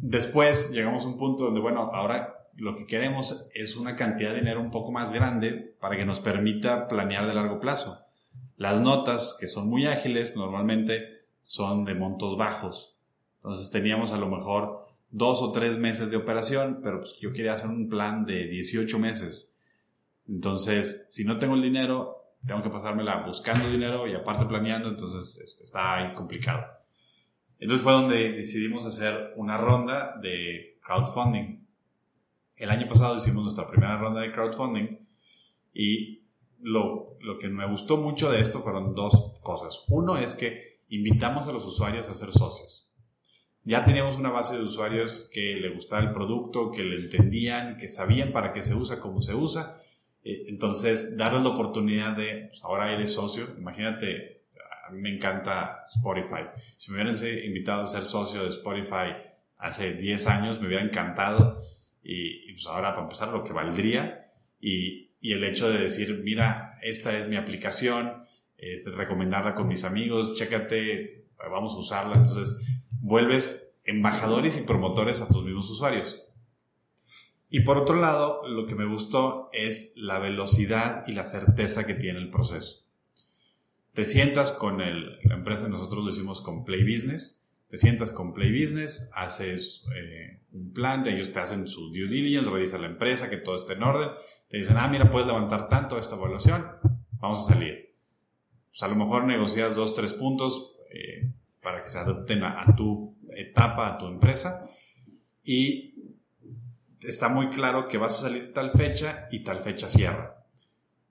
después 0.00 0.70
llegamos 0.72 1.04
a 1.04 1.08
un 1.08 1.18
punto 1.18 1.44
donde, 1.44 1.60
bueno, 1.60 1.90
ahora 1.92 2.46
lo 2.56 2.74
que 2.74 2.86
queremos 2.86 3.48
es 3.54 3.76
una 3.76 3.96
cantidad 3.96 4.30
de 4.30 4.40
dinero 4.40 4.60
un 4.60 4.70
poco 4.70 4.90
más 4.90 5.12
grande 5.12 5.74
para 5.80 5.96
que 5.96 6.04
nos 6.04 6.20
permita 6.20 6.88
planear 6.88 7.26
de 7.26 7.34
largo 7.34 7.60
plazo. 7.60 8.04
Las 8.56 8.80
notas, 8.80 9.36
que 9.40 9.46
son 9.46 9.68
muy 9.68 9.86
ágiles, 9.86 10.34
normalmente 10.34 11.22
son 11.42 11.84
de 11.84 11.94
montos 11.94 12.36
bajos. 12.36 12.96
Entonces 13.36 13.70
teníamos 13.70 14.12
a 14.12 14.16
lo 14.16 14.28
mejor 14.28 14.87
dos 15.10 15.40
o 15.42 15.52
tres 15.52 15.78
meses 15.78 16.10
de 16.10 16.16
operación, 16.16 16.80
pero 16.82 17.00
pues 17.00 17.16
yo 17.20 17.32
quería 17.32 17.54
hacer 17.54 17.70
un 17.70 17.88
plan 17.88 18.24
de 18.24 18.46
18 18.46 18.98
meses. 18.98 19.56
Entonces, 20.28 21.08
si 21.10 21.24
no 21.24 21.38
tengo 21.38 21.54
el 21.54 21.62
dinero, 21.62 22.18
tengo 22.46 22.62
que 22.62 22.70
pasármela 22.70 23.26
buscando 23.26 23.68
dinero 23.68 24.06
y 24.06 24.14
aparte 24.14 24.44
planeando, 24.44 24.88
entonces 24.88 25.40
este, 25.42 25.64
está 25.64 25.96
ahí 25.96 26.14
complicado. 26.14 26.66
Entonces 27.58 27.82
fue 27.82 27.92
donde 27.92 28.32
decidimos 28.32 28.86
hacer 28.86 29.32
una 29.36 29.56
ronda 29.56 30.16
de 30.20 30.78
crowdfunding. 30.82 31.66
El 32.56 32.70
año 32.70 32.86
pasado 32.88 33.16
hicimos 33.16 33.42
nuestra 33.42 33.66
primera 33.66 33.96
ronda 33.98 34.20
de 34.20 34.32
crowdfunding 34.32 34.98
y 35.72 36.22
lo, 36.60 37.16
lo 37.20 37.38
que 37.38 37.48
me 37.48 37.66
gustó 37.68 37.96
mucho 37.96 38.30
de 38.30 38.40
esto 38.40 38.60
fueron 38.60 38.94
dos 38.94 39.38
cosas. 39.42 39.84
Uno 39.88 40.16
es 40.16 40.34
que 40.34 40.80
invitamos 40.88 41.46
a 41.46 41.52
los 41.52 41.64
usuarios 41.64 42.08
a 42.08 42.14
ser 42.14 42.30
socios. 42.32 42.87
Ya 43.68 43.84
teníamos 43.84 44.16
una 44.16 44.30
base 44.30 44.56
de 44.56 44.62
usuarios 44.62 45.28
que 45.30 45.56
le 45.56 45.68
gustaba 45.68 46.00
el 46.00 46.10
producto, 46.10 46.70
que 46.70 46.82
le 46.82 46.96
entendían, 46.96 47.76
que 47.76 47.90
sabían 47.90 48.32
para 48.32 48.50
qué 48.50 48.62
se 48.62 48.74
usa, 48.74 48.98
cómo 48.98 49.20
se 49.20 49.34
usa. 49.34 49.82
Eh, 50.24 50.44
entonces, 50.48 51.18
darles 51.18 51.42
la 51.42 51.50
oportunidad 51.50 52.16
de, 52.16 52.46
pues, 52.48 52.60
ahora 52.62 52.90
eres 52.90 53.12
socio, 53.12 53.46
imagínate, 53.58 54.44
a 54.86 54.90
mí 54.90 55.02
me 55.02 55.14
encanta 55.14 55.82
Spotify. 55.84 56.44
Si 56.78 56.90
me 56.90 57.02
hubieran 57.02 57.14
invitado 57.44 57.82
a 57.82 57.86
ser 57.86 58.04
socio 58.04 58.44
de 58.44 58.48
Spotify 58.48 59.12
hace 59.58 59.92
10 59.92 60.26
años, 60.28 60.62
me 60.62 60.68
hubiera 60.68 60.82
encantado. 60.82 61.62
Y, 62.02 62.50
pues 62.54 62.66
ahora, 62.68 62.92
para 62.92 63.02
empezar, 63.02 63.28
lo 63.28 63.44
que 63.44 63.52
valdría. 63.52 64.32
Y, 64.62 65.10
y 65.20 65.32
el 65.34 65.44
hecho 65.44 65.68
de 65.68 65.76
decir, 65.76 66.22
mira, 66.24 66.78
esta 66.80 67.18
es 67.18 67.28
mi 67.28 67.36
aplicación, 67.36 68.22
es 68.56 68.86
recomendarla 68.86 69.54
con 69.54 69.68
mis 69.68 69.84
amigos, 69.84 70.38
chécate, 70.38 71.26
vamos 71.36 71.74
a 71.74 71.76
usarla. 71.76 72.14
Entonces, 72.16 72.64
vuelves 73.08 73.76
embajadores 73.84 74.58
y 74.58 74.66
promotores 74.66 75.20
a 75.20 75.28
tus 75.28 75.44
mismos 75.44 75.70
usuarios. 75.70 76.22
Y 77.50 77.60
por 77.60 77.78
otro 77.78 77.96
lado, 77.96 78.46
lo 78.46 78.66
que 78.66 78.74
me 78.74 78.86
gustó 78.86 79.48
es 79.52 79.94
la 79.96 80.18
velocidad 80.18 81.04
y 81.06 81.14
la 81.14 81.24
certeza 81.24 81.86
que 81.86 81.94
tiene 81.94 82.18
el 82.18 82.30
proceso. 82.30 82.84
Te 83.94 84.04
sientas 84.04 84.52
con 84.52 84.82
el, 84.82 85.18
la 85.24 85.34
empresa, 85.34 85.68
nosotros 85.68 86.04
lo 86.04 86.10
hicimos 86.10 86.42
con 86.42 86.64
Play 86.64 86.84
Business, 86.84 87.42
te 87.68 87.78
sientas 87.78 88.12
con 88.12 88.34
Play 88.34 88.52
Business, 88.52 89.10
haces 89.14 89.84
eh, 89.96 90.42
un 90.52 90.72
plan, 90.72 91.02
de 91.02 91.14
ellos 91.14 91.32
te 91.32 91.40
hacen 91.40 91.66
su 91.66 91.88
due 91.88 92.06
diligence, 92.06 92.50
revisan 92.50 92.82
la 92.82 92.88
empresa, 92.88 93.30
que 93.30 93.38
todo 93.38 93.56
esté 93.56 93.72
en 93.72 93.82
orden, 93.82 94.10
te 94.48 94.58
dicen, 94.58 94.76
ah, 94.76 94.88
mira, 94.88 95.10
puedes 95.10 95.26
levantar 95.26 95.68
tanto 95.68 95.98
esta 95.98 96.16
evaluación, 96.16 96.66
vamos 97.12 97.40
a 97.40 97.54
salir. 97.54 97.94
Pues 98.70 98.82
a 98.82 98.88
lo 98.88 98.96
mejor 98.96 99.24
negocias 99.24 99.74
dos, 99.74 99.94
tres 99.94 100.12
puntos 100.12 100.76
eh, 100.92 101.32
para 101.62 101.82
que 101.82 101.90
se 101.90 101.98
adapten 101.98 102.42
a, 102.44 102.64
tu 102.76 103.16
etapa, 103.34 103.88
a 103.88 103.98
tu 103.98 104.06
empresa, 104.06 104.68
y 105.42 105.94
está 107.00 107.28
muy 107.28 107.50
claro 107.50 107.88
que 107.88 107.98
vas 107.98 108.18
a 108.18 108.22
salir 108.22 108.52
tal 108.52 108.72
fecha 108.72 109.28
y 109.30 109.42
tal 109.42 109.62
fecha 109.62 109.88
cierra. 109.88 110.44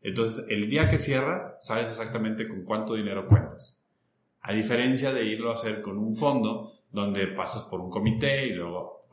Entonces, 0.02 0.46
el 0.50 0.70
día 0.70 0.90
que 0.90 1.00
cierra, 1.00 1.56
sabes 1.60 1.90
exactamente 1.90 2.48
con 2.48 2.64
cuánto 2.64 2.96
dinero 2.96 3.28
cuentas. 3.28 3.86
A 4.42 4.54
diferencia 4.54 5.12
de 5.12 5.26
irlo 5.26 5.50
a 5.50 5.56
hacer 5.56 5.82
con 5.82 5.98
un 5.98 6.16
fondo, 6.16 6.74
donde 6.92 7.28
pasas 7.28 7.64
por 7.64 7.82
un 7.82 7.90
comité 7.90 8.48
y 8.48 8.54
luego, 8.54 9.08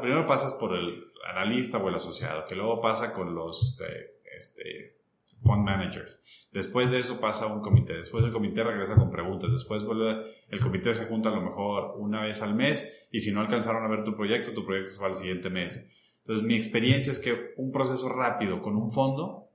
primero 0.00 0.26
pasas 0.26 0.54
por 0.54 0.76
el 0.76 1.04
analista 1.28 1.78
o 1.78 1.88
el 1.88 1.94
asociado, 1.94 2.44
que 2.44 2.56
luego 2.56 2.80
pasa 2.80 3.12
con 3.12 3.34
los 3.34 3.78
eh, 3.80 4.20
este, 4.36 4.99
fund 5.42 5.64
managers. 5.64 6.20
Después 6.52 6.90
de 6.90 7.00
eso 7.00 7.20
pasa 7.20 7.46
un 7.46 7.60
comité, 7.60 7.94
después 7.94 8.24
el 8.24 8.32
comité 8.32 8.62
regresa 8.62 8.96
con 8.96 9.10
preguntas, 9.10 9.50
después 9.52 9.84
vuelve, 9.84 10.24
el 10.48 10.60
comité 10.60 10.94
se 10.94 11.06
junta 11.06 11.30
a 11.30 11.34
lo 11.34 11.42
mejor 11.42 11.94
una 11.98 12.22
vez 12.22 12.42
al 12.42 12.54
mes 12.54 13.08
y 13.10 13.20
si 13.20 13.32
no 13.32 13.40
alcanzaron 13.40 13.84
a 13.84 13.88
ver 13.88 14.04
tu 14.04 14.14
proyecto, 14.14 14.52
tu 14.52 14.64
proyecto 14.64 14.90
se 14.90 15.00
va 15.00 15.08
al 15.08 15.16
siguiente 15.16 15.50
mes. 15.50 15.90
Entonces 16.18 16.44
mi 16.44 16.54
experiencia 16.54 17.12
es 17.12 17.18
que 17.18 17.54
un 17.56 17.72
proceso 17.72 18.08
rápido 18.08 18.62
con 18.62 18.76
un 18.76 18.92
fondo 18.92 19.48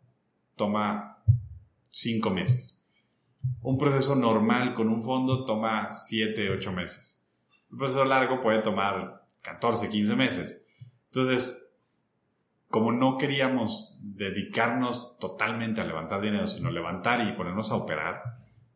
toma 0.55 1.23
cinco 1.89 2.29
meses. 2.29 2.89
Un 3.61 3.77
proceso 3.77 4.15
normal 4.15 4.73
con 4.73 4.89
un 4.89 5.03
fondo 5.03 5.45
toma 5.45 5.91
siete, 5.91 6.49
ocho 6.49 6.71
meses. 6.71 7.23
Un 7.71 7.77
proceso 7.77 8.05
largo 8.05 8.41
puede 8.41 8.61
tomar 8.61 9.25
14, 9.41 9.89
15 9.89 10.15
meses. 10.15 10.65
Entonces, 11.11 11.64
como 12.75 12.91
no 12.91 13.17
queríamos 13.17 13.97
dedicarnos 14.01 15.17
totalmente 15.17 15.79
a 15.79 15.85
levantar 15.85 16.19
dinero, 16.19 16.45
sino 16.45 16.69
levantar 16.69 17.25
y 17.25 17.31
ponernos 17.31 17.71
a 17.71 17.75
operar, 17.75 18.21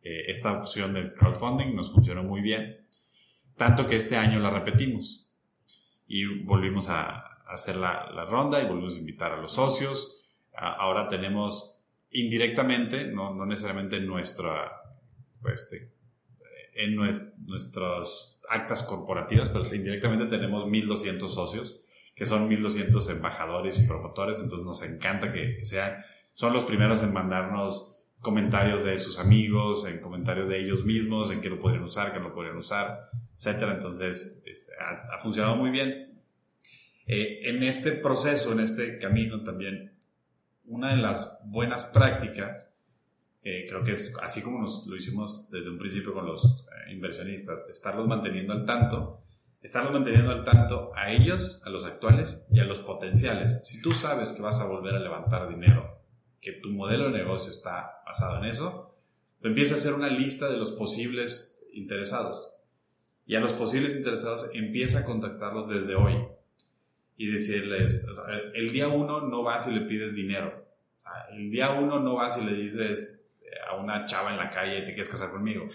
eh, 0.02 0.24
esta 0.28 0.54
opción 0.54 0.94
del 0.94 1.12
crowdfunding 1.12 1.76
nos 1.76 1.92
funcionó 1.92 2.22
muy 2.22 2.40
bien. 2.40 2.78
Tanto 3.58 3.86
que 3.86 3.96
este 3.96 4.16
año 4.16 4.40
la 4.40 4.48
repetimos 4.48 5.30
y 6.06 6.24
volvimos 6.44 6.88
a, 6.88 7.42
hacer 7.46 7.76
la, 7.76 8.10
la, 8.10 8.24
ronda 8.24 8.62
y 8.62 8.66
volvimos 8.66 8.94
a 8.94 9.00
invitar 9.00 9.32
a 9.32 9.36
los 9.36 9.52
socios. 9.52 10.24
ahora 10.54 11.06
tenemos 11.06 11.76
indirectamente, 12.10 13.04
no, 13.04 13.34
no 13.34 13.44
necesariamente 13.44 13.96
en 13.96 14.06
nuestra, 14.06 14.80
pues, 15.42 15.64
este, 15.64 15.92
en 16.74 16.96
nuestras 16.96 18.40
actas 18.48 18.82
corporativas, 18.82 19.50
pero 19.50 19.74
indirectamente 19.74 20.24
tenemos 20.24 20.64
1.200 20.64 21.28
socios 21.28 21.84
que 22.20 22.26
son 22.26 22.48
1200 22.48 23.08
embajadores 23.08 23.80
y 23.80 23.86
promotores, 23.86 24.42
entonces 24.42 24.66
nos 24.66 24.82
encanta 24.82 25.32
que 25.32 25.64
sean, 25.64 26.04
son 26.34 26.52
los 26.52 26.64
primeros 26.64 27.02
en 27.02 27.14
mandarnos 27.14 27.98
comentarios 28.18 28.84
de 28.84 28.98
sus 28.98 29.18
amigos, 29.18 29.88
en 29.88 30.02
comentarios 30.02 30.50
de 30.50 30.60
ellos 30.60 30.84
mismos, 30.84 31.30
en 31.30 31.40
qué 31.40 31.48
lo 31.48 31.58
podrían 31.58 31.82
usar, 31.82 32.12
qué 32.12 32.18
no 32.18 32.28
lo 32.28 32.34
podrían 32.34 32.58
usar, 32.58 33.08
etcétera. 33.38 33.72
Entonces, 33.72 34.42
este, 34.44 34.70
ha, 34.78 35.18
funcionado 35.18 35.56
muy 35.56 35.70
bien. 35.70 36.20
Eh, 37.06 37.40
en 37.44 37.62
este 37.62 37.92
proceso, 37.92 38.52
en 38.52 38.60
este 38.60 38.98
camino 38.98 39.42
también, 39.42 39.98
una 40.66 40.90
de 40.90 40.98
las 40.98 41.40
buenas 41.46 41.86
prácticas, 41.86 42.76
eh, 43.42 43.64
creo 43.66 43.82
que 43.82 43.92
es 43.92 44.14
así 44.20 44.42
como 44.42 44.60
nos, 44.60 44.86
lo 44.86 44.94
hicimos 44.94 45.48
desde 45.50 45.70
un 45.70 45.78
principio 45.78 46.12
con 46.12 46.26
los 46.26 46.44
eh, 46.44 46.92
inversionistas, 46.92 47.66
de 47.66 47.72
estarlos 47.72 48.06
manteniendo 48.06 48.52
al 48.52 48.66
tanto, 48.66 49.22
estarlos 49.62 49.92
manteniendo 49.92 50.30
al 50.30 50.44
tanto 50.44 50.90
a 50.94 51.10
ellos, 51.10 51.62
a 51.64 51.70
los 51.70 51.84
actuales 51.84 52.46
y 52.50 52.60
a 52.60 52.64
los 52.64 52.80
potenciales. 52.80 53.60
Si 53.64 53.82
tú 53.82 53.92
sabes 53.92 54.32
que 54.32 54.42
vas 54.42 54.60
a 54.60 54.66
volver 54.66 54.94
a 54.94 55.00
levantar 55.00 55.48
dinero, 55.48 56.00
que 56.40 56.52
tu 56.52 56.70
modelo 56.70 57.04
de 57.04 57.18
negocio 57.18 57.50
está 57.50 58.02
basado 58.06 58.38
en 58.38 58.46
eso, 58.46 58.96
empieza 59.42 59.74
a 59.74 59.78
hacer 59.78 59.92
una 59.92 60.08
lista 60.08 60.48
de 60.48 60.56
los 60.56 60.72
posibles 60.72 61.60
interesados. 61.72 62.56
Y 63.26 63.36
a 63.36 63.40
los 63.40 63.52
posibles 63.52 63.94
interesados 63.94 64.50
empieza 64.54 65.00
a 65.00 65.04
contactarlos 65.04 65.68
desde 65.68 65.94
hoy 65.94 66.14
y 67.16 67.30
decirles, 67.30 68.06
el 68.54 68.72
día 68.72 68.88
uno 68.88 69.20
no 69.20 69.42
vas 69.42 69.68
y 69.68 69.72
le 69.72 69.82
pides 69.82 70.14
dinero. 70.14 70.66
El 71.32 71.50
día 71.50 71.70
uno 71.72 72.00
no 72.00 72.14
vas 72.14 72.38
y 72.38 72.44
le 72.44 72.54
dices 72.54 73.30
a 73.68 73.76
una 73.76 74.06
chava 74.06 74.30
en 74.30 74.38
la 74.38 74.50
calle, 74.50 74.80
te 74.80 74.94
quieres 74.94 75.08
casar 75.08 75.30
conmigo. 75.30 75.66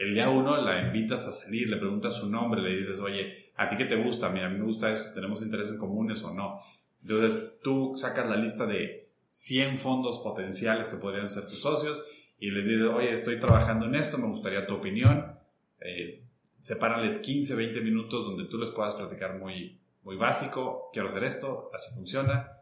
El 0.00 0.14
día 0.14 0.30
uno 0.30 0.56
la 0.56 0.80
invitas 0.80 1.26
a 1.26 1.30
salir, 1.30 1.68
le 1.68 1.76
preguntas 1.76 2.14
su 2.14 2.30
nombre, 2.30 2.62
le 2.62 2.74
dices, 2.74 3.00
oye, 3.00 3.52
¿a 3.54 3.68
ti 3.68 3.76
qué 3.76 3.84
te 3.84 3.96
gusta? 3.96 4.30
Mira, 4.30 4.46
a 4.46 4.48
mí 4.48 4.56
me 4.56 4.64
gusta 4.64 4.90
esto, 4.90 5.12
tenemos 5.12 5.42
intereses 5.42 5.76
comunes 5.76 6.24
o 6.24 6.32
no. 6.32 6.62
Entonces 7.02 7.58
tú 7.62 7.92
sacas 7.98 8.26
la 8.26 8.36
lista 8.38 8.64
de 8.64 9.10
100 9.26 9.76
fondos 9.76 10.20
potenciales 10.20 10.88
que 10.88 10.96
podrían 10.96 11.28
ser 11.28 11.46
tus 11.46 11.60
socios 11.60 12.02
y 12.38 12.50
les 12.50 12.66
dices, 12.66 12.86
oye, 12.86 13.12
estoy 13.12 13.38
trabajando 13.38 13.84
en 13.84 13.94
esto, 13.94 14.16
me 14.16 14.26
gustaría 14.26 14.66
tu 14.66 14.76
opinión. 14.76 15.38
Eh, 15.82 16.22
sepárales 16.62 17.18
15, 17.18 17.54
20 17.54 17.82
minutos 17.82 18.24
donde 18.24 18.46
tú 18.46 18.56
les 18.56 18.70
puedas 18.70 18.94
platicar 18.94 19.38
muy, 19.38 19.78
muy 20.02 20.16
básico, 20.16 20.88
quiero 20.94 21.08
hacer 21.08 21.24
esto, 21.24 21.70
así 21.74 21.94
funciona. 21.94 22.52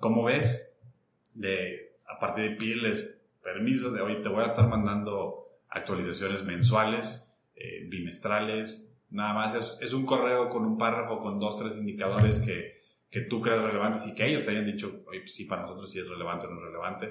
¿Cómo 0.00 0.24
ves? 0.24 0.76
De, 1.34 1.92
a 2.04 2.18
partir 2.18 2.50
de 2.50 2.56
pedirles 2.56 3.16
permiso 3.44 3.92
de, 3.92 4.00
hoy 4.00 4.22
te 4.22 4.28
voy 4.28 4.42
a 4.42 4.48
estar 4.48 4.66
mandando 4.66 5.49
actualizaciones 5.70 6.44
mensuales, 6.44 7.38
eh, 7.54 7.86
bimestrales, 7.88 8.98
nada 9.10 9.34
más 9.34 9.78
es, 9.80 9.92
un 9.92 10.06
correo 10.06 10.48
con 10.48 10.64
un 10.64 10.78
párrafo 10.78 11.18
con 11.18 11.38
dos, 11.38 11.56
tres 11.56 11.78
indicadores 11.78 12.40
que, 12.40 12.80
que 13.10 13.22
tú 13.22 13.40
creas 13.40 13.62
relevantes 13.62 14.06
y 14.06 14.14
que 14.14 14.26
ellos 14.26 14.44
te 14.44 14.50
hayan 14.50 14.66
dicho, 14.66 15.02
pues 15.04 15.34
sí, 15.34 15.44
para 15.44 15.62
nosotros 15.62 15.90
sí 15.90 15.98
es 15.98 16.08
relevante 16.08 16.46
o 16.46 16.50
no 16.50 16.58
es 16.58 16.66
relevante. 16.66 17.08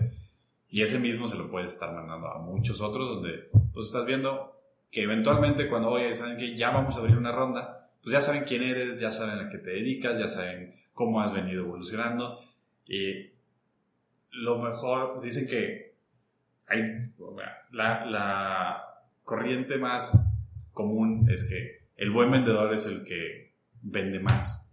Y 0.69 0.81
ese 0.81 0.99
mismo 0.99 1.27
se 1.27 1.37
lo 1.37 1.49
puedes 1.49 1.73
estar 1.73 1.93
mandando 1.93 2.27
a 2.27 2.39
muchos 2.39 2.79
otros 2.81 3.09
donde 3.09 3.49
pues 3.73 3.87
estás 3.87 4.05
viendo 4.05 4.55
que 4.91 5.03
eventualmente 5.03 5.67
cuando, 5.67 5.89
oye, 5.89 6.13
saben 6.15 6.37
que 6.37 6.55
ya 6.55 6.71
vamos 6.71 6.95
a 6.95 6.99
abrir 6.99 7.17
una 7.17 7.31
ronda, 7.31 7.91
pues 8.01 8.13
ya 8.13 8.21
saben 8.21 8.43
quién 8.43 8.63
eres, 8.63 8.99
ya 8.99 9.11
saben 9.11 9.45
a 9.45 9.49
qué 9.49 9.57
te 9.57 9.71
dedicas, 9.71 10.17
ya 10.17 10.29
saben 10.29 10.75
cómo 10.93 11.21
has 11.21 11.33
venido 11.33 11.63
evolucionando. 11.63 12.39
Y 12.87 13.31
lo 14.31 14.59
mejor, 14.59 15.11
pues 15.11 15.23
dicen 15.23 15.47
que 15.47 15.88
hay, 16.69 16.83
la, 17.71 18.05
la 18.05 18.83
corriente 19.23 19.77
más 19.77 20.33
común 20.71 21.29
es 21.29 21.47
que 21.47 21.87
el 21.97 22.11
buen 22.11 22.31
vendedor 22.31 22.73
es 22.73 22.85
el 22.85 23.03
que 23.03 23.53
vende 23.81 24.19
más. 24.19 24.71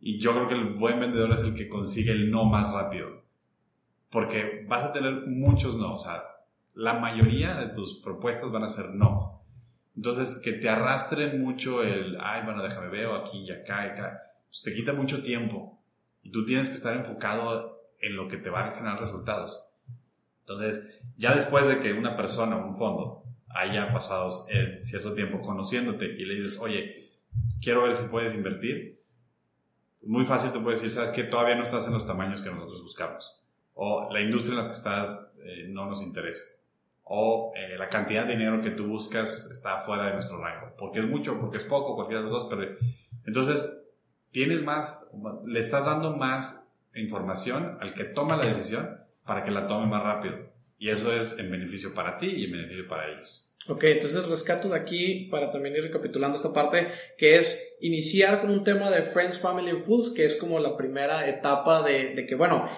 Y 0.00 0.18
yo 0.18 0.32
creo 0.32 0.48
que 0.48 0.54
el 0.54 0.74
buen 0.74 1.00
vendedor 1.00 1.32
es 1.32 1.40
el 1.40 1.54
que 1.54 1.68
consigue 1.68 2.12
el 2.12 2.30
no 2.30 2.44
más 2.44 2.70
rápido 2.72 3.24
porque 4.14 4.64
vas 4.68 4.84
a 4.84 4.92
tener 4.92 5.26
muchos 5.26 5.74
no, 5.74 5.96
o 5.96 5.98
sea, 5.98 6.22
la 6.74 7.00
mayoría 7.00 7.56
de 7.56 7.74
tus 7.74 8.00
propuestas 8.00 8.52
van 8.52 8.62
a 8.62 8.68
ser 8.68 8.90
no. 8.90 9.42
Entonces, 9.96 10.40
que 10.42 10.52
te 10.52 10.68
arrastren 10.68 11.40
mucho 11.40 11.82
el, 11.82 12.16
ay, 12.20 12.44
bueno, 12.44 12.62
déjame 12.62 12.88
veo 12.90 13.16
aquí 13.16 13.38
y 13.38 13.50
acá 13.50 13.86
y 13.86 13.90
acá, 13.90 14.22
pues 14.46 14.62
te 14.62 14.72
quita 14.72 14.92
mucho 14.92 15.24
tiempo 15.24 15.82
y 16.22 16.30
tú 16.30 16.44
tienes 16.44 16.68
que 16.68 16.76
estar 16.76 16.96
enfocado 16.96 17.80
en 18.00 18.14
lo 18.14 18.28
que 18.28 18.36
te 18.36 18.50
va 18.50 18.68
a 18.68 18.70
generar 18.70 19.00
resultados. 19.00 19.60
Entonces, 20.46 21.00
ya 21.16 21.34
después 21.34 21.66
de 21.66 21.78
que 21.80 21.92
una 21.92 22.16
persona 22.16 22.56
o 22.56 22.66
un 22.66 22.74
fondo 22.74 23.24
haya 23.48 23.92
pasado 23.92 24.46
cierto 24.82 25.14
tiempo 25.14 25.40
conociéndote 25.40 26.06
y 26.06 26.24
le 26.24 26.34
dices, 26.34 26.58
oye, 26.58 27.12
quiero 27.62 27.84
ver 27.84 27.94
si 27.94 28.08
puedes 28.08 28.34
invertir, 28.34 29.00
muy 30.02 30.24
fácil 30.24 30.52
te 30.52 30.58
puede 30.58 30.76
decir, 30.76 30.90
sabes 30.90 31.12
que 31.12 31.24
todavía 31.24 31.54
no 31.54 31.62
estás 31.62 31.86
en 31.86 31.94
los 31.94 32.06
tamaños 32.06 32.42
que 32.42 32.50
nosotros 32.50 32.82
buscamos 32.82 33.40
o 33.74 34.08
la 34.12 34.20
industria 34.20 34.52
en 34.52 34.60
la 34.60 34.66
que 34.66 34.74
estás 34.74 35.32
eh, 35.44 35.66
no 35.68 35.86
nos 35.86 36.00
interesa, 36.02 36.44
o 37.02 37.52
eh, 37.56 37.76
la 37.76 37.88
cantidad 37.88 38.24
de 38.24 38.32
dinero 38.32 38.60
que 38.62 38.70
tú 38.70 38.86
buscas 38.86 39.50
está 39.50 39.80
fuera 39.80 40.06
de 40.06 40.14
nuestro 40.14 40.38
rango, 40.38 40.74
porque 40.78 41.00
es 41.00 41.06
mucho, 41.06 41.38
porque 41.38 41.58
es 41.58 41.64
poco, 41.64 41.94
cualquiera 41.94 42.22
de 42.22 42.30
los 42.30 42.42
dos, 42.42 42.46
pero 42.48 42.76
entonces 43.26 43.90
tienes 44.30 44.62
más, 44.62 45.10
le 45.44 45.60
estás 45.60 45.84
dando 45.84 46.16
más 46.16 46.74
información 46.94 47.78
al 47.80 47.94
que 47.94 48.04
toma 48.04 48.36
la 48.36 48.46
decisión 48.46 49.03
para 49.24 49.44
que 49.44 49.50
la 49.50 49.66
tome 49.66 49.86
más 49.86 50.02
rápido. 50.02 50.52
Y 50.78 50.90
eso 50.90 51.14
es 51.14 51.38
en 51.38 51.50
beneficio 51.50 51.94
para 51.94 52.18
ti 52.18 52.26
y 52.26 52.44
en 52.44 52.52
beneficio 52.52 52.86
para 52.88 53.10
ellos. 53.10 53.50
Ok, 53.66 53.84
entonces 53.84 54.26
rescato 54.28 54.68
de 54.68 54.76
aquí 54.76 55.28
para 55.30 55.50
también 55.50 55.74
ir 55.74 55.82
recapitulando 55.82 56.36
esta 56.36 56.52
parte, 56.52 56.88
que 57.16 57.36
es 57.36 57.78
iniciar 57.80 58.42
con 58.42 58.50
un 58.50 58.62
tema 58.62 58.90
de 58.90 59.02
Friends, 59.02 59.38
Family 59.38 59.70
and 59.70 59.80
Fools, 59.80 60.10
que 60.10 60.26
es 60.26 60.36
como 60.36 60.58
la 60.58 60.76
primera 60.76 61.26
etapa 61.28 61.82
de, 61.82 62.14
de 62.14 62.26
que, 62.26 62.34
bueno, 62.34 62.68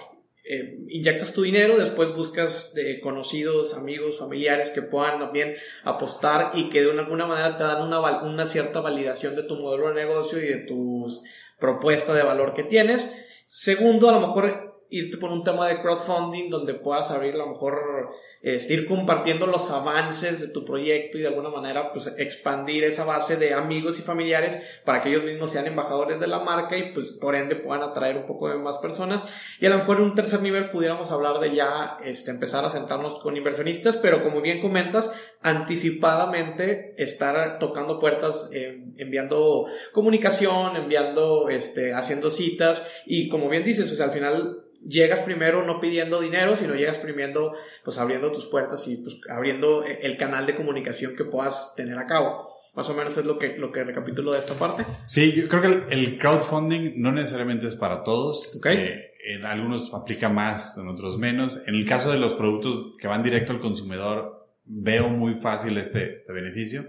eh, 0.49 0.79
inyectas 0.91 1.33
tu 1.33 1.43
dinero, 1.43 1.77
después 1.77 2.15
buscas 2.15 2.73
conocidos, 3.03 3.75
amigos, 3.75 4.21
familiares 4.21 4.71
que 4.71 4.83
puedan 4.83 5.19
también 5.19 5.57
apostar 5.83 6.53
y 6.55 6.71
que 6.71 6.83
de 6.83 6.93
alguna 6.93 7.27
manera 7.27 7.59
te 7.59 7.65
dan 7.65 7.83
una, 7.83 8.23
una 8.23 8.47
cierta 8.47 8.81
validación 8.81 9.35
de 9.35 9.43
tu 9.43 9.57
modelo 9.57 9.89
de 9.89 9.95
negocio 9.95 10.41
y 10.41 10.47
de 10.47 10.59
tus 10.59 11.25
propuestas 11.59 12.15
de 12.15 12.23
valor 12.23 12.55
que 12.55 12.63
tienes. 12.63 13.27
Segundo, 13.49 14.09
a 14.09 14.13
lo 14.13 14.21
mejor 14.21 14.66
irte 14.91 15.17
por 15.17 15.31
un 15.31 15.45
tema 15.45 15.69
de 15.69 15.81
crowdfunding 15.81 16.51
donde 16.51 16.75
puedas 16.75 17.11
abrir 17.11 17.35
a 17.35 17.39
lo 17.39 17.49
mejor 17.49 18.11
este, 18.43 18.75
ir 18.75 18.87
compartiendo 18.87 19.47
los 19.47 19.71
avances 19.71 20.41
de 20.41 20.49
tu 20.53 20.65
proyecto 20.65 21.19
y 21.19 21.23
de 21.23 21.29
alguna 21.29 21.49
manera 21.49 21.93
pues 21.93 22.07
expandir 22.19 22.85
esa 22.85 23.05
base 23.05 23.37
de 23.37 23.55
amigos 23.55 23.99
y 23.99 24.03
familiares 24.03 24.63
para 24.85 25.01
que 25.01 25.09
ellos 25.09 25.25
mismos 25.25 25.51
sean 25.51 25.67
embajadores 25.67 26.21
de 26.21 26.29
la 26.29 26.39
marca 26.39 26.77
y 26.77 26.93
pues 26.93 27.13
por 27.13 27.35
ende 27.35 27.57
puedan 27.57 27.83
atraer 27.83 28.17
un 28.17 28.27
poco 28.27 28.49
de 28.49 28.57
más 28.57 28.79
personas. 28.79 29.29
Y 29.61 29.67
a 29.67 29.71
lo 29.71 29.79
mejor 29.79 29.97
en 29.97 30.05
un 30.05 30.15
tercer 30.15 30.43
nivel 30.43 30.71
pudiéramos 30.71 31.11
hablar 31.11 31.41
de 31.41 31.55
ya 31.55 31.99
este, 32.05 32.31
empezar 32.31 32.65
a 32.65 32.71
sentarnos 32.71 33.19
con 33.19 33.37
inversionistas 33.37 33.97
pero 33.97 34.23
como 34.23 34.41
bien 34.41 34.61
comentas 34.61 35.13
anticipadamente 35.43 36.95
estar 36.97 37.59
tocando 37.59 38.01
puertas 38.01 38.51
enviando 38.97 39.67
comunicación 39.93 40.77
enviando 40.77 41.49
este 41.49 41.93
haciendo 41.95 42.31
citas 42.31 42.91
y 43.07 43.29
como 43.29 43.49
bien 43.49 43.63
dices 43.63 43.91
o 43.93 43.95
sea 43.95 44.07
al 44.07 44.13
final 44.13 44.67
llegas 44.89 45.21
primero 45.21 45.65
no 45.65 45.81
pidiendo 45.81 46.21
dinero, 46.21 46.57
sino 46.57 46.75
llegas 46.75 46.99
primero 46.99 47.55
pues 47.85 47.99
abriendo 47.99 48.33
tus 48.33 48.47
puertas 48.47 48.87
y 48.89 48.99
pues 48.99 49.17
abriendo 49.29 49.83
el 49.85 50.17
canal 50.17 50.47
de 50.47 50.57
comunicación 50.57 51.17
que 51.17 51.25
puedas 51.25 51.75
tener 51.77 51.99
a 51.99 52.07
cabo. 52.07 52.57
Más 52.75 52.89
o 52.91 52.95
menos 52.95 53.17
es 53.17 53.25
lo 53.25 53.39
que, 53.39 53.57
lo 53.57 53.73
que 53.73 53.85
recapitulo 53.85 54.33
de 54.33 54.39
esta 54.39 54.53
parte. 54.55 54.85
Sí, 55.07 55.33
yo 55.33 55.49
creo 55.49 55.63
que 55.63 55.95
el, 55.95 56.19
crowdfunding 56.19 57.01
no 57.01 57.11
necesariamente 57.11 57.67
es 57.67 57.75
para 57.75 58.05
todos. 58.05 58.55
Okay. 58.57 58.77
Eh, 58.77 59.13
en 59.29 59.47
algunos 59.47 59.95
aplica 59.95 60.29
más, 60.29 60.77
en 60.77 60.87
otros 60.89 61.17
menos. 61.17 61.59
En 61.67 61.75
el 61.75 61.87
caso 61.87 62.13
de 62.13 62.19
los 62.19 62.35
productos 62.35 62.95
que 62.99 63.09
van 63.09 63.23
directo 63.23 63.55
al 63.55 63.61
consumidor, 63.61 64.36
veo 64.67 65.09
muy 65.09 65.35
fácil 65.35 65.79
este, 65.79 66.19
este 66.19 66.33
beneficio. 66.33 66.87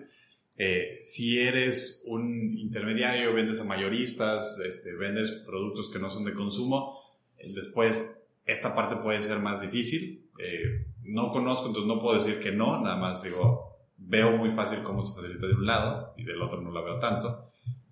Eh, 0.58 0.98
si 1.02 1.40
eres 1.40 2.04
un 2.08 2.58
intermediario, 2.58 3.34
vendes 3.34 3.62
a 3.62 3.64
mayoristas, 3.64 4.60
este, 4.60 4.94
vendes 4.96 5.32
productos 5.46 5.90
que 5.90 6.00
no 6.00 6.10
son 6.10 6.26
de 6.26 6.34
consumo, 6.34 7.08
Después, 7.54 8.28
esta 8.46 8.76
parte 8.76 8.98
puede 8.98 9.22
ser 9.22 9.40
más 9.40 9.62
difícil. 9.62 10.30
Eh, 10.40 10.86
no 11.04 11.32
conozco, 11.32 11.68
entonces 11.68 11.88
no 11.88 12.00
puedo 12.00 12.18
decir 12.18 12.40
que 12.40 12.52
no, 12.52 12.82
nada 12.82 12.98
más 12.98 13.24
digo, 13.24 13.78
veo 13.98 14.38
muy 14.38 14.50
fácil 14.52 14.84
cómo 14.84 15.02
se 15.02 15.14
facilita 15.14 15.48
de 15.48 15.54
un 15.54 15.66
lado 15.66 16.14
y 16.18 16.24
del 16.24 16.42
otro 16.42 16.62
no 16.62 16.72
la 16.72 16.82
veo 16.82 17.00
tanto. 17.00 17.46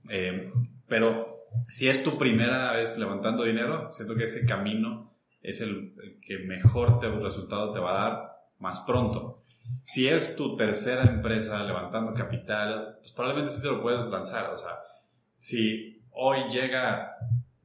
Eh, 0.10 0.52
pero 0.88 1.46
si 1.70 1.88
es 1.88 2.04
tu 2.04 2.18
primera 2.18 2.74
vez 2.74 2.98
levantando 2.98 3.44
dinero, 3.44 3.92
siento 3.92 4.16
que 4.16 4.26
ese 4.26 4.46
camino 4.46 5.14
es 5.42 5.62
el, 5.62 5.94
que 6.22 6.40
mejor 6.40 7.00
te, 7.00 7.10
resultado 7.10 7.72
te 7.72 7.80
va 7.80 7.92
a 7.92 8.10
dar 8.10 8.32
más 8.60 8.82
pronto. 8.82 9.44
Si 9.84 10.08
es 10.08 10.36
tu 10.36 10.56
tercera 10.56 11.04
empresa 11.04 11.64
levantando 11.64 12.14
capital, 12.14 12.98
pues 13.00 13.12
probablemente 13.12 13.52
sí 13.52 13.62
te 13.62 13.68
lo 13.68 13.82
puedes 13.82 14.08
lanzar. 14.08 14.52
O 14.54 14.58
sea, 14.58 14.80
si 15.36 16.04
hoy 16.12 16.50
llega 16.50 17.16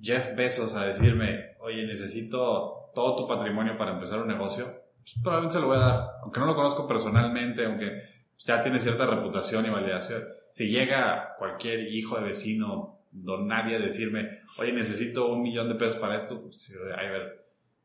Jeff 0.01 0.35
Bezos 0.35 0.77
a 0.77 0.87
decirme, 0.87 1.57
oye, 1.61 1.87
necesito 1.87 2.91
todo 2.95 3.17
tu 3.17 3.29
patrimonio 3.29 3.77
para 3.77 3.93
empezar 3.93 4.21
un 4.21 4.29
negocio, 4.29 4.67
pues, 5.03 5.15
probablemente 5.23 5.55
se 5.55 5.61
lo 5.61 5.69
voy 5.69 5.77
a 5.77 5.81
dar, 5.81 6.09
aunque 6.23 6.41
no 6.41 6.47
lo 6.47 6.55
conozco 6.55 6.87
personalmente, 6.87 7.65
aunque 7.65 8.03
ya 8.39 8.63
tiene 8.63 8.79
cierta 8.79 9.07
reputación 9.07 9.67
y 9.67 9.71
validación. 9.71 10.25
Si 10.51 10.69
llega 10.69 11.37
cualquier 11.39 11.93
hijo 11.93 12.17
de 12.17 12.27
vecino, 12.27 13.01
don 13.13 13.47
nadie, 13.47 13.77
a 13.77 13.81
decirme, 13.81 14.41
oye, 14.59 14.73
necesito 14.73 15.29
un 15.29 15.43
millón 15.43 15.69
de 15.69 15.75
pesos 15.75 15.97
para 15.97 16.17
esto, 16.17 16.43
pues, 16.43 16.77
a 16.97 17.03
ver, 17.03 17.40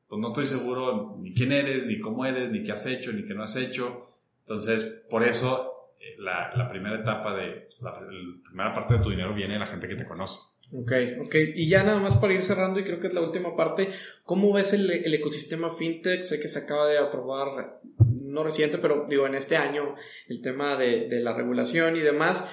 pues 0.07 0.21
no 0.21 0.27
estoy 0.27 0.45
seguro 0.45 1.17
ni 1.19 1.33
quién 1.33 1.51
eres, 1.51 1.85
ni 1.85 1.99
cómo 1.99 2.25
eres, 2.25 2.51
ni 2.51 2.63
qué 2.63 2.71
has 2.71 2.85
hecho, 2.85 3.11
ni 3.11 3.25
qué 3.25 3.33
no 3.33 3.43
has 3.43 3.55
hecho. 3.55 4.11
Entonces, 4.41 4.83
por 5.09 5.23
eso 5.23 5.91
eh, 5.99 6.15
la, 6.19 6.53
la, 6.55 6.69
primera 6.69 6.99
etapa 6.99 7.35
de, 7.35 7.67
la, 7.81 7.99
la, 7.99 8.07
primera 8.43 8.73
parte 8.73 8.95
de 8.95 8.99
tu 8.99 9.09
dinero 9.09 9.33
viene 9.33 9.53
de 9.53 9.59
la 9.59 9.65
gente 9.65 9.87
que 9.87 9.95
te 9.95 10.05
conoce. 10.05 10.39
Ok, 10.73 10.91
ok. 11.25 11.35
Y 11.55 11.69
ya 11.69 11.83
nada 11.83 11.99
más 11.99 12.17
para 12.17 12.33
ir 12.33 12.41
cerrando, 12.41 12.79
y 12.79 12.83
creo 12.83 12.99
que 12.99 13.07
es 13.07 13.13
la 13.13 13.21
última 13.21 13.55
parte, 13.55 13.89
¿cómo 14.23 14.53
ves 14.53 14.73
el, 14.73 14.89
el 14.89 15.13
ecosistema 15.13 15.69
fintech? 15.71 16.21
Sé 16.21 16.39
que 16.39 16.47
se 16.47 16.59
acaba 16.59 16.87
de 16.87 16.97
aprobar, 16.97 17.79
no 18.05 18.43
reciente, 18.43 18.77
pero 18.77 19.05
digo, 19.09 19.25
en 19.25 19.35
este 19.35 19.57
año, 19.57 19.95
el 20.27 20.41
tema 20.41 20.75
de, 20.75 21.07
de 21.07 21.21
la 21.21 21.33
regulación 21.33 21.95
y 21.97 22.01
demás. 22.01 22.51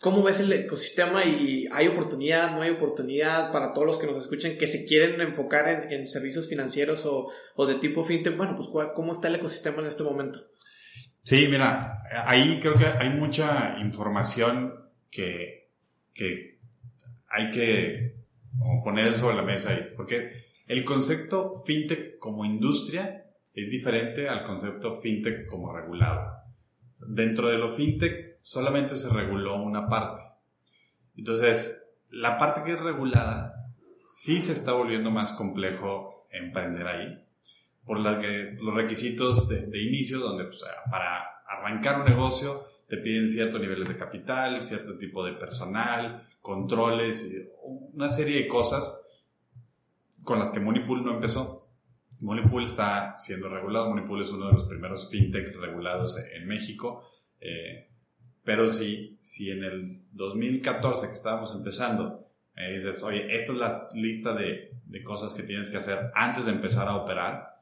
¿Cómo 0.00 0.22
ves 0.22 0.40
el 0.40 0.52
ecosistema 0.52 1.24
y 1.24 1.66
hay 1.72 1.88
oportunidad, 1.88 2.54
no 2.54 2.60
hay 2.60 2.70
oportunidad 2.70 3.50
para 3.50 3.72
todos 3.72 3.86
los 3.86 3.98
que 3.98 4.06
nos 4.06 4.24
escuchan 4.24 4.58
que 4.58 4.66
se 4.66 4.86
quieren 4.86 5.20
enfocar 5.22 5.90
en, 5.90 6.06
servicios 6.06 6.48
financieros 6.48 7.06
o, 7.06 7.28
o, 7.54 7.66
de 7.66 7.76
tipo 7.76 8.04
fintech? 8.04 8.36
Bueno, 8.36 8.56
pues 8.56 8.68
¿cómo 8.94 9.12
está 9.12 9.28
el 9.28 9.36
ecosistema 9.36 9.80
en 9.80 9.86
este 9.86 10.02
momento? 10.02 10.40
Sí, 11.22 11.48
mira, 11.50 12.02
ahí 12.26 12.60
creo 12.60 12.74
que 12.74 12.84
hay 12.84 13.08
mucha 13.08 13.78
información 13.80 14.74
que, 15.10 15.70
que 16.12 16.58
hay 17.28 17.50
que 17.50 18.16
poner 18.84 19.16
sobre 19.16 19.36
la 19.36 19.42
mesa 19.42 19.70
ahí, 19.70 19.92
porque 19.96 20.44
el 20.66 20.84
concepto 20.84 21.52
fintech 21.64 22.18
como 22.18 22.44
industria 22.44 23.24
es 23.54 23.70
diferente 23.70 24.28
al 24.28 24.42
concepto 24.42 24.92
fintech 24.92 25.46
como 25.46 25.74
regulado. 25.74 26.32
Dentro 27.08 27.48
de 27.48 27.56
lo 27.56 27.72
fintech 27.72 28.35
solamente 28.46 28.96
se 28.96 29.12
reguló 29.12 29.56
una 29.56 29.88
parte. 29.88 30.22
Entonces, 31.16 31.96
la 32.10 32.38
parte 32.38 32.62
que 32.62 32.74
es 32.74 32.80
regulada 32.80 33.72
sí 34.06 34.40
se 34.40 34.52
está 34.52 34.72
volviendo 34.72 35.10
más 35.10 35.32
complejo 35.32 36.28
emprender 36.30 36.86
ahí, 36.86 37.24
por 37.84 37.98
los 37.98 38.74
requisitos 38.74 39.48
de, 39.48 39.82
inicio, 39.82 40.20
donde 40.20 40.44
pues, 40.44 40.62
para 40.88 41.42
arrancar 41.48 41.98
un 41.98 42.06
negocio 42.06 42.62
te 42.88 42.98
piden 42.98 43.26
ciertos 43.26 43.60
niveles 43.60 43.88
de 43.88 43.98
capital, 43.98 44.60
cierto 44.60 44.96
tipo 44.96 45.24
de 45.24 45.32
personal, 45.32 46.28
controles, 46.40 47.50
una 47.64 48.12
serie 48.12 48.42
de 48.42 48.48
cosas 48.48 49.04
con 50.22 50.38
las 50.38 50.52
que 50.52 50.60
Moneypool 50.60 51.04
no 51.04 51.14
empezó. 51.14 51.68
Moneypool 52.20 52.62
está 52.62 53.16
siendo 53.16 53.48
regulado. 53.48 53.88
Moneypool 53.88 54.20
es 54.20 54.30
uno 54.30 54.46
de 54.46 54.52
los 54.52 54.64
primeros 54.64 55.10
fintech 55.10 55.52
regulados 55.56 56.16
en 56.32 56.46
México. 56.46 57.10
Eh, 57.40 57.88
pero 58.46 58.72
si, 58.72 59.16
si 59.16 59.50
en 59.50 59.64
el 59.64 59.88
2014 60.12 61.08
que 61.08 61.12
estábamos 61.12 61.52
empezando, 61.52 62.28
me 62.54 62.70
dices, 62.70 63.02
oye, 63.02 63.26
esta 63.36 63.52
es 63.52 63.58
la 63.58 63.88
lista 63.94 64.34
de, 64.34 64.70
de 64.84 65.02
cosas 65.02 65.34
que 65.34 65.42
tienes 65.42 65.68
que 65.68 65.78
hacer 65.78 66.12
antes 66.14 66.46
de 66.46 66.52
empezar 66.52 66.86
a 66.86 66.94
operar, 66.94 67.56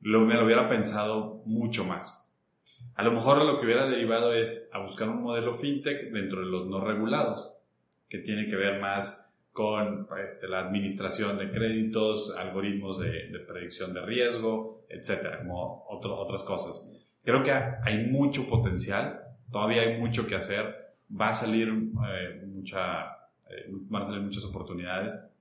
lo, 0.00 0.22
me 0.22 0.34
lo 0.34 0.44
hubiera 0.44 0.68
pensado 0.68 1.44
mucho 1.46 1.84
más. 1.84 2.34
A 2.96 3.04
lo 3.04 3.12
mejor 3.12 3.44
lo 3.44 3.60
que 3.60 3.66
hubiera 3.66 3.88
derivado 3.88 4.34
es 4.34 4.68
a 4.72 4.80
buscar 4.80 5.08
un 5.08 5.22
modelo 5.22 5.54
fintech 5.54 6.10
dentro 6.10 6.40
de 6.40 6.46
los 6.46 6.66
no 6.66 6.84
regulados, 6.84 7.54
que 8.08 8.18
tiene 8.18 8.46
que 8.46 8.56
ver 8.56 8.80
más 8.80 9.32
con 9.52 10.08
este, 10.26 10.48
la 10.48 10.58
administración 10.58 11.38
de 11.38 11.48
créditos, 11.48 12.34
algoritmos 12.36 12.98
de, 12.98 13.38
predicción 13.46 13.94
de 13.94 14.00
riesgo, 14.00 14.84
etcétera, 14.88 15.38
como 15.38 15.86
otras 15.88 16.42
cosas. 16.42 16.90
Creo 17.24 17.44
que 17.44 17.52
hay 17.52 18.06
mucho 18.08 18.48
potencial, 18.48 19.21
todavía 19.52 19.82
hay 19.82 19.98
mucho 19.98 20.26
que 20.26 20.34
hacer, 20.34 20.94
va 21.08 21.28
a 21.28 21.34
salir, 21.34 21.68
eh, 21.68 22.42
mucha, 22.46 23.02
eh, 23.48 23.66
van 23.68 24.02
a 24.02 24.06
salir 24.06 24.22
muchas 24.22 24.44
oportunidades, 24.44 25.38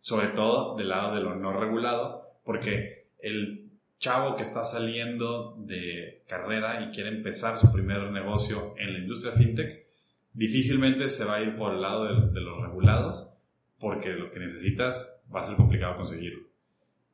sobre 0.00 0.28
todo 0.28 0.76
del 0.76 0.88
lado 0.88 1.14
de 1.14 1.22
lo 1.22 1.36
no 1.36 1.52
regulado, 1.52 2.34
porque 2.44 3.06
el 3.20 3.70
chavo 3.98 4.34
que 4.34 4.42
está 4.42 4.64
saliendo 4.64 5.56
de 5.58 6.24
carrera 6.26 6.82
y 6.82 6.90
quiere 6.90 7.10
empezar 7.10 7.58
su 7.58 7.70
primer 7.70 8.10
negocio 8.10 8.74
en 8.78 8.94
la 8.94 8.98
industria 8.98 9.32
fintech, 9.32 9.86
difícilmente 10.32 11.10
se 11.10 11.24
va 11.24 11.36
a 11.36 11.42
ir 11.42 11.56
por 11.56 11.74
el 11.74 11.82
lado 11.82 12.04
de, 12.04 12.40
los 12.40 12.62
regulados, 12.62 13.32
porque 13.78 14.10
lo 14.10 14.30
que 14.30 14.40
necesitas 14.40 15.22
va 15.32 15.40
a 15.40 15.44
ser 15.44 15.56
complicado 15.56 15.96
conseguirlo. 15.96 16.48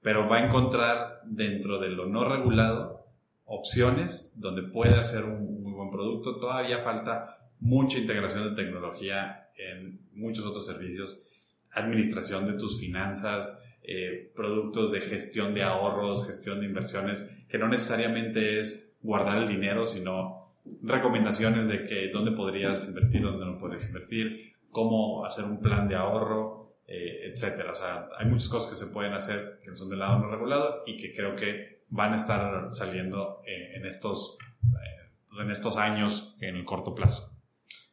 Pero 0.01 0.29
va 0.29 0.37
a 0.37 0.47
encontrar 0.47 1.21
dentro 1.25 1.81
de 1.81 1.89
lo 1.89 2.07
no 2.07 2.25
regulado 2.25 3.07
opciones 3.47 4.39
donde 4.41 4.63
puede 4.63 4.95
hacer 4.95 5.25
un 5.25 5.56
producto. 5.97 6.37
Todavía 6.37 6.79
falta 6.79 7.51
mucha 7.61 7.99
integración 7.99 8.45
de 8.55 8.63
tecnología 8.63 9.49
en 9.57 10.01
muchos 10.13 10.45
otros 10.45 10.67
servicios, 10.67 11.23
administración 11.73 12.47
de 12.47 12.55
tus 12.55 12.79
finanzas, 12.79 13.65
eh, 13.83 14.33
productos 14.35 14.93
de 14.93 15.01
gestión 15.01 15.55
de 15.55 15.63
ahorros, 15.63 16.27
gestión 16.27 16.61
de 16.61 16.67
inversiones, 16.67 17.31
que 17.49 17.59
no 17.59 17.69
necesariamente 17.69 18.61
es 18.61 18.99
guardar 19.01 19.39
el 19.39 19.49
dinero, 19.49 19.87
sino 19.87 20.45
recomendaciones 20.83 21.69
de 21.69 21.87
que 21.87 22.11
dónde 22.13 22.33
podrías 22.33 22.89
invertir, 22.89 23.23
dónde 23.23 23.47
no 23.47 23.59
podrías 23.59 23.87
invertir, 23.87 24.55
cómo 24.71 25.25
hacer 25.25 25.45
un 25.45 25.61
plan 25.61 25.89
de 25.89 25.95
ahorro, 25.95 26.77
eh, 26.87 27.31
etcétera. 27.31 27.73
O 27.73 27.75
sea, 27.75 28.09
hay 28.19 28.27
muchas 28.27 28.49
cosas 28.49 28.71
que 28.71 28.85
se 28.85 28.93
pueden 28.93 29.13
hacer 29.13 29.61
que 29.65 29.75
son 29.75 29.89
del 29.89 30.01
lado 30.01 30.19
no 30.19 30.31
regulado 30.31 30.83
y 30.87 30.97
que 30.97 31.15
creo 31.15 31.35
que 31.37 31.77
van 31.89 32.13
a 32.13 32.17
estar 32.17 32.71
saliendo 32.71 33.43
eh, 33.47 33.77
en, 33.77 33.87
estos, 33.87 34.37
en 35.41 35.51
estos 35.51 35.77
años 35.77 36.37
en 36.41 36.57
el 36.57 36.65
corto 36.65 36.95
plazo. 36.95 37.33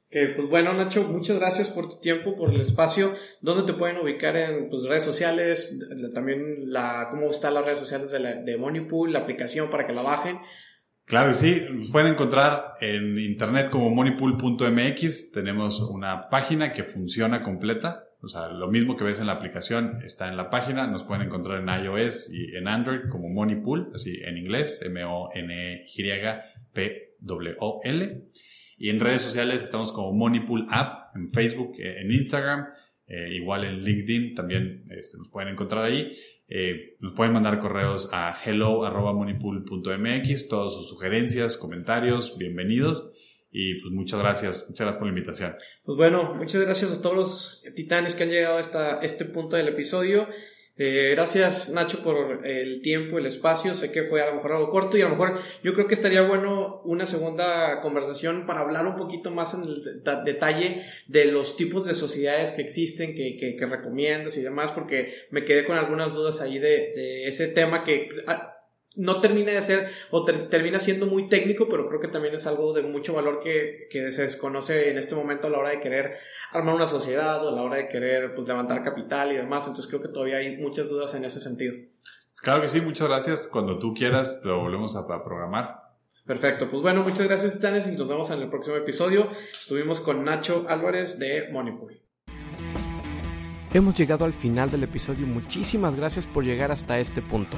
pues 0.10 0.48
bueno, 0.48 0.74
Nacho, 0.74 1.04
muchas 1.04 1.40
gracias 1.40 1.70
por 1.70 1.90
tu 1.90 2.00
tiempo, 2.00 2.36
por 2.36 2.54
el 2.54 2.62
espacio. 2.62 3.14
¿Dónde 3.42 3.72
te 3.72 3.78
pueden 3.78 3.98
ubicar 3.98 4.36
en 4.36 4.70
tus 4.70 4.88
redes 4.88 5.04
sociales? 5.04 5.80
También 6.14 6.72
la, 6.72 7.08
cómo 7.10 7.30
están 7.30 7.54
las 7.54 7.66
redes 7.66 7.80
sociales 7.80 8.12
de, 8.12 8.20
la, 8.20 8.36
de 8.36 8.58
Moneypool, 8.58 9.14
la 9.14 9.20
aplicación 9.20 9.70
para 9.70 9.88
que 9.88 9.94
la 9.94 10.02
bajen. 10.02 10.40
Claro 11.06 11.34
sí, 11.34 11.62
pueden 11.92 12.14
encontrar 12.14 12.76
en 12.80 13.20
internet 13.20 13.70
como 13.70 13.90
moneypool.mx. 13.90 15.32
Tenemos 15.32 15.82
una 15.82 16.30
página 16.30 16.72
que 16.72 16.84
funciona 16.84 17.42
completa. 17.42 18.06
O 18.22 18.30
sea, 18.30 18.48
lo 18.48 18.70
mismo 18.70 18.96
que 18.96 19.04
ves 19.04 19.20
en 19.20 19.28
la 19.28 19.34
aplicación 19.34 20.00
está 20.06 20.30
en 20.30 20.38
la 20.38 20.50
página. 20.50 20.88
Nos 20.88 21.04
pueden 21.04 21.24
encontrar 21.24 21.60
en 21.60 21.86
iOS 21.86 22.34
y 22.34 22.56
en 22.56 22.70
Android 22.70 23.10
como 23.10 23.28
Moneypool, 23.28 23.92
así 23.94 24.22
en 24.24 24.38
inglés, 24.38 24.82
M-O-N-Y-P-W-O-L. 27.24 28.24
Y 28.78 28.90
en 28.90 29.00
redes 29.00 29.22
sociales 29.22 29.62
estamos 29.64 29.92
como 29.92 30.14
Moneypool 30.14 30.68
App, 30.70 31.16
en 31.16 31.30
Facebook, 31.30 31.74
en 31.80 32.12
Instagram, 32.12 32.68
eh, 33.06 33.36
igual 33.36 33.66
en 33.66 33.82
LinkedIn 33.82 34.34
también 34.34 34.86
este, 34.90 35.18
nos 35.18 35.28
pueden 35.30 35.50
encontrar 35.50 35.84
ahí. 35.86 36.18
Eh, 36.48 36.96
nos 37.00 37.14
pueden 37.14 37.34
mandar 37.34 37.60
correos 37.60 38.10
a 38.12 38.36
hello.monipool.mx, 38.44 40.48
todas 40.48 40.74
sus 40.74 40.90
sugerencias, 40.90 41.58
comentarios, 41.58 42.36
bienvenidos. 42.38 43.12
Y 43.52 43.80
pues 43.82 43.94
muchas 43.94 44.20
gracias, 44.20 44.66
muchas 44.68 44.86
gracias 44.86 44.98
por 44.98 45.08
la 45.08 45.14
invitación. 45.14 45.56
Pues 45.84 45.96
bueno, 45.96 46.34
muchas 46.34 46.62
gracias 46.62 46.92
a 46.92 47.04
todos 47.04 47.16
los 47.16 47.64
titanes 47.76 48.16
que 48.16 48.24
han 48.24 48.30
llegado 48.30 48.58
hasta 48.58 48.98
este 49.00 49.26
punto 49.26 49.56
del 49.56 49.68
episodio. 49.68 50.28
Eh, 50.76 51.12
gracias 51.12 51.70
Nacho 51.70 52.02
por 52.02 52.46
el 52.46 52.82
tiempo, 52.82 53.20
el 53.20 53.28
espacio. 53.28 53.76
Sé 53.76 53.92
que 53.92 54.04
fue 54.04 54.22
a 54.22 54.28
lo 54.28 54.36
mejor 54.36 54.54
algo 54.54 54.72
corto 54.72 54.98
y 54.98 55.02
a 55.02 55.06
lo 55.06 55.12
mejor 55.12 55.40
yo 55.64 55.74
creo 55.74 55.88
que 55.88 55.94
estaría 55.94 56.24
bueno 56.24 56.82
una 56.84 57.06
segunda 57.06 57.80
conversación 57.82 58.48
para 58.48 58.62
hablar 58.62 58.88
un 58.88 58.96
poquito 58.96 59.30
más 59.30 59.54
en 59.54 59.64
el 59.64 60.04
detalle 60.26 60.84
de 61.08 61.26
los 61.26 61.58
tipos 61.58 61.86
de 61.86 61.94
sociedades 61.94 62.52
que 62.52 62.64
existen, 62.64 63.14
que, 63.14 63.38
que, 63.38 63.66
recomiendas 63.66 64.38
y 64.38 64.42
demás, 64.42 64.72
porque 64.72 65.14
me 65.30 65.46
quedé 65.46 65.66
con 65.66 65.78
algunas 65.78 66.14
dudas 66.14 66.42
ahí 66.42 66.60
de, 66.60 66.94
de 66.96 67.28
ese 67.28 67.48
tema 67.48 67.84
que 67.84 68.10
ah, 68.28 68.53
no 68.96 69.22
termina 69.22 69.52
de 69.52 69.62
ser 69.62 69.90
o 70.12 70.24
termina 70.26 70.80
siendo 70.80 71.06
muy 71.06 71.28
técnico, 71.28 71.68
pero 71.68 71.88
creo 71.88 72.00
que 72.00 72.08
también 72.08 72.36
es 72.36 72.46
algo 72.46 72.74
de 72.74 72.84
mucho 72.84 73.14
valor 73.14 73.40
que, 73.42 73.88
que, 73.90 74.12
se 74.12 74.24
desconoce 74.24 74.90
en 74.92 74.98
este 74.98 75.16
momento 75.16 75.48
a 75.48 75.50
la 75.50 75.60
hora 75.60 75.70
de 75.70 75.80
querer 75.80 76.18
armar 76.52 76.76
una 76.76 76.88
sociedad 76.88 77.44
o 77.44 77.50
a 77.50 77.52
la 77.52 77.64
hora 77.64 77.78
de 77.78 77.90
querer 77.90 78.36
pues, 78.36 78.48
levantar 78.48 78.84
capital 78.84 79.32
y 79.32 79.38
demás. 79.38 79.68
Entonces 79.68 79.90
creo 79.90 80.02
que 80.02 80.10
todavía 80.10 80.38
hay 80.38 80.58
muchas 80.58 80.88
dudas 80.90 81.14
en 81.16 81.26
ese 81.26 81.40
sentido. 81.40 81.74
Claro 82.42 82.62
que 82.62 82.68
sí, 82.68 82.82
muchas 82.82 83.08
gracias. 83.08 83.48
Cuando 83.48 83.80
tú 83.80 83.94
quieras, 83.94 84.42
lo 84.44 84.60
volvemos 84.60 84.96
a, 84.96 85.08
programar. 85.08 85.82
Perfecto, 86.26 86.70
pues 86.70 86.82
bueno, 86.82 87.04
muchas 87.04 87.28
gracias 87.28 87.54
Titanes 87.54 87.86
y 87.88 87.98
nos 87.98 88.08
vemos 88.08 88.32
en 88.32 88.42
el 88.42 88.50
próximo 88.50 88.78
episodio. 88.78 89.30
Estuvimos 89.52 90.00
con 90.00 90.24
Nacho 90.24 90.66
Álvarez 90.70 91.20
de 91.20 91.50
Moneypool. 91.52 92.00
Hemos 93.74 93.96
llegado 93.96 94.24
al 94.24 94.34
final 94.34 94.70
del 94.70 94.84
episodio. 94.84 95.26
Muchísimas 95.26 95.96
gracias 95.96 96.28
por 96.28 96.46
llegar 96.46 96.72
hasta 96.72 97.00
este 97.00 97.22
punto. 97.22 97.58